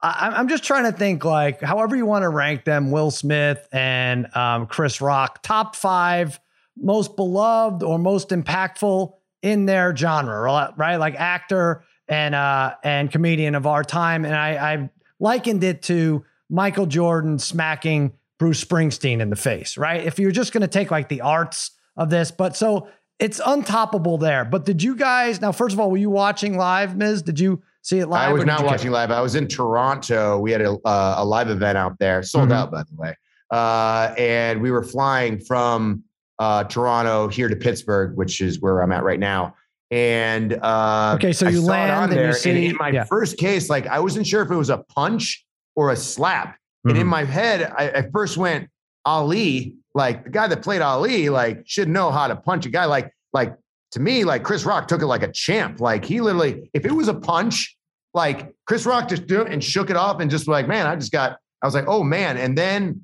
I, 0.00 0.40
am 0.40 0.48
just 0.48 0.64
trying 0.64 0.90
to 0.90 0.96
think, 0.96 1.26
like, 1.26 1.60
however 1.60 1.94
you 1.94 2.06
want 2.06 2.22
to 2.22 2.30
rank 2.30 2.64
them, 2.64 2.90
Will 2.90 3.10
Smith 3.10 3.68
and 3.70 4.34
um, 4.34 4.66
Chris 4.66 5.02
Rock, 5.02 5.42
top 5.42 5.76
five 5.76 6.40
most 6.78 7.14
beloved 7.14 7.82
or 7.82 7.98
most 7.98 8.30
impactful 8.30 9.12
in 9.42 9.66
their 9.66 9.94
genre, 9.94 10.72
right? 10.74 10.96
Like 10.96 11.16
actor 11.16 11.84
and 12.08 12.34
uh, 12.34 12.76
and 12.82 13.12
comedian 13.12 13.56
of 13.56 13.66
our 13.66 13.84
time, 13.84 14.24
and 14.24 14.34
I, 14.34 14.72
I 14.72 14.90
likened 15.20 15.62
it 15.64 15.82
to 15.82 16.24
Michael 16.48 16.86
Jordan 16.86 17.38
smacking 17.38 18.14
Bruce 18.42 18.64
Springsteen 18.64 19.20
in 19.20 19.30
the 19.30 19.36
face, 19.36 19.78
right? 19.78 20.04
If 20.04 20.18
you're 20.18 20.32
just 20.32 20.52
going 20.52 20.62
to 20.62 20.66
take 20.66 20.90
like 20.90 21.08
the 21.08 21.20
arts 21.20 21.70
of 21.96 22.10
this, 22.10 22.32
but 22.32 22.56
so 22.56 22.88
it's 23.20 23.40
untoppable 23.40 24.18
there. 24.18 24.44
But 24.44 24.64
did 24.64 24.82
you 24.82 24.96
guys 24.96 25.40
now? 25.40 25.52
First 25.52 25.74
of 25.74 25.78
all, 25.78 25.92
were 25.92 25.96
you 25.96 26.10
watching 26.10 26.56
live, 26.56 26.96
Miz? 26.96 27.22
Did 27.22 27.38
you 27.38 27.62
see 27.82 28.00
it 28.00 28.08
live? 28.08 28.30
I 28.30 28.32
was 28.32 28.44
not 28.44 28.64
watching 28.64 28.90
live. 28.90 29.12
I 29.12 29.20
was 29.20 29.36
in 29.36 29.46
Toronto. 29.46 30.40
We 30.40 30.50
had 30.50 30.60
a, 30.60 30.72
uh, 30.84 31.14
a 31.18 31.24
live 31.24 31.50
event 31.50 31.78
out 31.78 32.00
there, 32.00 32.24
sold 32.24 32.48
mm-hmm. 32.48 32.54
out 32.54 32.72
by 32.72 32.82
the 32.82 32.96
way, 32.96 33.16
uh, 33.52 34.12
and 34.18 34.60
we 34.60 34.72
were 34.72 34.82
flying 34.82 35.38
from 35.38 36.02
uh, 36.40 36.64
Toronto 36.64 37.28
here 37.28 37.48
to 37.48 37.54
Pittsburgh, 37.54 38.16
which 38.16 38.40
is 38.40 38.60
where 38.60 38.80
I'm 38.80 38.90
at 38.90 39.04
right 39.04 39.20
now. 39.20 39.54
And 39.92 40.54
uh, 40.54 41.12
okay, 41.14 41.32
so 41.32 41.46
you 41.46 41.60
land 41.60 42.10
and 42.10 42.12
there, 42.12 42.26
you 42.26 42.32
see, 42.32 42.50
and 42.50 42.58
in 42.58 42.76
my 42.76 42.88
yeah. 42.88 43.04
first 43.04 43.38
case, 43.38 43.70
like 43.70 43.86
I 43.86 44.00
wasn't 44.00 44.26
sure 44.26 44.42
if 44.42 44.50
it 44.50 44.56
was 44.56 44.70
a 44.70 44.78
punch 44.78 45.46
or 45.76 45.92
a 45.92 45.96
slap 45.96 46.58
Mm-hmm. 46.84 46.88
And 46.90 46.98
in 46.98 47.02
mm-hmm. 47.04 47.10
my 47.10 47.24
head, 47.24 47.72
I, 47.76 47.90
I 47.90 48.10
first 48.10 48.36
went 48.36 48.68
Ali, 49.04 49.76
like 49.94 50.24
the 50.24 50.30
guy 50.30 50.48
that 50.48 50.62
played 50.62 50.82
Ali, 50.82 51.28
like 51.28 51.62
should 51.66 51.88
know 51.88 52.10
how 52.10 52.28
to 52.28 52.36
punch 52.36 52.66
a 52.66 52.70
guy. 52.70 52.86
Like, 52.86 53.12
like 53.32 53.56
to 53.92 54.00
me, 54.00 54.24
like 54.24 54.42
Chris 54.42 54.64
Rock 54.64 54.88
took 54.88 55.02
it 55.02 55.06
like 55.06 55.22
a 55.22 55.30
champ. 55.32 55.80
Like 55.80 56.04
he 56.04 56.20
literally, 56.20 56.70
if 56.74 56.84
it 56.84 56.92
was 56.92 57.08
a 57.08 57.14
punch, 57.14 57.76
like 58.14 58.52
Chris 58.66 58.84
Rock 58.84 59.08
just 59.08 59.26
do 59.26 59.42
it 59.42 59.50
and 59.50 59.62
shook 59.62 59.90
it 59.90 59.96
off 59.96 60.20
and 60.20 60.30
just 60.30 60.48
like, 60.48 60.68
man, 60.68 60.86
I 60.86 60.96
just 60.96 61.12
got, 61.12 61.38
I 61.62 61.66
was 61.66 61.74
like, 61.74 61.86
oh 61.86 62.02
man. 62.02 62.36
And 62.36 62.58
then 62.58 63.02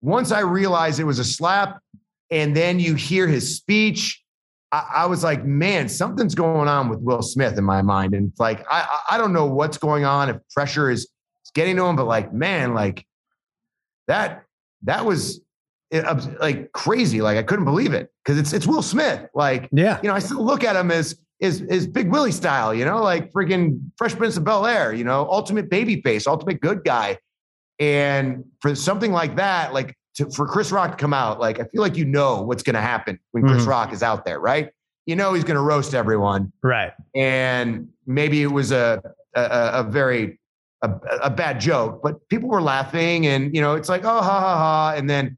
once 0.00 0.32
I 0.32 0.40
realized 0.40 0.98
it 0.98 1.04
was 1.04 1.18
a 1.18 1.24
slap, 1.24 1.78
and 2.30 2.56
then 2.56 2.80
you 2.80 2.94
hear 2.94 3.26
his 3.26 3.56
speech, 3.56 4.22
I, 4.72 4.88
I 4.94 5.06
was 5.06 5.22
like, 5.22 5.44
man, 5.44 5.88
something's 5.88 6.34
going 6.34 6.66
on 6.66 6.88
with 6.88 6.98
Will 7.00 7.20
Smith 7.20 7.58
in 7.58 7.64
my 7.64 7.82
mind. 7.82 8.14
And 8.14 8.32
like, 8.38 8.64
I, 8.70 9.00
I 9.10 9.18
don't 9.18 9.34
know 9.34 9.46
what's 9.46 9.76
going 9.76 10.04
on, 10.04 10.30
if 10.30 10.38
pressure 10.54 10.90
is 10.90 11.08
getting 11.54 11.76
to 11.76 11.84
him, 11.84 11.96
but 11.96 12.06
like, 12.06 12.32
man, 12.32 12.74
like 12.74 13.06
that, 14.08 14.44
that 14.82 15.04
was 15.04 15.40
eh, 15.92 16.02
like 16.40 16.72
crazy. 16.72 17.20
Like 17.20 17.38
I 17.38 17.42
couldn't 17.42 17.64
believe 17.64 17.92
it 17.92 18.10
because 18.24 18.38
it's, 18.38 18.52
it's 18.52 18.66
Will 18.66 18.82
Smith. 18.82 19.28
Like, 19.34 19.68
yeah, 19.72 19.98
you 20.02 20.08
know, 20.08 20.14
I 20.14 20.18
still 20.18 20.44
look 20.44 20.64
at 20.64 20.76
him 20.76 20.90
as, 20.90 21.18
is, 21.40 21.60
is 21.62 21.86
Big 21.86 22.10
Willie 22.10 22.32
style, 22.32 22.72
you 22.72 22.84
know, 22.84 23.02
like 23.02 23.32
freaking 23.32 23.80
Fresh 23.96 24.14
Prince 24.14 24.36
of 24.36 24.44
Bel 24.44 24.64
Air, 24.64 24.92
you 24.92 25.02
know, 25.02 25.28
ultimate 25.28 25.68
baby 25.68 26.00
face, 26.00 26.26
ultimate 26.26 26.60
good 26.60 26.84
guy. 26.84 27.18
And 27.80 28.44
for 28.60 28.76
something 28.76 29.10
like 29.10 29.34
that, 29.36 29.74
like 29.74 29.96
to, 30.14 30.30
for 30.30 30.46
Chris 30.46 30.70
Rock 30.70 30.92
to 30.92 30.96
come 30.96 31.12
out, 31.12 31.40
like 31.40 31.58
I 31.58 31.64
feel 31.64 31.80
like 31.80 31.96
you 31.96 32.04
know 32.04 32.42
what's 32.42 32.62
going 32.62 32.74
to 32.74 32.80
happen 32.80 33.18
when 33.32 33.42
Chris 33.44 33.62
mm-hmm. 33.62 33.70
Rock 33.70 33.92
is 33.92 34.02
out 34.02 34.24
there, 34.24 34.38
right? 34.38 34.70
You 35.06 35.16
know 35.16 35.34
he's 35.34 35.42
going 35.42 35.56
to 35.56 35.62
roast 35.62 35.94
everyone, 35.94 36.52
right? 36.62 36.92
And 37.14 37.88
maybe 38.06 38.42
it 38.42 38.52
was 38.52 38.70
a 38.70 39.02
a, 39.34 39.70
a 39.74 39.82
very 39.82 40.38
a, 40.82 40.90
a 41.22 41.30
bad 41.30 41.60
joke, 41.60 42.00
but 42.02 42.28
people 42.28 42.48
were 42.48 42.62
laughing 42.62 43.26
and, 43.26 43.54
you 43.54 43.60
know, 43.60 43.74
it's 43.74 43.88
like, 43.88 44.04
oh, 44.04 44.22
ha, 44.22 44.40
ha, 44.40 44.56
ha. 44.56 44.94
And 44.96 45.08
then, 45.08 45.36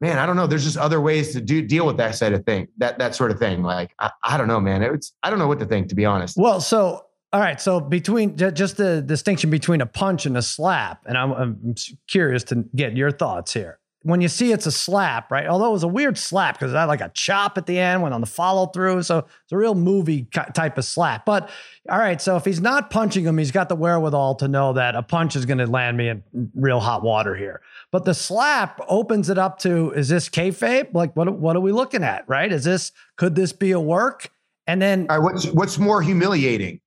man, 0.00 0.18
I 0.18 0.26
don't 0.26 0.36
know. 0.36 0.46
There's 0.46 0.64
just 0.64 0.76
other 0.76 1.00
ways 1.00 1.32
to 1.32 1.40
do 1.40 1.62
deal 1.62 1.86
with 1.86 1.96
that 1.96 2.14
side 2.14 2.32
of 2.32 2.44
thing, 2.44 2.68
that, 2.78 2.98
that 2.98 3.14
sort 3.14 3.30
of 3.30 3.38
thing. 3.38 3.62
Like, 3.62 3.92
I, 3.98 4.10
I 4.24 4.36
don't 4.36 4.48
know, 4.48 4.60
man. 4.60 4.82
It's, 4.82 5.12
I 5.22 5.30
don't 5.30 5.38
know 5.38 5.48
what 5.48 5.58
to 5.58 5.66
think, 5.66 5.88
to 5.88 5.94
be 5.94 6.04
honest. 6.04 6.36
Well, 6.36 6.60
so, 6.60 7.06
all 7.32 7.40
right. 7.40 7.60
So 7.60 7.80
between 7.80 8.36
just 8.36 8.76
the 8.76 9.02
distinction 9.02 9.50
between 9.50 9.80
a 9.80 9.86
punch 9.86 10.26
and 10.26 10.36
a 10.36 10.42
slap, 10.42 11.02
and 11.06 11.18
I'm, 11.18 11.32
I'm 11.32 11.74
curious 12.08 12.44
to 12.44 12.64
get 12.74 12.96
your 12.96 13.10
thoughts 13.10 13.52
here 13.52 13.80
when 14.06 14.20
you 14.20 14.28
see 14.28 14.52
it's 14.52 14.66
a 14.66 14.72
slap, 14.72 15.32
right? 15.32 15.48
Although 15.48 15.66
it 15.66 15.72
was 15.72 15.82
a 15.82 15.88
weird 15.88 16.16
slap 16.16 16.54
because 16.54 16.72
it 16.72 16.76
had 16.76 16.84
like 16.84 17.00
a 17.00 17.10
chop 17.12 17.58
at 17.58 17.66
the 17.66 17.76
end, 17.76 18.02
went 18.02 18.14
on 18.14 18.20
the 18.20 18.26
follow 18.28 18.66
through. 18.66 19.02
So 19.02 19.18
it's 19.18 19.50
a 19.50 19.56
real 19.56 19.74
movie 19.74 20.28
type 20.54 20.78
of 20.78 20.84
slap. 20.84 21.26
But 21.26 21.50
all 21.90 21.98
right, 21.98 22.22
so 22.22 22.36
if 22.36 22.44
he's 22.44 22.60
not 22.60 22.88
punching 22.88 23.24
him, 23.24 23.36
he's 23.36 23.50
got 23.50 23.68
the 23.68 23.74
wherewithal 23.74 24.36
to 24.36 24.46
know 24.46 24.72
that 24.74 24.94
a 24.94 25.02
punch 25.02 25.34
is 25.34 25.44
going 25.44 25.58
to 25.58 25.66
land 25.66 25.96
me 25.96 26.08
in 26.08 26.22
real 26.54 26.78
hot 26.78 27.02
water 27.02 27.34
here. 27.34 27.62
But 27.90 28.04
the 28.04 28.14
slap 28.14 28.80
opens 28.86 29.28
it 29.28 29.38
up 29.38 29.58
to 29.60 29.90
is 29.90 30.08
this 30.08 30.28
kayfabe? 30.28 30.94
Like 30.94 31.16
what 31.16 31.36
what 31.36 31.56
are 31.56 31.60
we 31.60 31.72
looking 31.72 32.04
at? 32.04 32.28
Right? 32.28 32.52
Is 32.52 32.62
this 32.62 32.92
could 33.16 33.34
this 33.34 33.52
be 33.52 33.72
a 33.72 33.80
work? 33.80 34.30
And 34.68 34.80
then 34.80 35.08
all 35.10 35.18
right, 35.18 35.32
what's 35.32 35.46
what's 35.46 35.78
more 35.78 36.00
humiliating, 36.00 36.80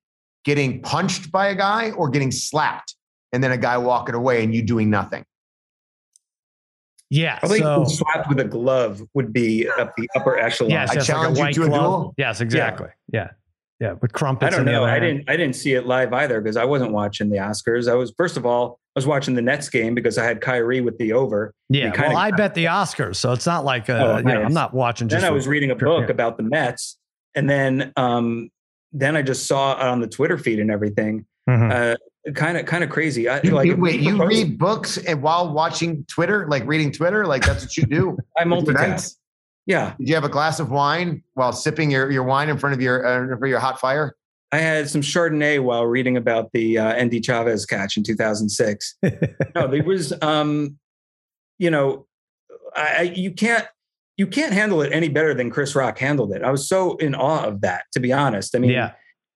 getting 0.45 0.81
punched 0.81 1.33
by 1.33 1.49
a 1.49 1.55
guy 1.55 1.91
or 1.91 2.07
getting 2.07 2.31
slapped 2.31 2.95
and 3.33 3.43
then 3.43 3.51
a 3.51 3.57
guy 3.57 3.77
walking 3.77 4.15
away 4.15 4.41
and 4.41 4.55
you 4.55 4.61
doing 4.61 4.89
nothing? 4.89 5.25
Yeah, 7.09 7.39
I 7.41 7.47
think 7.47 7.63
so, 7.63 7.85
slapped 7.85 8.29
with 8.29 8.39
a 8.39 8.45
glove 8.45 9.01
would 9.15 9.33
be 9.33 9.67
at 9.79 9.95
the 9.95 10.07
upper 10.15 10.37
echelon. 10.37 10.71
Yes, 10.71 10.91
I 10.91 10.99
challenge 10.99 11.39
like 11.39 11.55
you 11.55 11.63
to 11.63 11.69
glove. 11.69 11.81
a 11.81 11.83
duel. 11.83 12.13
Yes, 12.17 12.39
exactly. 12.39 12.89
Yeah. 13.11 13.29
yeah, 13.79 13.87
yeah, 13.87 13.93
with 13.99 14.13
crumpets. 14.13 14.53
I 14.53 14.55
don't 14.55 14.65
know. 14.65 14.83
I 14.83 14.99
didn't. 14.99 15.27
I 15.27 15.35
didn't 15.35 15.55
see 15.55 15.73
it 15.73 15.87
live 15.87 16.13
either 16.13 16.39
because 16.39 16.55
I 16.55 16.65
wasn't 16.65 16.91
watching 16.91 17.29
the 17.29 17.37
Oscars. 17.37 17.89
I 17.89 17.95
was 17.95 18.13
first 18.15 18.37
of 18.37 18.45
all, 18.45 18.79
I 18.95 18.99
was 18.99 19.07
watching 19.07 19.33
the 19.33 19.41
Nets 19.41 19.69
game 19.69 19.95
because 19.95 20.19
I 20.19 20.25
had 20.25 20.39
Kyrie 20.39 20.81
with 20.81 20.99
the 20.99 21.13
over. 21.13 21.53
Yeah, 21.69 21.91
well, 21.97 22.15
I 22.15 22.29
bet 22.29 22.53
the 22.53 22.65
Oscars, 22.65 23.15
so 23.15 23.31
it's 23.31 23.45
not 23.45 23.65
like 23.65 23.89
uh, 23.89 23.93
oh, 23.93 24.17
you 24.17 24.23
know, 24.23 24.43
I'm 24.43 24.53
not 24.53 24.75
watching. 24.75 25.07
Then 25.07 25.23
I 25.23 25.31
was 25.31 25.47
reading 25.47 25.71
a 25.71 25.75
book 25.75 26.09
about 26.09 26.37
the 26.37 26.43
Mets, 26.43 26.97
and 27.33 27.49
then 27.49 27.91
um, 27.95 28.51
then 28.91 29.15
I 29.15 29.23
just 29.23 29.47
saw 29.47 29.73
on 29.73 29.99
the 29.99 30.07
Twitter 30.07 30.37
feed 30.37 30.59
and 30.59 30.69
everything. 30.69 31.25
Mm-hmm. 31.49 31.71
Uh, 31.71 31.95
kind 32.33 32.57
of 32.57 32.65
kind 32.65 32.83
of 32.83 32.89
crazy. 32.89 33.27
I, 33.29 33.41
you, 33.41 33.51
like, 33.51 33.77
wait, 33.77 34.01
you 34.01 34.23
read 34.25 34.57
books 34.57 34.97
and 34.97 35.21
while 35.21 35.53
watching 35.53 36.05
Twitter, 36.05 36.47
like 36.47 36.65
reading 36.65 36.91
Twitter, 36.91 37.25
like 37.25 37.45
that's 37.45 37.63
what 37.63 37.77
you 37.77 37.85
do. 37.85 38.17
I 38.37 38.43
multitask. 38.43 39.15
Yeah. 39.65 39.93
Did 39.99 40.09
you 40.09 40.15
have 40.15 40.23
a 40.23 40.29
glass 40.29 40.59
of 40.59 40.71
wine 40.71 41.23
while 41.33 41.53
sipping 41.53 41.91
your, 41.91 42.09
your 42.11 42.23
wine 42.23 42.49
in 42.49 42.57
front 42.57 42.73
of 42.73 42.81
your 42.81 43.05
uh, 43.05 43.37
for 43.37 43.47
your 43.47 43.59
hot 43.59 43.79
fire? 43.79 44.15
I 44.51 44.57
had 44.57 44.89
some 44.89 45.01
Chardonnay 45.01 45.61
while 45.61 45.85
reading 45.85 46.17
about 46.17 46.51
the 46.53 46.79
uh, 46.79 46.93
Endy 46.93 47.21
Chavez 47.21 47.67
catch 47.67 47.97
in 47.97 48.03
2006. 48.03 48.95
no, 49.55 49.67
there 49.67 49.83
was, 49.83 50.11
um, 50.23 50.79
you 51.59 51.69
know, 51.69 52.07
I, 52.75 53.13
you 53.15 53.31
can't 53.31 53.67
you 54.17 54.27
can't 54.27 54.51
handle 54.51 54.81
it 54.81 54.91
any 54.91 55.07
better 55.07 55.33
than 55.33 55.49
Chris 55.49 55.75
Rock 55.75 55.97
handled 55.97 56.33
it. 56.33 56.43
I 56.43 56.51
was 56.51 56.67
so 56.67 56.97
in 56.97 57.15
awe 57.15 57.45
of 57.45 57.61
that, 57.61 57.83
to 57.93 57.99
be 57.99 58.11
honest. 58.11 58.55
I 58.55 58.59
mean, 58.59 58.71
yeah. 58.71 58.91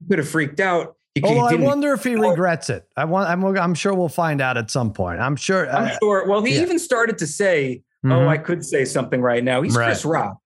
could 0.09 0.19
have 0.19 0.27
freaked 0.27 0.59
out 0.59 0.97
oh, 1.23 1.39
I 1.39 1.55
wonder 1.55 1.93
if 1.93 2.03
he 2.03 2.15
regrets 2.15 2.69
it. 2.69 2.87
I 2.97 3.05
want. 3.05 3.29
I'm. 3.29 3.43
I'm 3.57 3.75
sure 3.75 3.93
we'll 3.93 4.09
find 4.09 4.41
out 4.41 4.57
at 4.57 4.71
some 4.71 4.93
point. 4.93 5.19
I'm 5.19 5.35
sure. 5.35 5.69
I'm 5.69 5.89
uh, 5.89 5.97
sure. 6.01 6.27
Well, 6.27 6.43
he 6.43 6.55
yeah. 6.55 6.61
even 6.61 6.79
started 6.79 7.17
to 7.19 7.27
say, 7.27 7.83
"Oh, 8.03 8.07
mm-hmm. 8.07 8.29
I 8.29 8.37
could 8.37 8.65
say 8.65 8.85
something 8.85 9.21
right 9.21 9.43
now." 9.43 9.61
He's 9.61 9.75
right. 9.75 9.85
Chris 9.85 10.05
Rock. 10.05 10.37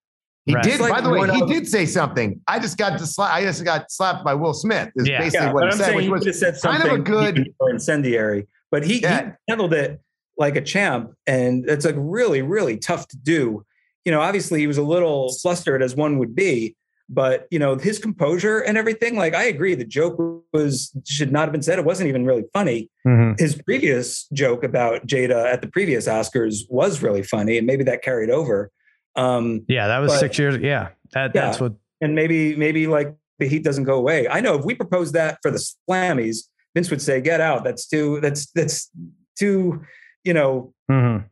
He 0.45 0.53
right. 0.53 0.63
did. 0.63 0.79
Like 0.79 0.91
by 0.91 1.01
the 1.01 1.09
way, 1.09 1.29
he 1.29 1.45
did 1.45 1.67
say 1.67 1.85
something. 1.85 2.41
I 2.47 2.59
just 2.59 2.77
got 2.77 2.97
to 2.97 3.05
slap. 3.05 3.33
I 3.33 3.43
just 3.43 3.63
got 3.63 3.91
slapped 3.91 4.25
by 4.25 4.33
Will 4.33 4.53
Smith. 4.53 4.91
Is 4.95 5.07
yeah. 5.07 5.19
basically 5.19 5.47
yeah, 5.47 5.53
what 5.53 5.63
he 5.63 5.69
I'm 5.69 5.77
said. 5.77 5.95
Which 5.95 6.25
was 6.25 6.39
said 6.39 6.57
kind 6.61 6.83
of 6.83 6.91
a 6.91 6.99
good 6.99 7.53
incendiary, 7.69 8.47
but 8.71 8.85
he, 8.85 9.01
yeah. 9.01 9.25
he 9.25 9.31
handled 9.49 9.73
it 9.73 10.01
like 10.37 10.55
a 10.55 10.61
champ, 10.61 11.13
and 11.25 11.69
it's 11.69 11.85
like 11.85 11.95
really, 11.97 12.41
really 12.41 12.77
tough 12.77 13.07
to 13.09 13.17
do. 13.17 13.65
You 14.05 14.11
know, 14.11 14.21
obviously 14.21 14.59
he 14.59 14.67
was 14.67 14.77
a 14.77 14.83
little 14.83 15.33
flustered 15.41 15.81
as 15.81 15.95
one 15.95 16.17
would 16.19 16.33
be, 16.33 16.75
but 17.09 17.47
you 17.51 17.59
know 17.59 17.75
his 17.77 17.99
composure 17.99 18.59
and 18.59 18.77
everything 18.77 19.15
like 19.15 19.33
i 19.33 19.43
agree 19.43 19.75
the 19.75 19.85
joke 19.85 20.17
was 20.53 20.91
should 21.05 21.31
not 21.31 21.43
have 21.43 21.51
been 21.51 21.61
said 21.61 21.79
it 21.79 21.85
wasn't 21.85 22.07
even 22.07 22.25
really 22.25 22.43
funny 22.53 22.89
mm-hmm. 23.05 23.33
his 23.37 23.59
previous 23.61 24.27
joke 24.33 24.63
about 24.63 25.05
jada 25.07 25.51
at 25.51 25.61
the 25.61 25.67
previous 25.67 26.07
oscars 26.07 26.61
was 26.69 27.01
really 27.01 27.23
funny 27.23 27.57
and 27.57 27.65
maybe 27.65 27.83
that 27.83 28.01
carried 28.01 28.29
over 28.29 28.71
um 29.15 29.63
yeah 29.67 29.87
that 29.87 29.99
was 29.99 30.11
but, 30.11 30.19
six 30.19 30.37
years 30.37 30.57
yeah 30.57 30.89
that, 31.13 31.31
yeah. 31.33 31.41
that's 31.41 31.59
what 31.59 31.73
and 32.01 32.13
maybe 32.13 32.55
maybe 32.55 32.87
like 32.87 33.15
the 33.39 33.47
heat 33.47 33.63
doesn't 33.63 33.85
go 33.85 33.95
away 33.95 34.27
i 34.27 34.39
know 34.39 34.55
if 34.55 34.65
we 34.65 34.73
propose 34.73 35.11
that 35.13 35.37
for 35.41 35.51
the 35.51 35.73
slammies 35.89 36.49
vince 36.73 36.89
would 36.89 37.01
say 37.01 37.21
get 37.21 37.39
out 37.39 37.63
that's 37.63 37.87
too 37.87 38.19
that's 38.21 38.51
that's 38.51 38.91
too 39.37 39.81
you 40.23 40.33
know 40.33 40.73
mm-hmm 40.89 41.25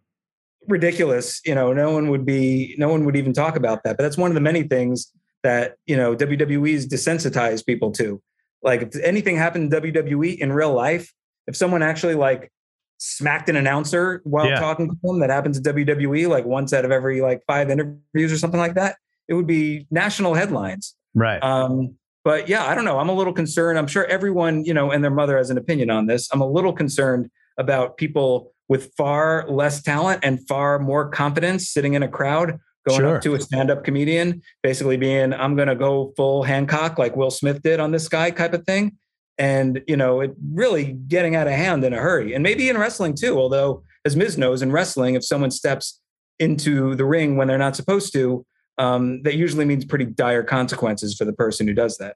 ridiculous 0.67 1.41
you 1.45 1.53
know 1.53 1.73
no 1.73 1.91
one 1.91 2.09
would 2.09 2.25
be 2.25 2.75
no 2.77 2.89
one 2.89 3.05
would 3.05 3.15
even 3.15 3.33
talk 3.33 3.55
about 3.55 3.83
that 3.83 3.97
but 3.97 4.03
that's 4.03 4.17
one 4.17 4.31
of 4.31 4.35
the 4.35 4.41
many 4.41 4.63
things 4.63 5.11
that 5.45 5.75
you 5.85 5.95
know 5.95 6.15
WWE's 6.15 6.87
desensitized 6.87 7.65
people 7.65 7.91
to. 7.91 8.21
Like 8.63 8.81
if 8.81 8.95
anything 9.01 9.37
happened 9.37 9.71
in 9.71 9.81
WWE 9.81 10.37
in 10.39 10.51
real 10.51 10.73
life, 10.73 11.13
if 11.45 11.55
someone 11.55 11.83
actually 11.83 12.15
like 12.15 12.51
smacked 12.97 13.47
an 13.47 13.55
announcer 13.55 14.21
while 14.23 14.47
yeah. 14.47 14.59
talking 14.59 14.89
to 14.89 14.97
them, 15.03 15.19
that 15.19 15.29
happens 15.29 15.59
to 15.59 15.73
WWE 15.73 16.27
like 16.27 16.45
once 16.45 16.73
out 16.73 16.83
of 16.83 16.91
every 16.91 17.21
like 17.21 17.43
five 17.45 17.69
interviews 17.69 18.33
or 18.33 18.37
something 18.37 18.59
like 18.59 18.73
that, 18.73 18.97
it 19.27 19.35
would 19.35 19.45
be 19.45 19.85
national 19.91 20.33
headlines. 20.33 20.95
Right. 21.13 21.41
Um, 21.43 21.95
but 22.23 22.49
yeah, 22.49 22.65
I 22.65 22.73
don't 22.73 22.85
know. 22.85 22.97
I'm 22.97 23.09
a 23.09 23.13
little 23.13 23.33
concerned. 23.33 23.77
I'm 23.77 23.85
sure 23.85 24.05
everyone, 24.05 24.65
you 24.65 24.73
know, 24.73 24.89
and 24.89 25.03
their 25.03 25.11
mother 25.11 25.37
has 25.37 25.51
an 25.51 25.59
opinion 25.59 25.91
on 25.91 26.07
this. 26.07 26.27
I'm 26.33 26.41
a 26.41 26.49
little 26.49 26.73
concerned 26.73 27.29
about 27.59 27.97
people 27.97 28.51
with 28.67 28.91
far 28.97 29.45
less 29.47 29.83
talent 29.83 30.21
and 30.23 30.45
far 30.47 30.79
more 30.79 31.07
confidence 31.07 31.69
sitting 31.69 31.93
in 31.93 32.01
a 32.01 32.07
crowd 32.07 32.59
going 32.87 33.01
sure. 33.01 33.15
up 33.17 33.21
to 33.23 33.35
a 33.35 33.41
stand-up 33.41 33.83
comedian, 33.83 34.41
basically 34.63 34.97
being, 34.97 35.33
I'm 35.33 35.55
gonna 35.55 35.75
go 35.75 36.13
full 36.15 36.43
Hancock 36.43 36.97
like 36.97 37.15
Will 37.15 37.31
Smith 37.31 37.61
did 37.61 37.79
on 37.79 37.91
this 37.91 38.07
guy 38.07 38.29
type 38.29 38.53
of 38.53 38.65
thing. 38.65 38.97
And 39.37 39.81
you 39.87 39.97
know, 39.97 40.21
it 40.21 40.33
really 40.53 40.93
getting 41.07 41.35
out 41.35 41.47
of 41.47 41.53
hand 41.53 41.83
in 41.83 41.93
a 41.93 41.97
hurry. 41.97 42.33
And 42.33 42.43
maybe 42.43 42.69
in 42.69 42.77
wrestling 42.77 43.15
too, 43.15 43.37
although 43.37 43.83
as 44.05 44.15
Miz 44.15 44.37
knows, 44.37 44.61
in 44.61 44.71
wrestling, 44.71 45.15
if 45.15 45.25
someone 45.25 45.51
steps 45.51 45.99
into 46.39 46.95
the 46.95 47.05
ring 47.05 47.37
when 47.37 47.47
they're 47.47 47.57
not 47.57 47.75
supposed 47.75 48.13
to, 48.13 48.45
um, 48.77 49.23
that 49.23 49.35
usually 49.35 49.65
means 49.65 49.85
pretty 49.85 50.05
dire 50.05 50.43
consequences 50.43 51.15
for 51.15 51.25
the 51.25 51.33
person 51.33 51.67
who 51.67 51.73
does 51.73 51.97
that. 51.97 52.15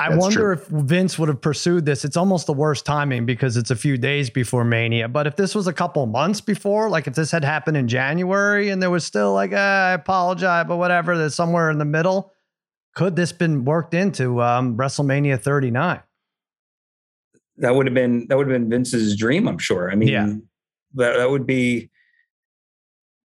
I 0.00 0.08
That's 0.08 0.18
wonder 0.18 0.54
true. 0.54 0.80
if 0.80 0.86
Vince 0.86 1.18
would 1.18 1.28
have 1.28 1.42
pursued 1.42 1.84
this. 1.84 2.06
It's 2.06 2.16
almost 2.16 2.46
the 2.46 2.54
worst 2.54 2.86
timing 2.86 3.26
because 3.26 3.58
it's 3.58 3.70
a 3.70 3.76
few 3.76 3.98
days 3.98 4.30
before 4.30 4.64
Mania. 4.64 5.08
But 5.08 5.26
if 5.26 5.36
this 5.36 5.54
was 5.54 5.66
a 5.66 5.74
couple 5.74 6.06
months 6.06 6.40
before, 6.40 6.88
like 6.88 7.06
if 7.06 7.14
this 7.14 7.30
had 7.30 7.44
happened 7.44 7.76
in 7.76 7.86
January 7.86 8.70
and 8.70 8.82
there 8.82 8.88
was 8.88 9.04
still 9.04 9.34
like, 9.34 9.52
ah, 9.54 9.88
I 9.88 9.92
apologize, 9.92 10.64
but 10.66 10.78
whatever, 10.78 11.18
there's 11.18 11.34
somewhere 11.34 11.68
in 11.68 11.76
the 11.76 11.84
middle, 11.84 12.32
could 12.94 13.14
this 13.14 13.30
been 13.30 13.66
worked 13.66 13.92
into 13.92 14.40
um, 14.40 14.74
WrestleMania 14.74 15.38
39? 15.38 16.00
That 17.58 17.74
would 17.74 17.86
have 17.86 17.94
been 17.94 18.26
that 18.28 18.38
would 18.38 18.48
have 18.50 18.58
been 18.58 18.70
Vince's 18.70 19.14
dream, 19.18 19.46
I'm 19.46 19.58
sure. 19.58 19.92
I 19.92 19.96
mean, 19.96 20.08
yeah. 20.08 20.32
that, 20.94 21.18
that 21.18 21.30
would 21.30 21.46
be 21.46 21.89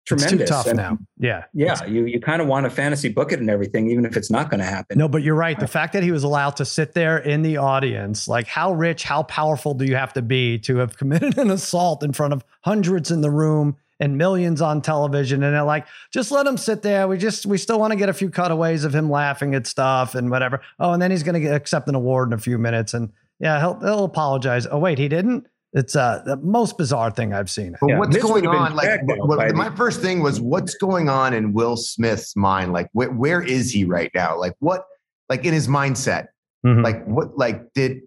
tremendous. 0.05 0.33
It's 0.33 0.51
too 0.51 0.55
tough 0.55 0.67
and, 0.67 0.77
now. 0.77 0.99
Yeah. 1.19 1.45
Yeah. 1.53 1.85
You 1.85 2.07
you 2.07 2.21
kind 2.21 2.43
of 2.43 2.49
want 2.49 2.65
to 2.65 2.71
fantasy 2.71 3.09
book 3.09 3.33
it 3.33 3.41
and 3.41 3.49
everything, 3.49 3.91
even 3.91 4.05
if 4.05 4.17
it's 4.17 4.31
not 4.31 4.51
going 4.51 4.61
to 4.61 4.67
happen. 4.67 4.99
No, 4.99 5.09
but 5.09 5.23
you're 5.23 5.35
right. 5.35 5.59
The 5.59 5.69
fact 5.69 5.93
that 5.93 6.03
he 6.03 6.11
was 6.11 6.25
allowed 6.25 6.57
to 6.57 6.65
sit 6.65 6.93
there 6.93 7.19
in 7.19 7.43
the 7.43 7.59
audience, 7.59 8.29
like 8.29 8.47
how 8.47 8.73
rich, 8.73 9.05
how 9.05 9.23
powerful 9.25 9.75
do 9.75 9.85
you 9.85 9.97
have 9.97 10.13
to 10.15 10.23
be 10.23 10.59
to 10.61 10.77
have 10.77 10.97
committed 11.03 11.39
an 11.39 11.51
assault 11.51 12.03
in 12.03 12.13
front 12.13 12.33
of 12.33 12.45
hundreds 12.63 13.11
in 13.11 13.21
the 13.21 13.31
room 13.31 13.77
and 14.01 14.19
millions 14.19 14.61
on 14.61 14.83
television? 14.83 15.43
And 15.43 15.55
they're 15.55 15.63
like, 15.63 15.87
just 16.13 16.31
let 16.31 16.47
him 16.47 16.57
sit 16.57 16.83
there. 16.83 17.07
We 17.07 17.19
just 17.19 17.47
we 17.47 17.59
still 17.59 17.79
want 17.79 17.93
to 17.93 17.97
get 17.97 18.09
a 18.09 18.15
few 18.15 18.31
cutaways 18.31 18.85
of 18.85 18.95
him 18.95 19.11
laughing 19.11 19.55
at 19.55 19.67
stuff 19.67 20.15
and 20.15 20.31
whatever. 20.31 20.61
Oh, 20.79 20.93
and 20.93 21.01
then 21.01 21.11
he's 21.11 21.23
going 21.23 21.41
to 21.41 21.49
accept 21.49 21.89
an 21.89 21.95
award 21.95 22.29
in 22.29 22.33
a 22.33 22.39
few 22.39 22.59
minutes. 22.59 22.95
And 22.95 23.13
yeah, 23.39 23.61
he'll 23.61 23.79
he'll 23.81 24.05
apologize. 24.05 24.67
Oh, 24.71 24.79
wait, 24.79 24.99
he 24.99 25.09
didn't? 25.09 25.47
It's 25.75 25.97
uh, 25.97 26.23
the 26.27 26.37
most 26.37 26.77
bizarre 26.77 27.11
thing 27.11 27.33
I've 27.33 27.51
seen. 27.51 27.77
But 27.81 27.89
yeah, 27.89 27.99
what's 27.99 28.17
going 28.19 28.47
on? 28.47 28.75
Like, 28.75 29.01
what, 29.05 29.55
my 29.55 29.75
first 29.75 30.03
thing 30.03 30.23
was, 30.23 30.39
what's 30.41 30.75
going 30.75 31.09
on 31.09 31.33
in 31.33 31.55
Will 31.55 31.79
Smith's 31.79 32.37
mind? 32.37 32.73
Like, 32.73 32.89
wh- 32.93 33.19
where 33.19 33.41
is 33.41 33.71
he 33.73 33.85
right 33.85 34.11
now? 34.15 34.39
Like, 34.39 34.55
what? 34.59 34.85
Like 35.31 35.47
in 35.47 35.55
his 35.55 35.69
mindset? 35.69 36.27
Mm-hmm. 36.67 36.83
Like, 36.83 37.05
what? 37.07 37.39
Like, 37.39 37.73
did 37.73 38.03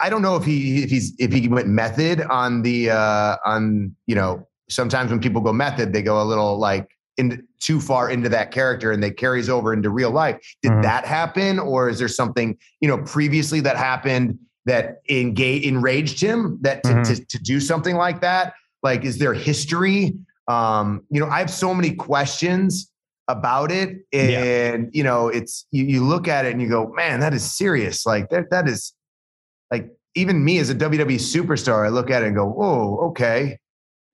I 0.00 0.08
don't 0.10 0.22
know 0.22 0.36
if 0.36 0.44
he 0.44 0.82
if 0.82 0.90
he's 0.90 1.14
if 1.18 1.32
he 1.32 1.48
went 1.48 1.68
method 1.68 2.22
on 2.22 2.62
the 2.62 2.90
uh 2.90 3.36
on 3.44 3.94
you 4.06 4.14
know 4.14 4.46
sometimes 4.68 5.10
when 5.10 5.20
people 5.20 5.40
go 5.40 5.52
method 5.52 5.92
they 5.92 6.02
go 6.02 6.20
a 6.20 6.24
little 6.24 6.58
like 6.58 6.88
in 7.16 7.46
too 7.60 7.80
far 7.80 8.10
into 8.10 8.28
that 8.28 8.50
character 8.50 8.92
and 8.92 9.02
they 9.02 9.10
carries 9.10 9.48
over 9.48 9.72
into 9.72 9.90
real 9.90 10.10
life. 10.10 10.38
Did 10.62 10.72
mm-hmm. 10.72 10.82
that 10.82 11.06
happen, 11.06 11.58
or 11.58 11.88
is 11.88 11.98
there 11.98 12.08
something 12.08 12.56
you 12.80 12.88
know 12.88 12.98
previously 12.98 13.60
that 13.60 13.76
happened? 13.76 14.38
That 14.66 15.00
engage, 15.08 15.64
enraged 15.64 16.20
him 16.20 16.58
that 16.60 16.82
to, 16.82 16.90
mm-hmm. 16.90 17.14
to, 17.14 17.24
to, 17.24 17.38
do 17.42 17.60
something 17.60 17.96
like 17.96 18.20
that? 18.20 18.54
Like, 18.82 19.04
is 19.04 19.18
there 19.18 19.32
history? 19.32 20.14
Um, 20.48 21.04
you 21.10 21.20
know, 21.20 21.28
I 21.28 21.38
have 21.38 21.50
so 21.50 21.72
many 21.72 21.94
questions 21.94 22.90
about 23.28 23.72
it. 23.72 24.04
And, 24.12 24.30
yeah. 24.30 24.76
you 24.92 25.02
know, 25.02 25.28
it's, 25.28 25.66
you, 25.70 25.84
you 25.84 26.04
look 26.04 26.28
at 26.28 26.44
it 26.44 26.52
and 26.52 26.60
you 26.60 26.68
go, 26.68 26.92
man, 26.94 27.20
that 27.20 27.32
is 27.32 27.50
serious. 27.50 28.04
Like 28.04 28.28
that, 28.30 28.50
that 28.50 28.68
is 28.68 28.92
like, 29.70 29.90
even 30.16 30.44
me 30.44 30.58
as 30.58 30.70
a 30.70 30.74
WWE 30.74 31.16
superstar, 31.16 31.86
I 31.86 31.90
look 31.90 32.10
at 32.10 32.22
it 32.22 32.26
and 32.26 32.34
go, 32.34 32.56
"Oh, 32.58 33.08
okay." 33.10 33.58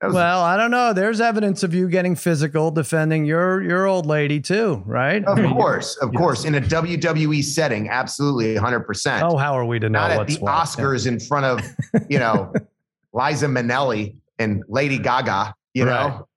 Was, 0.03 0.15
well, 0.15 0.43
I 0.43 0.57
don't 0.57 0.71
know. 0.71 0.93
There's 0.93 1.21
evidence 1.21 1.63
of 1.63 1.75
you 1.75 1.89
getting 1.89 2.17
physical 2.17 2.71
defending 2.71 3.25
your 3.25 3.63
your 3.63 3.87
old 3.87 4.05
lady 4.05 4.41
too, 4.41 4.83
right? 4.85 5.25
Of 5.25 5.39
course, 5.53 5.97
of 5.97 6.13
yes. 6.13 6.19
course, 6.19 6.45
in 6.45 6.57
a 6.57 6.61
WWE 6.61 7.43
setting, 7.45 7.89
absolutely, 7.89 8.55
100. 8.55 8.81
percent 8.81 9.23
Oh, 9.23 9.37
how 9.37 9.57
are 9.57 9.65
we 9.65 9.79
to 9.79 9.89
know? 9.89 10.01
Not 10.01 10.11
at 10.11 10.27
the 10.27 10.37
what? 10.37 10.53
Oscars 10.53 11.07
yeah. 11.07 11.13
in 11.13 11.21
front 11.21 11.47
of 11.47 12.05
you 12.11 12.19
know 12.19 12.53
Liza 13.13 13.47
Minnelli 13.47 14.17
and 14.39 14.65
Lady 14.69 14.99
Gaga. 14.99 15.55
You 15.75 15.87
right. 15.87 16.09
know, 16.09 16.29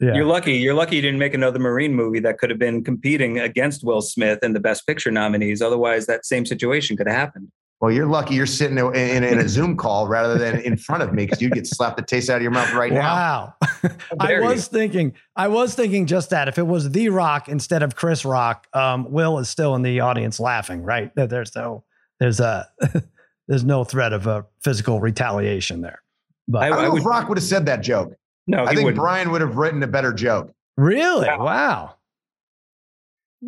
yeah. 0.00 0.14
You're 0.14 0.26
lucky. 0.26 0.54
You're 0.54 0.74
lucky 0.74 0.96
you 0.96 1.02
didn't 1.02 1.18
make 1.18 1.34
another 1.34 1.58
Marine 1.58 1.94
movie 1.94 2.20
that 2.20 2.38
could 2.38 2.50
have 2.50 2.58
been 2.58 2.84
competing 2.84 3.38
against 3.38 3.82
Will 3.82 4.02
Smith 4.02 4.40
in 4.42 4.52
the 4.52 4.60
Best 4.60 4.86
Picture 4.86 5.10
nominees. 5.10 5.62
Otherwise, 5.62 6.06
that 6.06 6.26
same 6.26 6.44
situation 6.44 6.96
could 6.96 7.08
have 7.08 7.16
happened. 7.16 7.50
Well, 7.80 7.90
you're 7.90 8.06
lucky 8.06 8.34
you're 8.34 8.46
sitting 8.46 8.78
in, 8.78 8.94
in, 8.94 9.22
in 9.22 9.38
a 9.38 9.48
Zoom 9.48 9.76
call 9.76 10.08
rather 10.08 10.38
than 10.38 10.60
in 10.60 10.78
front 10.78 11.02
of 11.02 11.12
me 11.12 11.26
because 11.26 11.42
you'd 11.42 11.52
get 11.52 11.66
slapped 11.66 11.98
the 11.98 12.02
taste 12.02 12.30
out 12.30 12.36
of 12.36 12.42
your 12.42 12.50
mouth 12.50 12.72
right 12.72 12.90
wow. 12.90 13.54
now. 13.62 13.68
Wow. 13.82 13.96
I 14.20 14.40
was 14.40 14.66
you. 14.66 14.78
thinking, 14.78 15.14
I 15.36 15.48
was 15.48 15.74
thinking 15.74 16.06
just 16.06 16.30
that. 16.30 16.48
If 16.48 16.56
it 16.56 16.66
was 16.66 16.90
The 16.90 17.10
Rock 17.10 17.50
instead 17.50 17.82
of 17.82 17.94
Chris 17.94 18.24
Rock, 18.24 18.66
um, 18.72 19.10
Will 19.10 19.38
is 19.38 19.50
still 19.50 19.74
in 19.74 19.82
the 19.82 20.00
audience 20.00 20.40
laughing, 20.40 20.82
right? 20.82 21.12
There's 21.14 21.54
no, 21.54 21.84
there's 22.18 22.40
a, 22.40 22.66
there's 23.48 23.64
no 23.64 23.84
threat 23.84 24.14
of 24.14 24.26
a 24.26 24.46
physical 24.62 25.00
retaliation 25.00 25.82
there. 25.82 26.02
But 26.48 26.62
I, 26.62 26.66
I 26.66 26.68
don't 26.70 26.82
know 26.82 26.90
would, 26.92 27.00
if 27.00 27.06
Rock 27.06 27.28
would 27.28 27.36
have 27.36 27.44
said 27.44 27.66
that 27.66 27.82
joke. 27.82 28.14
No, 28.46 28.64
I 28.64 28.68
think 28.68 28.84
wouldn't. 28.84 28.96
Brian 28.96 29.30
would 29.32 29.42
have 29.42 29.56
written 29.56 29.82
a 29.82 29.86
better 29.86 30.14
joke. 30.14 30.50
Really? 30.78 31.26
Wow. 31.26 31.44
wow. 31.44 31.94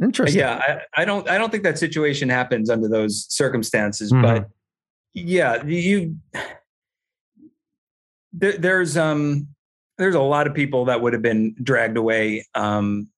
Interesting. 0.03 0.41
Yeah, 0.41 0.83
I, 0.97 1.03
I, 1.03 1.05
don't 1.05 1.29
I 1.29 1.39
don't 1.39 1.51
think 1.51 1.65
that 1.65 1.79
situation 1.79 2.29
happens 2.29 2.71
under 2.71 2.89
those 2.89 3.27
circumstances, 3.29 4.13
mm-hmm. 4.13 4.23
but 4.23 4.49
yeah, 5.15 5.65
you 5.65 6.17
there, 8.33 8.59
there's 8.59 8.97
um 8.97 9.49
there's 9.97 10.15
a 10.15 10.21
lot 10.21 10.47
of 10.47 10.55
people 10.55 10.85
that 10.87 11.01
would 11.01 11.13
have 11.13 11.23
been 11.23 11.57
dragged 11.63 11.97
away 11.97 12.47
um 12.55 13.09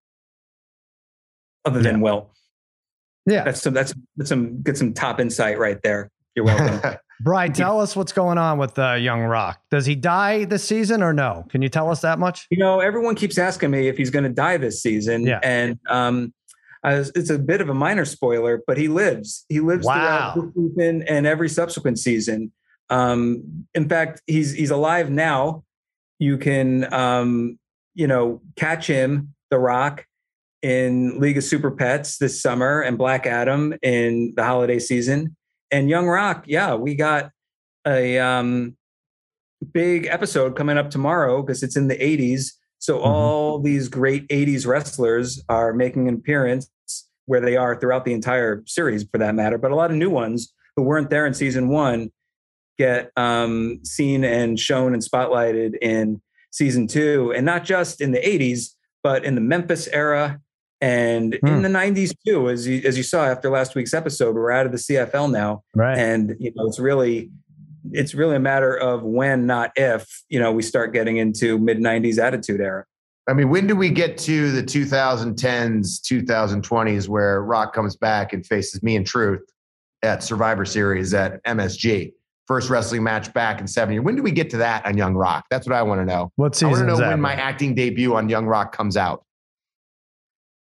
other 1.65 1.83
than 1.83 1.97
yeah. 1.97 2.03
Will. 2.03 2.31
Yeah. 3.27 3.45
That's 3.45 3.61
some 3.61 3.75
that's 3.75 3.93
that's 4.17 4.29
some 4.29 4.63
get 4.63 4.77
some 4.77 4.95
top 4.95 5.21
insight 5.21 5.59
right 5.59 5.81
there. 5.83 6.11
You're 6.35 6.45
welcome. 6.45 6.99
Brian, 7.23 7.53
tell 7.53 7.81
us 7.81 7.95
what's 7.95 8.13
going 8.13 8.39
on 8.39 8.57
with 8.57 8.79
uh, 8.79 8.95
Young 8.95 9.21
Rock. 9.21 9.61
Does 9.71 9.85
he 9.85 9.95
die 9.95 10.47
this 10.47 10.65
season 10.65 11.03
or 11.03 11.13
no? 11.13 11.45
Can 11.51 11.61
you 11.61 11.69
tell 11.69 11.91
us 11.91 12.01
that 12.01 12.19
much? 12.19 12.47
You 12.51 12.57
know, 12.57 12.81
everyone 12.81 13.15
keeps 13.15 13.37
asking 13.37 13.71
me 13.71 13.89
if 13.89 13.99
he's 13.99 14.09
going 14.09 14.25
to 14.25 14.31
die 14.31 14.57
this 14.57 14.83
season, 14.83 15.27
yeah. 15.27 15.39
and 15.43 15.79
um, 15.91 16.33
it's 16.85 17.31
a 17.31 17.39
bit 17.39 17.61
of 17.61 17.69
a 17.69 17.75
minor 17.75 18.05
spoiler, 18.05 18.63
but 18.67 18.79
he 18.79 18.89
lives. 18.89 19.45
He 19.49 19.61
lives 19.61 19.87
wow. 19.87 20.33
throughout 20.33 20.55
the 20.55 20.69
season 20.69 21.03
and 21.03 21.27
every 21.27 21.49
subsequent 21.49 21.99
season. 21.99 22.53
Um, 22.89 23.67
in 23.75 23.89
fact, 23.89 24.23
he's 24.27 24.53
he's 24.53 24.71
alive 24.71 25.11
now. 25.11 25.65
You 26.19 26.39
can 26.39 26.93
um, 26.93 27.59
you 27.95 28.07
know 28.07 28.41
catch 28.57 28.87
him, 28.87 29.35
The 29.51 29.59
Rock, 29.59 30.07
in 30.63 31.21
League 31.21 31.39
of 31.39 31.45
Super 31.45 31.71
Pets 31.71 32.19
this 32.19 32.41
summer, 32.41 32.81
and 32.81 32.99
Black 32.99 33.27
Adam 33.27 33.75
in 33.83 34.33
the 34.37 34.45
holiday 34.45 34.79
season. 34.79 35.37
And 35.71 35.89
Young 35.89 36.09
Rock, 36.09 36.45
yeah, 36.47 36.75
we 36.75 36.95
got 36.95 37.31
a 37.87 38.19
um, 38.19 38.77
big 39.73 40.07
episode 40.07 40.57
coming 40.57 40.79
up 40.79 40.91
tomorrow 40.91 41.43
because 41.43 41.63
it's 41.63 41.77
in 41.77 41.89
the 41.89 41.97
80s 41.97 42.53
so 42.81 42.97
mm-hmm. 42.97 43.07
all 43.07 43.61
these 43.61 43.89
great 43.89 44.27
80s 44.29 44.67
wrestlers 44.67 45.41
are 45.49 45.73
making 45.73 46.09
an 46.09 46.15
appearance 46.15 46.71
where 47.27 47.41
they 47.41 47.57
are 47.57 47.79
throughout 47.79 48.05
the 48.05 48.13
entire 48.13 48.63
series 48.67 49.05
for 49.05 49.19
that 49.19 49.35
matter, 49.37 49.59
but 49.59 49.71
a 49.71 49.77
lot 49.77 49.91
of 49.91 49.97
new 49.97 50.11
ones 50.11 50.53
who 50.75 50.83
weren't 50.83 51.11
there 51.11 51.27
in 51.27 51.35
season 51.35 51.69
one 51.69 52.11
get 52.79 53.13
um, 53.17 53.79
seen 53.85 54.25
and 54.25 54.59
shown 54.59 54.95
and 54.95 55.03
spotlighted 55.03 55.75
in 55.83 56.21
season 56.51 56.87
two, 56.87 57.33
and 57.37 57.45
not 57.45 57.65
just 57.65 58.01
in 58.01 58.13
the 58.13 58.19
80s, 58.19 58.75
but 59.03 59.25
in 59.25 59.35
the 59.35 59.41
Memphis 59.43 59.87
era 59.89 60.41
and 60.81 61.39
hmm. 61.41 61.47
in 61.47 61.63
the 61.63 61.69
90s 61.69 62.15
too. 62.27 62.49
As 62.49 62.67
you, 62.67 62.81
as 62.87 62.97
you 62.97 63.03
saw 63.03 63.27
after 63.27 63.51
last 63.51 63.75
week's 63.75 63.93
episode, 63.93 64.35
we're 64.35 64.51
out 64.51 64.65
of 64.65 64.73
the 64.73 64.79
CFL 64.79 65.31
now, 65.31 65.63
right? 65.75 65.99
And 65.99 66.35
you 66.41 66.51
know, 66.55 66.67
it's 66.67 66.79
really 66.79 67.31
it's 67.93 68.15
really 68.15 68.37
a 68.37 68.41
matter 68.41 68.75
of 68.77 69.03
when, 69.03 69.47
not 69.47 69.73
if, 69.77 70.23
you 70.29 70.39
know, 70.39 70.53
we 70.53 70.63
start 70.63 70.93
getting 70.93 71.17
into 71.17 71.59
mid 71.59 71.79
90s 71.79 72.19
attitude 72.19 72.61
era. 72.61 72.85
I 73.29 73.33
mean, 73.33 73.49
when 73.49 73.67
do 73.67 73.77
we 73.77 73.91
get 73.91 74.19
to 74.19 74.51
the 74.51 74.63
2010s, 74.63 76.01
2020s 76.01 77.09
where 77.09 77.43
Rock 77.43 77.73
comes 77.73 77.97
back 77.97 78.33
and 78.33 78.45
faces 78.45 78.83
me 78.83 78.97
and 78.97 79.07
Truth 79.07 79.43
at 80.03 80.23
Survivor 80.23 80.65
Series 80.65 81.15
at 81.15 81.43
MSG? 81.45 82.13
First 82.47 82.69
wrestling 82.69 83.05
match 83.05 83.33
back 83.33 83.61
in 83.61 83.69
seven 83.69 83.95
years. 83.95 84.05
When 84.05 84.17
do 84.17 84.23
we 84.23 84.33
get 84.33 84.51
to 84.51 84.57
that 84.57 84.85
on 84.85 84.97
Young 84.97 85.15
Rock? 85.15 85.45
That's 85.51 85.69
what 85.69 85.77
I 85.77 85.83
want 85.83 86.01
to 86.01 86.05
know. 86.05 86.33
What 86.35 86.57
season? 86.57 86.69
I 86.69 86.73
want 86.73 86.81
to 86.81 86.87
know 86.87 87.09
when 87.09 87.21
my 87.21 87.35
acting 87.35 87.77
debut 87.77 88.17
on 88.17 88.29
Young 88.29 88.47
Rock 88.47 88.75
comes 88.75 88.97
out. 88.97 89.25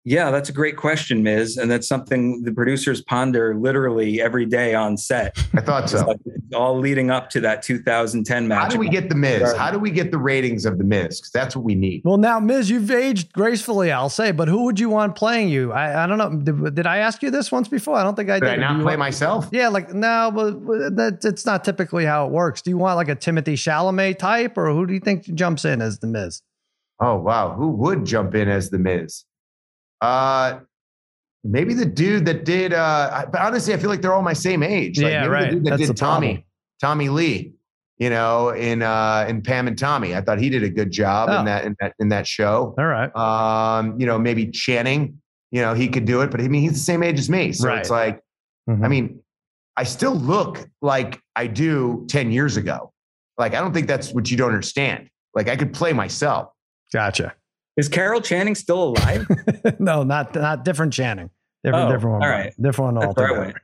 Yeah, 0.04 0.30
that's 0.30 0.48
a 0.48 0.52
great 0.52 0.76
question, 0.76 1.22
Miz. 1.22 1.58
And 1.58 1.70
that's 1.70 1.86
something 1.86 2.42
the 2.42 2.52
producers 2.52 3.02
ponder 3.02 3.54
literally 3.54 4.20
every 4.20 4.46
day 4.46 4.74
on 4.74 4.96
set. 4.96 5.36
I 5.54 5.60
thought 5.60 5.90
so. 5.90 6.06
Like 6.06 6.18
all 6.54 6.78
leading 6.78 7.10
up 7.10 7.28
to 7.30 7.40
that 7.42 7.62
2010 7.62 8.48
match. 8.48 8.62
How 8.62 8.68
do 8.68 8.78
we 8.78 8.88
get 8.88 9.08
the 9.10 9.14
Miz? 9.14 9.54
How 9.54 9.70
do 9.70 9.78
we 9.78 9.90
get 9.90 10.10
the 10.10 10.18
ratings 10.18 10.64
of 10.64 10.78
the 10.78 10.84
Miz? 10.84 11.20
Because 11.20 11.32
that's 11.32 11.54
what 11.54 11.64
we 11.64 11.74
need. 11.74 12.02
Well, 12.04 12.16
now, 12.16 12.40
Miz, 12.40 12.70
you've 12.70 12.90
aged 12.90 13.32
gracefully, 13.32 13.92
I'll 13.92 14.08
say, 14.08 14.32
but 14.32 14.48
who 14.48 14.64
would 14.64 14.80
you 14.80 14.88
want 14.88 15.16
playing 15.16 15.50
you? 15.50 15.72
I, 15.72 16.04
I 16.04 16.06
don't 16.06 16.18
know. 16.18 16.30
Did, 16.30 16.74
did, 16.76 16.86
I 16.86 16.98
ask 16.98 17.22
you 17.22 17.30
this 17.30 17.52
once 17.52 17.68
before? 17.68 17.96
I 17.96 18.02
don't 18.02 18.16
think 18.16 18.30
I 18.30 18.40
did. 18.40 18.46
Did 18.46 18.62
I 18.62 18.72
not 18.72 18.76
play 18.76 18.92
want, 18.92 19.00
myself? 19.00 19.48
Yeah, 19.52 19.68
like, 19.68 19.92
no, 19.92 20.30
but 20.34 20.96
that, 20.96 21.24
it's 21.24 21.44
not 21.44 21.62
typically 21.62 22.06
how 22.06 22.26
it 22.26 22.32
works. 22.32 22.62
Do 22.62 22.70
you 22.70 22.78
want 22.78 22.96
like 22.96 23.08
a 23.08 23.16
Timothée 23.16 23.54
Chalamet 23.54 24.18
type, 24.18 24.56
or 24.56 24.72
who 24.72 24.86
do 24.86 24.94
you 24.94 25.00
think 25.00 25.24
jumps 25.34 25.64
in 25.64 25.82
as 25.82 25.98
the 25.98 26.06
Miz? 26.06 26.42
Oh, 27.00 27.16
wow. 27.16 27.54
Who 27.54 27.68
would 27.68 28.04
jump 28.04 28.34
in 28.34 28.48
as 28.48 28.70
the 28.70 28.78
Miz? 28.78 29.24
Uh, 30.00 30.60
maybe 31.44 31.74
the 31.74 31.86
dude 31.86 32.26
that 32.26 32.44
did. 32.44 32.72
Uh, 32.72 33.26
but 33.30 33.40
honestly, 33.40 33.74
I 33.74 33.76
feel 33.76 33.90
like 33.90 34.02
they're 34.02 34.14
all 34.14 34.22
my 34.22 34.32
same 34.32 34.62
age. 34.62 35.00
Like 35.00 35.12
yeah, 35.12 35.26
right. 35.26 35.50
The 35.50 35.56
dude 35.56 35.64
that 35.64 35.70
That's 35.78 35.86
did 35.88 35.96
Tommy, 35.96 36.46
Tommy 36.80 37.08
Lee. 37.08 37.54
You 37.98 38.08
know, 38.08 38.48
in 38.48 38.80
uh, 38.80 39.26
in 39.28 39.42
Pam 39.42 39.68
and 39.68 39.76
Tommy, 39.76 40.16
I 40.16 40.22
thought 40.22 40.38
he 40.38 40.48
did 40.48 40.62
a 40.62 40.70
good 40.70 40.90
job 40.90 41.28
oh. 41.30 41.38
in 41.40 41.44
that 41.44 41.64
in 41.66 41.76
that 41.80 41.94
in 41.98 42.08
that 42.08 42.26
show. 42.26 42.74
All 42.78 42.86
right. 42.86 43.14
Um, 43.14 44.00
you 44.00 44.06
know, 44.06 44.18
maybe 44.18 44.46
Channing. 44.46 45.20
You 45.50 45.60
know, 45.62 45.74
he 45.74 45.88
could 45.88 46.04
do 46.04 46.20
it, 46.22 46.30
but 46.30 46.40
I 46.40 46.48
mean, 46.48 46.62
he's 46.62 46.72
the 46.72 46.78
same 46.78 47.02
age 47.02 47.18
as 47.18 47.28
me, 47.28 47.52
so 47.52 47.66
right. 47.66 47.80
it's 47.80 47.90
like, 47.90 48.22
mm-hmm. 48.68 48.84
I 48.84 48.88
mean, 48.88 49.20
I 49.76 49.82
still 49.82 50.14
look 50.14 50.66
like 50.80 51.20
I 51.34 51.48
do 51.48 52.06
ten 52.08 52.30
years 52.30 52.56
ago. 52.56 52.92
Like, 53.36 53.54
I 53.54 53.60
don't 53.60 53.74
think 53.74 53.88
that's 53.88 54.12
what 54.12 54.30
you 54.30 54.36
don't 54.36 54.50
understand. 54.50 55.10
Like, 55.34 55.48
I 55.48 55.56
could 55.56 55.74
play 55.74 55.92
myself. 55.92 56.52
Gotcha. 56.92 57.34
Is 57.80 57.88
Carol 57.88 58.20
Channing 58.20 58.54
still 58.54 58.90
alive? 58.90 59.26
no, 59.78 60.02
not 60.02 60.34
not 60.34 60.64
different 60.64 60.92
Channing. 60.92 61.30
Different, 61.64 61.88
oh, 61.88 61.92
different 61.92 62.12
one. 62.12 62.22
All 62.22 62.28
right, 62.28 62.54
different 62.60 62.94
one 62.94 63.04
altogether. 63.06 63.62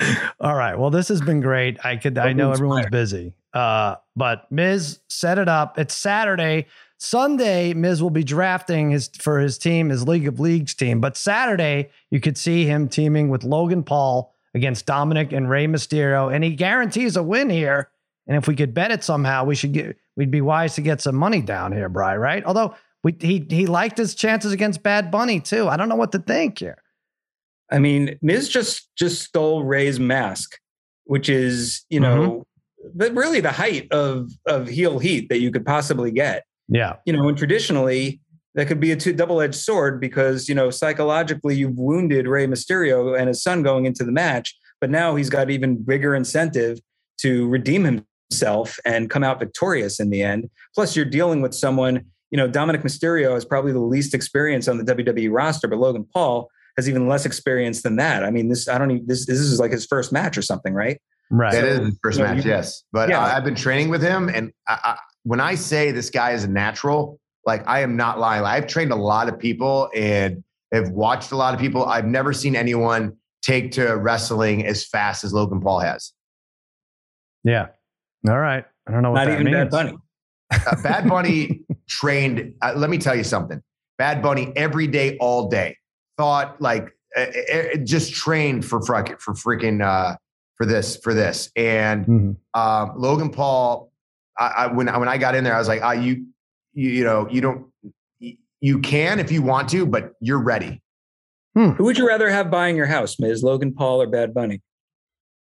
all 0.40 0.54
right. 0.54 0.78
Well, 0.78 0.90
this 0.90 1.08
has 1.08 1.20
been 1.20 1.40
great. 1.40 1.84
I 1.84 1.96
could. 1.96 2.18
I 2.18 2.32
know 2.32 2.50
everyone's 2.50 2.90
busy. 2.90 3.34
Uh, 3.54 3.96
but 4.16 4.50
Miz 4.50 4.98
set 5.08 5.38
it 5.38 5.48
up. 5.48 5.78
It's 5.78 5.94
Saturday. 5.94 6.66
Sunday, 6.98 7.74
Miz 7.74 8.02
will 8.02 8.10
be 8.10 8.24
drafting 8.24 8.90
his 8.90 9.08
for 9.08 9.40
his 9.40 9.58
team, 9.58 9.88
his 9.88 10.06
League 10.06 10.26
of 10.26 10.38
Leagues 10.38 10.74
team. 10.74 11.00
But 11.00 11.16
Saturday, 11.16 11.90
you 12.10 12.20
could 12.20 12.38
see 12.38 12.64
him 12.64 12.88
teaming 12.88 13.28
with 13.28 13.44
Logan 13.44 13.82
Paul 13.82 14.34
against 14.54 14.86
Dominic 14.86 15.32
and 15.32 15.48
Rey 15.48 15.66
Mysterio, 15.66 16.32
and 16.32 16.44
he 16.44 16.54
guarantees 16.54 17.16
a 17.16 17.22
win 17.22 17.50
here. 17.50 17.88
And 18.26 18.36
if 18.36 18.46
we 18.46 18.54
could 18.54 18.72
bet 18.72 18.92
it 18.92 19.02
somehow, 19.02 19.44
we 19.44 19.54
should 19.54 19.72
get. 19.72 19.96
We'd 20.14 20.30
be 20.30 20.42
wise 20.42 20.74
to 20.74 20.82
get 20.82 21.00
some 21.00 21.16
money 21.16 21.40
down 21.40 21.72
here, 21.72 21.88
Bry. 21.88 22.16
Right? 22.16 22.44
Although 22.44 22.74
we, 23.02 23.16
he 23.20 23.46
he 23.48 23.66
liked 23.66 23.98
his 23.98 24.14
chances 24.14 24.52
against 24.52 24.82
Bad 24.82 25.10
Bunny 25.10 25.40
too. 25.40 25.68
I 25.68 25.76
don't 25.76 25.88
know 25.88 25.96
what 25.96 26.12
to 26.12 26.18
think 26.18 26.58
here. 26.58 26.82
I 27.70 27.78
mean, 27.78 28.18
Miz 28.22 28.48
just 28.48 28.88
just 28.96 29.22
stole 29.22 29.64
Rey's 29.64 29.98
mask, 29.98 30.58
which 31.04 31.28
is 31.28 31.84
you 31.90 32.00
know, 32.00 32.44
mm-hmm. 32.96 33.16
really 33.16 33.40
the 33.40 33.52
height 33.52 33.90
of 33.92 34.30
of 34.46 34.68
heel 34.68 34.98
heat 34.98 35.28
that 35.30 35.40
you 35.40 35.50
could 35.50 35.66
possibly 35.66 36.10
get. 36.10 36.44
Yeah, 36.68 36.96
you 37.04 37.12
know, 37.12 37.28
and 37.28 37.36
traditionally 37.36 38.20
that 38.54 38.68
could 38.68 38.80
be 38.80 38.92
a 38.92 38.96
two 38.96 39.12
double 39.12 39.40
edged 39.40 39.54
sword 39.56 40.00
because 40.00 40.48
you 40.48 40.54
know 40.54 40.70
psychologically 40.70 41.56
you've 41.56 41.76
wounded 41.78 42.28
Rey 42.28 42.46
Mysterio 42.46 43.18
and 43.18 43.28
his 43.28 43.42
son 43.42 43.62
going 43.62 43.86
into 43.86 44.04
the 44.04 44.12
match, 44.12 44.56
but 44.80 44.90
now 44.90 45.16
he's 45.16 45.30
got 45.30 45.50
even 45.50 45.82
bigger 45.82 46.14
incentive 46.14 46.78
to 47.18 47.48
redeem 47.48 48.04
himself 48.30 48.78
and 48.84 49.10
come 49.10 49.24
out 49.24 49.40
victorious 49.40 49.98
in 49.98 50.10
the 50.10 50.22
end. 50.22 50.50
Plus, 50.74 50.94
you're 50.94 51.04
dealing 51.04 51.40
with 51.40 51.54
someone 51.54 52.04
you 52.32 52.38
know, 52.38 52.48
Dominic 52.48 52.80
Mysterio 52.80 53.34
has 53.34 53.44
probably 53.44 53.72
the 53.72 53.78
least 53.78 54.14
experience 54.14 54.66
on 54.66 54.78
the 54.78 54.94
WWE 54.94 55.30
roster, 55.30 55.68
but 55.68 55.78
Logan 55.78 56.08
Paul 56.12 56.48
has 56.76 56.88
even 56.88 57.06
less 57.06 57.26
experience 57.26 57.82
than 57.82 57.96
that. 57.96 58.24
I 58.24 58.30
mean, 58.30 58.48
this 58.48 58.68
I 58.68 58.78
don't 58.78 58.90
even 58.90 59.06
this 59.06 59.26
this 59.26 59.38
is 59.38 59.60
like 59.60 59.70
his 59.70 59.84
first 59.84 60.12
match 60.12 60.38
or 60.38 60.42
something, 60.42 60.72
right? 60.72 60.98
Right. 61.30 61.52
That 61.52 61.64
is 61.64 61.78
his 61.78 61.98
first 62.02 62.18
you 62.18 62.24
know, 62.24 62.34
match, 62.34 62.44
you, 62.44 62.50
yes. 62.50 62.84
But 62.90 63.10
yeah. 63.10 63.22
uh, 63.22 63.36
I've 63.36 63.44
been 63.44 63.54
training 63.54 63.90
with 63.90 64.02
him, 64.02 64.30
and 64.30 64.50
I, 64.66 64.78
I, 64.82 64.98
when 65.24 65.40
I 65.40 65.54
say 65.54 65.92
this 65.92 66.08
guy 66.08 66.32
is 66.32 66.44
a 66.44 66.48
natural, 66.48 67.20
like 67.44 67.62
I 67.68 67.80
am 67.80 67.96
not 67.96 68.18
lying. 68.18 68.44
I've 68.44 68.66
trained 68.66 68.92
a 68.92 68.96
lot 68.96 69.28
of 69.28 69.38
people 69.38 69.90
and 69.94 70.42
have 70.72 70.88
watched 70.88 71.32
a 71.32 71.36
lot 71.36 71.52
of 71.52 71.60
people. 71.60 71.84
I've 71.84 72.06
never 72.06 72.32
seen 72.32 72.56
anyone 72.56 73.14
take 73.42 73.72
to 73.72 73.94
wrestling 73.96 74.64
as 74.64 74.86
fast 74.86 75.22
as 75.22 75.34
Logan 75.34 75.60
Paul 75.60 75.80
has. 75.80 76.12
Yeah. 77.44 77.68
All 78.26 78.38
right. 78.38 78.64
I 78.86 78.90
don't 78.90 79.02
know 79.02 79.10
what 79.10 79.24
not 79.24 79.32
even 79.32 79.44
means. 79.44 79.56
Bad 79.56 79.70
Bunny. 79.70 79.98
Uh, 80.52 80.82
Bad 80.82 81.08
Bunny 81.08 81.60
trained. 81.88 82.54
Uh, 82.62 82.74
let 82.76 82.90
me 82.90 82.98
tell 82.98 83.14
you 83.14 83.24
something. 83.24 83.62
Bad 83.98 84.22
Bunny 84.22 84.52
every 84.56 84.86
day, 84.86 85.16
all 85.18 85.48
day. 85.48 85.76
Thought 86.18 86.60
like 86.60 86.96
uh, 87.16 87.26
just 87.84 88.14
trained 88.14 88.64
for 88.64 88.80
for 88.80 89.34
freaking 89.34 89.84
uh, 89.84 90.16
for 90.56 90.66
this 90.66 90.96
for 90.96 91.14
this. 91.14 91.50
And 91.56 92.06
mm-hmm. 92.06 92.60
um, 92.60 92.92
Logan 92.96 93.30
Paul, 93.30 93.92
I, 94.38 94.46
I, 94.46 94.66
when 94.68 94.86
when 94.86 95.08
I 95.08 95.18
got 95.18 95.34
in 95.34 95.44
there, 95.44 95.54
I 95.54 95.58
was 95.58 95.68
like, 95.68 95.82
ah, 95.82 95.92
you, 95.92 96.26
you 96.72 96.90
you 96.90 97.04
know 97.04 97.28
you 97.30 97.40
don't 97.40 97.66
you 98.60 98.78
can 98.78 99.18
if 99.18 99.30
you 99.32 99.42
want 99.42 99.68
to, 99.70 99.86
but 99.86 100.12
you're 100.20 100.42
ready. 100.42 100.80
Hmm. 101.54 101.70
Who 101.70 101.84
would 101.84 101.98
you 101.98 102.06
rather 102.06 102.30
have 102.30 102.50
buying 102.50 102.76
your 102.76 102.86
house, 102.86 103.18
Miz 103.18 103.42
Logan 103.42 103.74
Paul 103.74 104.00
or 104.00 104.06
Bad 104.06 104.32
Bunny? 104.32 104.62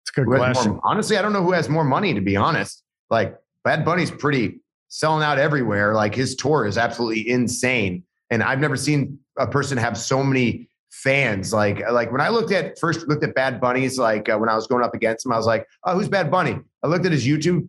It's 0.03 0.09
a 0.18 0.22
good 0.22 0.28
question. 0.28 0.74
More, 0.74 0.82
honestly, 0.84 1.18
I 1.18 1.22
don't 1.22 1.32
know 1.32 1.43
who 1.43 1.53
has 1.53 1.70
more 1.70 1.86
money. 1.86 2.14
To 2.14 2.22
be 2.22 2.36
honest, 2.36 2.84
like 3.09 3.38
Bad 3.64 3.86
Bunny's 3.86 4.12
pretty 4.12 4.59
selling 4.92 5.24
out 5.24 5.39
everywhere. 5.39 5.96
Like 5.96 6.14
his 6.14 6.36
tour 6.36 6.66
is 6.66 6.78
absolutely 6.78 7.28
insane. 7.28 8.04
And 8.30 8.44
I've 8.44 8.60
never 8.60 8.76
seen 8.76 9.18
a 9.39 9.48
person 9.48 9.78
have 9.78 9.98
so 9.98 10.24
many 10.24 10.70
fans. 10.92 11.54
Like, 11.54 11.82
like 11.89 12.12
when 12.12 12.22
I 12.22 12.30
looked 12.30 12.52
at 12.52 12.78
first 12.78 13.08
looked 13.08 13.24
at 13.24 13.34
Bad 13.34 13.60
Bunny's, 13.60 13.98
like 13.98 14.30
uh, 14.30 14.38
when 14.38 14.50
I 14.50 14.56
was 14.56 14.68
going 14.68 14.84
up 14.84 14.94
against 14.94 15.26
him, 15.26 15.32
I 15.32 15.38
was 15.38 15.46
like, 15.46 15.66
oh, 15.86 15.96
who's 15.96 16.10
Bad 16.10 16.30
Bunny? 16.30 16.60
I 16.84 16.88
looked 16.88 17.06
at 17.06 17.14
his 17.14 17.26
YouTube 17.26 17.68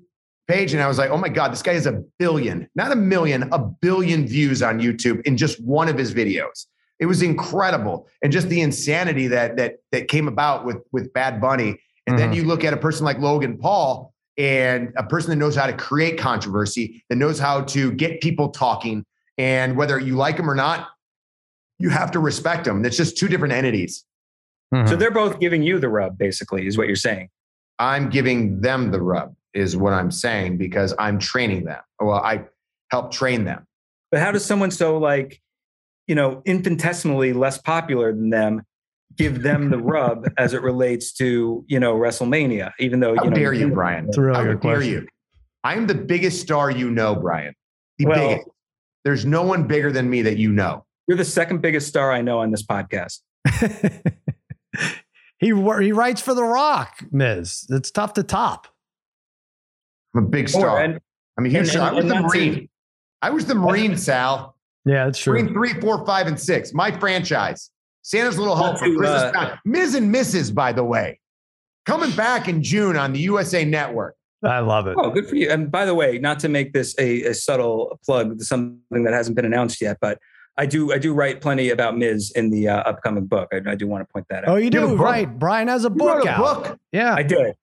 page 0.49 0.75
and 0.75 0.83
I 0.83 0.89
was 0.89 0.99
like, 0.99 1.11
oh 1.11 1.17
my 1.17 1.29
God, 1.29 1.53
this 1.53 1.63
guy 1.63 1.75
has 1.75 1.87
a 1.87 2.03
billion, 2.19 2.69
not 2.75 2.91
a 2.91 2.97
million, 2.97 3.49
a 3.53 3.59
billion 3.59 4.27
views 4.27 4.61
on 4.61 4.81
YouTube 4.81 5.23
in 5.23 5.37
just 5.37 5.63
one 5.65 5.89
of 5.89 5.97
his 5.97 6.13
videos. 6.13 6.67
It 6.99 7.07
was 7.07 7.23
incredible. 7.23 8.09
And 8.23 8.33
just 8.33 8.49
the 8.49 8.61
insanity 8.61 9.29
that 9.29 9.57
that 9.57 9.77
that 9.93 10.09
came 10.09 10.27
about 10.27 10.65
with 10.65 10.79
with 10.91 11.13
Bad 11.13 11.41
Bunny. 11.41 11.79
And 12.09 12.17
mm-hmm. 12.17 12.17
then 12.17 12.33
you 12.33 12.45
look 12.45 12.65
at 12.65 12.73
a 12.75 12.77
person 12.77 13.05
like 13.05 13.19
Logan 13.19 13.59
Paul, 13.59 14.12
and 14.39 14.93
a 14.97 15.05
person 15.05 15.31
that 15.31 15.37
knows 15.37 15.55
how 15.55 15.67
to 15.67 15.73
create 15.73 16.19
controversy, 16.19 17.05
that 17.09 17.17
knows 17.17 17.39
how 17.39 17.63
to 17.63 17.93
get 17.93 18.21
people 18.21 18.51
talking. 18.51 19.05
And 19.39 19.77
whether 19.77 19.99
you 19.99 20.17
like 20.17 20.37
them 20.37 20.51
or 20.51 20.55
not, 20.55 20.89
you 21.79 21.91
have 21.91 22.11
to 22.13 22.19
respect 22.19 22.65
them. 22.65 22.85
It's 22.85 22.97
just 22.97 23.17
two 23.17 23.29
different 23.29 23.55
entities. 23.55 24.05
Mm-hmm. 24.75 24.89
So 24.89 24.97
they're 24.97 25.11
both 25.11 25.41
giving 25.41 25.63
you 25.63 25.79
the 25.79 25.89
rub, 25.89 26.17
basically, 26.17 26.67
is 26.67 26.79
what 26.79 26.87
you're 26.87 26.97
saying. 26.97 27.29
I'm 27.79 28.09
giving 28.09 28.61
them 28.61 28.91
the 28.91 29.01
rub, 29.01 29.35
is 29.55 29.77
what 29.77 29.93
I'm 29.93 30.11
saying, 30.11 30.59
because 30.59 30.95
I'm 30.99 31.19
training 31.19 31.65
them. 31.65 31.81
Well, 32.01 32.19
I 32.19 32.45
help 32.91 33.11
train 33.11 33.45
them. 33.45 33.67
But 34.11 34.21
how 34.21 34.31
does 34.33 34.45
someone 34.45 34.71
so 34.71 34.99
like, 34.99 35.41
you 36.07 36.15
know, 36.15 36.43
infinitesimally 36.45 37.33
less 37.33 37.59
popular 37.59 38.13
than 38.13 38.31
them 38.31 38.63
give 39.17 39.43
them 39.43 39.71
the 39.71 39.79
rub 39.79 40.29
as 40.39 40.55
it 40.55 40.63
relates 40.63 41.13
to 41.15 41.65
you 41.67 41.81
know 41.81 41.95
WrestleMania. 41.95 42.73
Even 42.79 43.01
though 43.01 43.15
how 43.17 43.25
you 43.25 43.31
know, 43.31 43.37
dare 43.37 43.53
you, 43.53 43.69
Brian? 43.69 44.09
Really 44.17 44.37
how 44.37 44.45
dare 44.45 44.57
question. 44.57 44.91
you? 44.91 45.07
I'm 45.65 45.87
the 45.87 45.95
biggest 45.95 46.41
star 46.41 46.71
you 46.71 46.91
know, 46.91 47.15
Brian. 47.15 47.55
The 47.99 48.07
well, 48.07 48.29
biggest. 48.29 48.49
There's 49.05 49.25
no 49.25 49.43
one 49.43 49.67
bigger 49.67 49.91
than 49.91 50.09
me 50.09 50.23
that 50.23 50.37
you 50.37 50.53
know. 50.53 50.85
You're 51.09 51.17
the 51.17 51.25
second 51.25 51.61
biggest 51.61 51.89
star 51.89 52.13
I 52.13 52.23
know 52.23 52.39
on 52.39 52.51
this 52.51 52.63
podcast. 52.63 53.19
he 55.39 55.49
he 55.49 55.53
writes 55.93 56.21
for 56.21 56.35
The 56.35 56.45
Rock, 56.45 57.05
Miz. 57.11 57.67
It's 57.69 57.91
tough 57.91 58.15
to 58.15 58.23
top. 58.23 58.69
I'm 60.15 60.25
a 60.25 60.27
big 60.27 60.49
star. 60.49 60.79
And, 60.81 61.01
I 61.39 61.43
mean, 61.43 61.57
and, 61.57 61.69
and, 61.69 61.79
I 61.79 61.93
was 61.93 62.05
the 62.07 62.21
Marine. 62.21 62.69
I 63.23 63.31
was 63.31 63.47
the 63.47 63.55
Marine, 63.55 63.97
Sal. 63.99 64.57
Yeah, 64.85 65.07
that's 65.07 65.19
true. 65.19 65.35
Marine 65.35 65.53
three, 65.53 65.81
four, 65.81 66.05
five, 66.07 66.27
and 66.27 66.39
six. 66.39 66.73
My 66.73 66.91
franchise. 66.91 67.71
Santa's 68.03 68.39
Little 68.39 68.57
Helper 68.57 68.95
Christmas. 68.97 69.35
Uh, 69.35 69.57
Miz 69.65 69.95
and 69.95 70.15
Mrs. 70.15 70.55
By 70.55 70.73
the 70.73 70.85
way, 70.85 71.21
coming 71.87 72.11
back 72.13 72.49
in 72.49 72.63
June 72.63 72.97
on 72.97 73.13
the 73.13 73.21
USA 73.21 73.65
Network. 73.65 74.17
I 74.45 74.59
love 74.59 74.89
it. 74.89 74.97
Oh, 74.99 75.11
good 75.11 75.29
for 75.29 75.37
you. 75.37 75.49
And 75.51 75.71
by 75.71 75.85
the 75.85 75.95
way, 75.95 76.19
not 76.19 76.41
to 76.41 76.49
make 76.49 76.73
this 76.73 76.97
a, 76.99 77.23
a 77.25 77.35
subtle 77.35 78.01
plug, 78.05 78.43
something 78.43 79.05
that 79.05 79.13
hasn't 79.13 79.37
been 79.37 79.45
announced 79.45 79.81
yet, 79.81 79.99
but 80.01 80.19
I 80.59 80.67
do 80.67 80.93
I 80.93 80.99
do 80.99 81.15
write 81.15 81.41
plenty 81.41 81.71
about 81.71 81.97
Miz 81.97 82.31
in 82.33 82.51
the 82.51 82.69
uh, 82.69 82.81
upcoming 82.81 83.27
book. 83.27 83.49
I, 83.53 83.71
I, 83.71 83.75
do 83.75 83.87
want 83.87 84.07
to 84.07 84.13
point 84.13 84.27
that 84.29 84.45
out. 84.45 84.51
Oh, 84.51 84.57
you 84.57 84.69
do, 84.69 84.97
right? 84.97 85.27
Brian 85.39 85.69
has 85.69 85.85
a 85.85 85.91
book. 85.91 86.27
a 86.27 86.37
book. 86.37 86.79
Yeah, 86.91 87.15
I 87.15 87.23
did. 87.23 87.55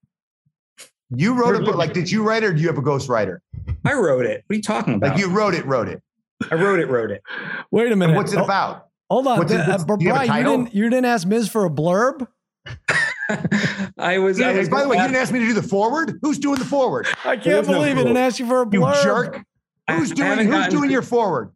You 1.16 1.34
wrote 1.40 1.56
a 1.56 1.60
book. 1.60 1.76
Like, 1.76 1.94
did 1.94 2.10
you 2.10 2.24
write 2.24 2.44
it, 2.44 2.48
or 2.48 2.54
do 2.54 2.62
you 2.62 2.68
have 2.68 2.78
a 2.78 2.82
ghostwriter? 2.82 3.40
I 3.86 3.94
wrote 3.94 4.26
it. 4.26 4.44
What 4.48 4.54
are 4.54 4.58
you 4.58 4.62
talking 4.62 4.96
about? 4.96 5.12
Like, 5.12 5.20
you 5.20 5.30
wrote 5.30 5.54
it, 5.54 5.66
wrote 5.66 5.88
it. 5.88 6.02
I 6.50 6.56
wrote 6.56 6.80
it, 6.80 6.88
wrote 6.88 7.12
it. 7.12 7.22
Wait 7.72 7.92
a 7.92 7.96
minute. 7.96 8.14
And 8.14 8.18
what's 8.18 8.34
it 8.34 8.40
oh, 8.40 8.46
about? 8.46 8.89
Hold 9.10 9.28
on, 9.28 9.39
what's 9.39 9.51
it, 9.51 9.68
what's, 9.68 9.84
uh, 9.84 9.95
Brian, 9.97 10.38
you, 10.38 10.43
didn't 10.43 10.76
you 10.76 10.89
didn't 10.89 11.05
ask 11.05 11.28
Miz 11.28 11.49
for 11.49 11.66
a 11.66 11.70
blurb. 11.70 12.28
I 13.97 14.18
was. 14.20 14.39
Yeah, 14.39 14.49
I 14.49 14.57
was 14.57 14.70
by 14.70 14.84
the 14.84 14.89
way, 14.89 14.97
you 14.97 15.03
didn't 15.03 15.18
ask 15.18 15.32
me 15.32 15.39
to 15.39 15.45
do 15.45 15.53
the 15.53 15.64
forward. 15.64 16.20
Who's 16.22 16.38
doing 16.38 16.60
the 16.60 16.66
forward? 16.66 17.07
I 17.26 17.38
can't 17.38 17.66
believe 17.66 17.95
no 17.95 18.01
it. 18.01 18.05
Didn't 18.05 18.18
ask 18.18 18.39
you 18.39 18.47
for 18.47 18.62
a 18.62 18.66
blurb. 18.66 18.95
You 18.95 19.03
jerk. 19.03 19.43
Who's 19.89 20.12
doing? 20.12 20.47
Who's 20.47 20.68
doing 20.68 20.91
your 20.91 21.01
forward? 21.01 21.51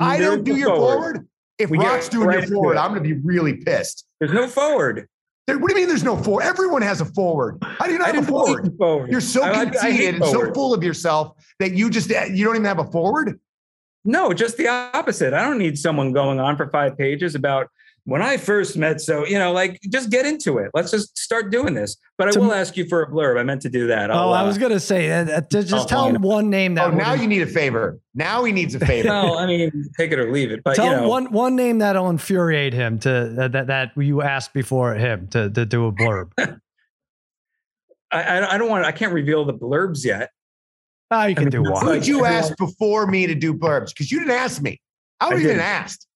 I 0.00 0.18
don't 0.18 0.44
do 0.44 0.56
your 0.56 0.68
forward. 0.68 1.16
forward. 1.16 1.28
if 1.58 1.70
we 1.70 1.78
Rock's 1.78 2.08
doing 2.08 2.28
right 2.28 2.40
your 2.40 2.48
forward, 2.48 2.76
I'm 2.76 2.90
going 2.92 3.02
to 3.02 3.14
be 3.14 3.20
really 3.20 3.54
pissed. 3.54 4.06
There's 4.20 4.32
no 4.32 4.46
forward. 4.46 5.08
There, 5.46 5.58
what 5.58 5.70
do 5.70 5.74
you 5.74 5.80
mean 5.80 5.88
there's 5.88 6.04
no 6.04 6.16
forward? 6.16 6.44
Everyone 6.44 6.82
has 6.82 7.00
a 7.00 7.06
forward. 7.06 7.56
How 7.62 7.86
do 7.86 7.92
you 7.92 7.98
not 7.98 8.14
have 8.14 8.24
a 8.24 8.26
forward? 8.26 8.76
forward? 8.76 9.10
You're 9.10 9.22
so 9.22 9.42
I, 9.42 9.64
conceited 9.64 10.16
and 10.16 10.24
so 10.26 10.52
full 10.52 10.74
of 10.74 10.84
yourself 10.84 11.42
that 11.58 11.72
you 11.72 11.88
just 11.88 12.10
you 12.10 12.44
don't 12.44 12.54
even 12.54 12.64
have 12.64 12.78
a 12.78 12.84
forward. 12.84 13.40
No, 14.08 14.32
just 14.32 14.56
the 14.56 14.68
opposite. 14.68 15.34
I 15.34 15.44
don't 15.44 15.58
need 15.58 15.78
someone 15.78 16.14
going 16.14 16.40
on 16.40 16.56
for 16.56 16.66
five 16.70 16.96
pages 16.96 17.34
about 17.34 17.68
when 18.04 18.22
I 18.22 18.38
first 18.38 18.74
met, 18.74 19.02
so 19.02 19.26
you 19.26 19.38
know, 19.38 19.52
like 19.52 19.78
just 19.90 20.08
get 20.08 20.24
into 20.24 20.56
it. 20.56 20.70
Let's 20.72 20.90
just 20.90 21.18
start 21.18 21.52
doing 21.52 21.74
this. 21.74 21.98
But 22.16 22.28
I 22.28 22.30
to, 22.30 22.40
will 22.40 22.54
ask 22.54 22.74
you 22.74 22.86
for 22.86 23.02
a 23.02 23.10
blurb. 23.10 23.38
I 23.38 23.42
meant 23.42 23.60
to 23.62 23.68
do 23.68 23.86
that. 23.88 24.10
I'll, 24.10 24.30
oh, 24.30 24.32
I 24.32 24.44
was 24.44 24.56
uh, 24.56 24.60
gonna 24.60 24.80
say, 24.80 25.10
uh, 25.10 25.26
uh 25.30 25.40
just 25.52 25.74
I'll 25.74 25.84
tell 25.84 26.08
him 26.08 26.22
one 26.22 26.48
name. 26.48 26.74
That 26.76 26.86
oh, 26.86 26.90
now 26.96 27.12
you 27.12 27.26
need 27.26 27.42
a 27.42 27.46
favor. 27.46 27.98
Now 28.14 28.44
he 28.44 28.52
needs 28.52 28.74
a 28.74 28.80
favor. 28.80 29.08
well, 29.10 29.36
I 29.36 29.44
mean, 29.44 29.70
take 29.98 30.10
it 30.10 30.18
or 30.18 30.32
leave 30.32 30.52
it. 30.52 30.64
But 30.64 30.76
tell 30.76 30.86
you 30.86 30.92
know. 31.02 31.08
one 31.08 31.30
one 31.30 31.54
name 31.54 31.80
that'll 31.80 32.08
infuriate 32.08 32.72
him 32.72 32.98
to 33.00 33.44
uh, 33.44 33.48
that 33.48 33.66
that 33.66 33.92
you 33.94 34.22
asked 34.22 34.54
before 34.54 34.94
him 34.94 35.28
to 35.28 35.50
to 35.50 35.66
do 35.66 35.84
a 35.84 35.92
blurb. 35.92 36.30
I, 38.10 38.54
I 38.54 38.56
don't 38.56 38.70
want. 38.70 38.86
I 38.86 38.92
can't 38.92 39.12
reveal 39.12 39.44
the 39.44 39.52
blurbs 39.52 40.02
yet. 40.02 40.30
Oh, 41.10 41.24
you 41.24 41.34
can 41.34 41.44
I 41.44 41.50
mean, 41.50 41.62
do 41.64 41.70
one. 41.70 41.84
Who 41.84 41.94
did 41.94 42.06
you 42.06 42.24
ask 42.24 42.56
before 42.56 43.06
me 43.06 43.26
to 43.26 43.34
do 43.34 43.54
blurbs? 43.54 43.88
Because 43.88 44.10
you 44.10 44.18
didn't 44.18 44.34
ask 44.34 44.60
me. 44.60 44.80
I 45.20 45.32
was 45.32 45.42
even 45.42 45.60
asked. 45.60 46.06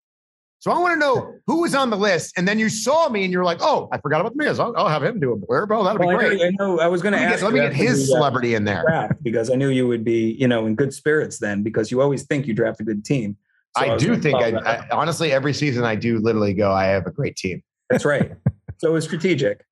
So 0.62 0.70
I 0.70 0.78
want 0.78 0.94
to 0.94 0.98
know 1.00 1.34
who 1.48 1.62
was 1.62 1.74
on 1.74 1.90
the 1.90 1.96
list, 1.96 2.34
and 2.36 2.46
then 2.46 2.56
you 2.56 2.68
saw 2.68 3.08
me, 3.08 3.24
and 3.24 3.32
you're 3.32 3.42
like, 3.42 3.58
"Oh, 3.60 3.88
I 3.90 3.98
forgot 3.98 4.20
about 4.20 4.36
the 4.36 4.44
Miz. 4.44 4.60
I'll, 4.60 4.72
I'll 4.76 4.88
have 4.88 5.02
him 5.02 5.18
do 5.18 5.32
a 5.32 5.36
blurb. 5.36 5.76
Oh, 5.76 5.82
that'll 5.82 6.06
well, 6.06 6.16
be 6.16 6.24
great." 6.24 6.40
I 6.40 6.50
know. 6.56 6.78
I 6.78 6.86
was 6.86 7.02
going 7.02 7.14
to 7.14 7.18
ask. 7.18 7.42
let 7.42 7.52
me 7.52 7.58
get 7.58 7.72
his 7.72 8.06
celebrity 8.08 8.54
in 8.54 8.64
there 8.64 9.10
because 9.22 9.50
I 9.50 9.56
knew 9.56 9.70
you 9.70 9.88
would 9.88 10.04
be, 10.04 10.36
you 10.38 10.46
know, 10.46 10.66
in 10.66 10.76
good 10.76 10.94
spirits 10.94 11.40
then, 11.40 11.64
because 11.64 11.90
you 11.90 12.00
always 12.00 12.22
think 12.22 12.46
you 12.46 12.54
draft 12.54 12.80
a 12.80 12.84
good 12.84 13.04
team. 13.04 13.36
So 13.76 13.86
I, 13.86 13.94
I 13.94 13.96
do 13.96 14.16
think. 14.16 14.36
I, 14.36 14.50
I, 14.50 14.88
honestly, 14.92 15.32
every 15.32 15.52
season 15.52 15.82
I 15.82 15.96
do 15.96 16.20
literally 16.20 16.54
go, 16.54 16.70
"I 16.70 16.84
have 16.84 17.06
a 17.06 17.10
great 17.10 17.34
team." 17.34 17.60
That's 17.90 18.04
right. 18.04 18.30
so 18.78 18.94
it's 18.94 19.06
strategic. 19.06 19.64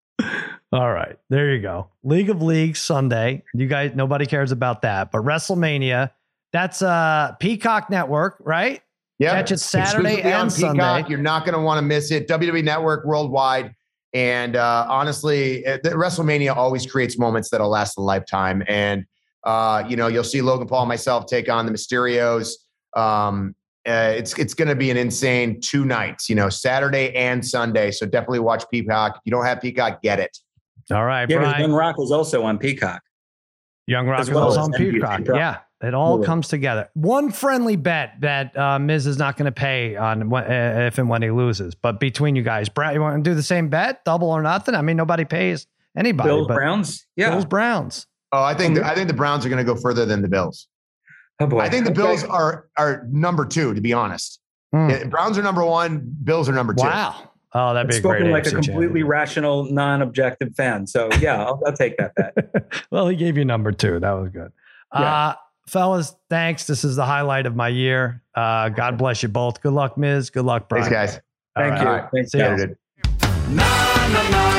All 0.73 0.93
right, 0.93 1.16
there 1.29 1.55
you 1.55 1.61
go. 1.61 1.89
League 2.05 2.31
of 2.31 2.43
Leagues 2.43 2.81
Sunday. 2.81 3.43
You 3.55 3.66
guys, 3.66 3.93
nobody 3.95 4.27
cares 4.27 4.53
about 4.53 4.83
that, 4.83 5.11
but 5.11 5.23
WrestleMania. 5.23 6.11
That's 6.53 6.83
uh 6.83 7.37
Peacock 7.39 7.91
Network, 7.91 8.37
right? 8.41 8.81
Yeah, 9.21 9.33
catch 9.33 9.53
it 9.53 9.59
Saturday 9.59 10.23
and 10.23 10.35
on 10.35 10.51
Sunday. 10.51 11.05
You're 11.09 11.18
not 11.18 11.45
going 11.45 11.55
to 11.55 11.61
want 11.61 11.79
to 11.79 11.83
miss 11.83 12.11
it. 12.11 12.27
WWE 12.27 12.64
Network 12.64 13.05
worldwide. 13.05 13.75
And 14.14 14.57
uh, 14.57 14.87
honestly, 14.89 15.59
it, 15.64 15.83
WrestleMania 15.85 16.57
always 16.57 16.87
creates 16.87 17.18
moments 17.18 17.51
that'll 17.51 17.68
last 17.68 17.99
a 17.99 18.01
lifetime. 18.01 18.62
And 18.66 19.05
uh, 19.45 19.85
you 19.89 19.97
know, 19.97 20.07
you'll 20.07 20.25
see 20.25 20.41
Logan 20.41 20.66
Paul 20.66 20.83
and 20.83 20.89
myself 20.89 21.27
take 21.27 21.49
on 21.51 21.66
the 21.66 21.73
Mysterios. 21.73 22.53
Um, 22.97 23.55
uh, 23.89 24.12
it's 24.14 24.39
it's 24.39 24.55
going 24.55 24.68
to 24.68 24.74
be 24.74 24.91
an 24.91 24.97
insane 24.97 25.61
two 25.61 25.85
nights. 25.85 26.28
You 26.28 26.35
know, 26.35 26.49
Saturday 26.49 27.14
and 27.14 27.45
Sunday. 27.47 27.91
So 27.91 28.07
definitely 28.07 28.41
watch 28.41 28.64
Peacock. 28.70 29.16
If 29.16 29.22
you 29.24 29.33
don't 29.33 29.45
have 29.45 29.61
Peacock, 29.61 30.03
get 30.03 30.20
it. 30.20 30.37
All 30.91 31.05
right, 31.05 31.28
yeah, 31.28 31.39
Brian. 31.39 31.61
Young 31.61 31.72
Rock 31.72 31.99
was 31.99 32.11
also 32.11 32.43
on 32.43 32.59
Peacock. 32.59 33.03
Young 33.87 34.07
Rock 34.07 34.20
is 34.20 34.31
also 34.31 34.61
on 34.61 34.72
Peacock. 34.72 35.22
Yeah. 35.26 35.59
It 35.83 35.95
all 35.95 36.22
comes 36.22 36.49
together. 36.49 36.91
One 36.93 37.31
friendly 37.31 37.76
bet 37.76 38.16
that 38.20 38.55
uh, 38.55 38.78
Miz 38.78 39.07
is 39.07 39.16
not 39.16 39.39
going 39.39 39.47
to 39.47 39.53
pay 39.53 39.97
on 39.97 40.31
uh, 40.31 40.87
if 40.87 40.99
and 40.99 41.09
when 41.09 41.22
he 41.22 41.31
loses. 41.31 41.74
But 41.74 41.99
between 41.99 42.37
you 42.37 42.43
guys, 42.43 42.68
Brad, 42.68 42.95
you 42.95 43.01
want 43.01 43.24
to 43.24 43.31
do 43.31 43.35
the 43.35 43.43
same 43.43 43.70
bet, 43.70 44.05
double 44.05 44.28
or 44.28 44.43
nothing? 44.43 44.74
I 44.74 44.83
mean, 44.83 44.99
nobody 44.99 45.24
pays 45.24 45.66
anybody. 45.97 46.28
Bills 46.28 46.49
Browns, 46.49 47.07
yeah, 47.16 47.31
Bills 47.31 47.47
Browns. 47.47 48.07
Oh, 48.31 48.43
I 48.43 48.53
think 48.53 48.74
the, 48.74 48.85
I 48.85 48.95
think 48.95 49.09
the 49.09 49.14
Browns 49.14 49.47
are 49.47 49.49
going 49.49 49.64
to 49.64 49.72
go 49.72 49.74
further 49.74 50.05
than 50.05 50.20
the 50.20 50.28
Bills. 50.28 50.68
Oh 51.41 51.47
boy. 51.47 51.61
I 51.61 51.70
think 51.70 51.84
the 51.84 51.91
okay. 51.91 52.03
Bills 52.03 52.24
are 52.24 52.68
are 52.76 53.07
number 53.11 53.47
two, 53.47 53.74
to 53.74 53.80
be 53.80 53.93
honest. 53.93 54.41
Mm. 54.74 55.11
Browns 55.11 55.38
are 55.38 55.43
number 55.43 55.64
one. 55.64 56.14
Bills 56.22 56.49
are 56.49 56.53
number 56.53 56.74
two. 56.74 56.84
Wow. 56.84 57.30
Oh, 57.53 57.74
that'd 57.74 57.91
be 57.91 57.97
spoken 57.97 58.30
like 58.30 58.47
a 58.47 58.51
completely 58.51 59.03
rational, 59.03 59.64
non-objective 59.64 60.55
fan. 60.55 60.86
So 60.86 61.09
yeah, 61.18 61.45
I'll, 61.45 61.61
I'll, 61.66 61.72
take 61.72 61.97
that 61.97 62.14
bet. 62.14 62.84
well, 62.93 63.09
he 63.09 63.16
gave 63.16 63.36
you 63.36 63.45
number 63.45 63.72
two. 63.72 63.99
That 63.99 64.12
was 64.12 64.28
good. 64.28 64.53
Yeah. 64.95 65.01
Uh, 65.01 65.34
fellas, 65.66 66.14
thanks. 66.28 66.68
This 66.68 66.84
is 66.84 66.95
the 66.95 67.05
highlight 67.05 67.47
of 67.47 67.57
my 67.57 67.68
year. 67.68 68.22
Uh, 68.36 68.68
God 68.68 68.97
bless 68.99 69.22
you 69.24 69.28
both. 69.28 69.61
Good 69.61 69.72
luck, 69.72 69.99
Miz. 69.99 70.30
Good 70.30 70.45
luck, 70.45 70.68
Brian. 70.68 70.84
Thanks, 70.84 71.14
guys. 71.14 71.20
All 71.57 71.64
Thank 71.64 71.84
right. 71.84 72.05
you. 72.05 72.09
Thanks, 72.14 72.30
See 72.30 72.38
you. 72.38 72.76
Na, 73.57 73.64
na, 74.09 74.30
na, 74.30 74.51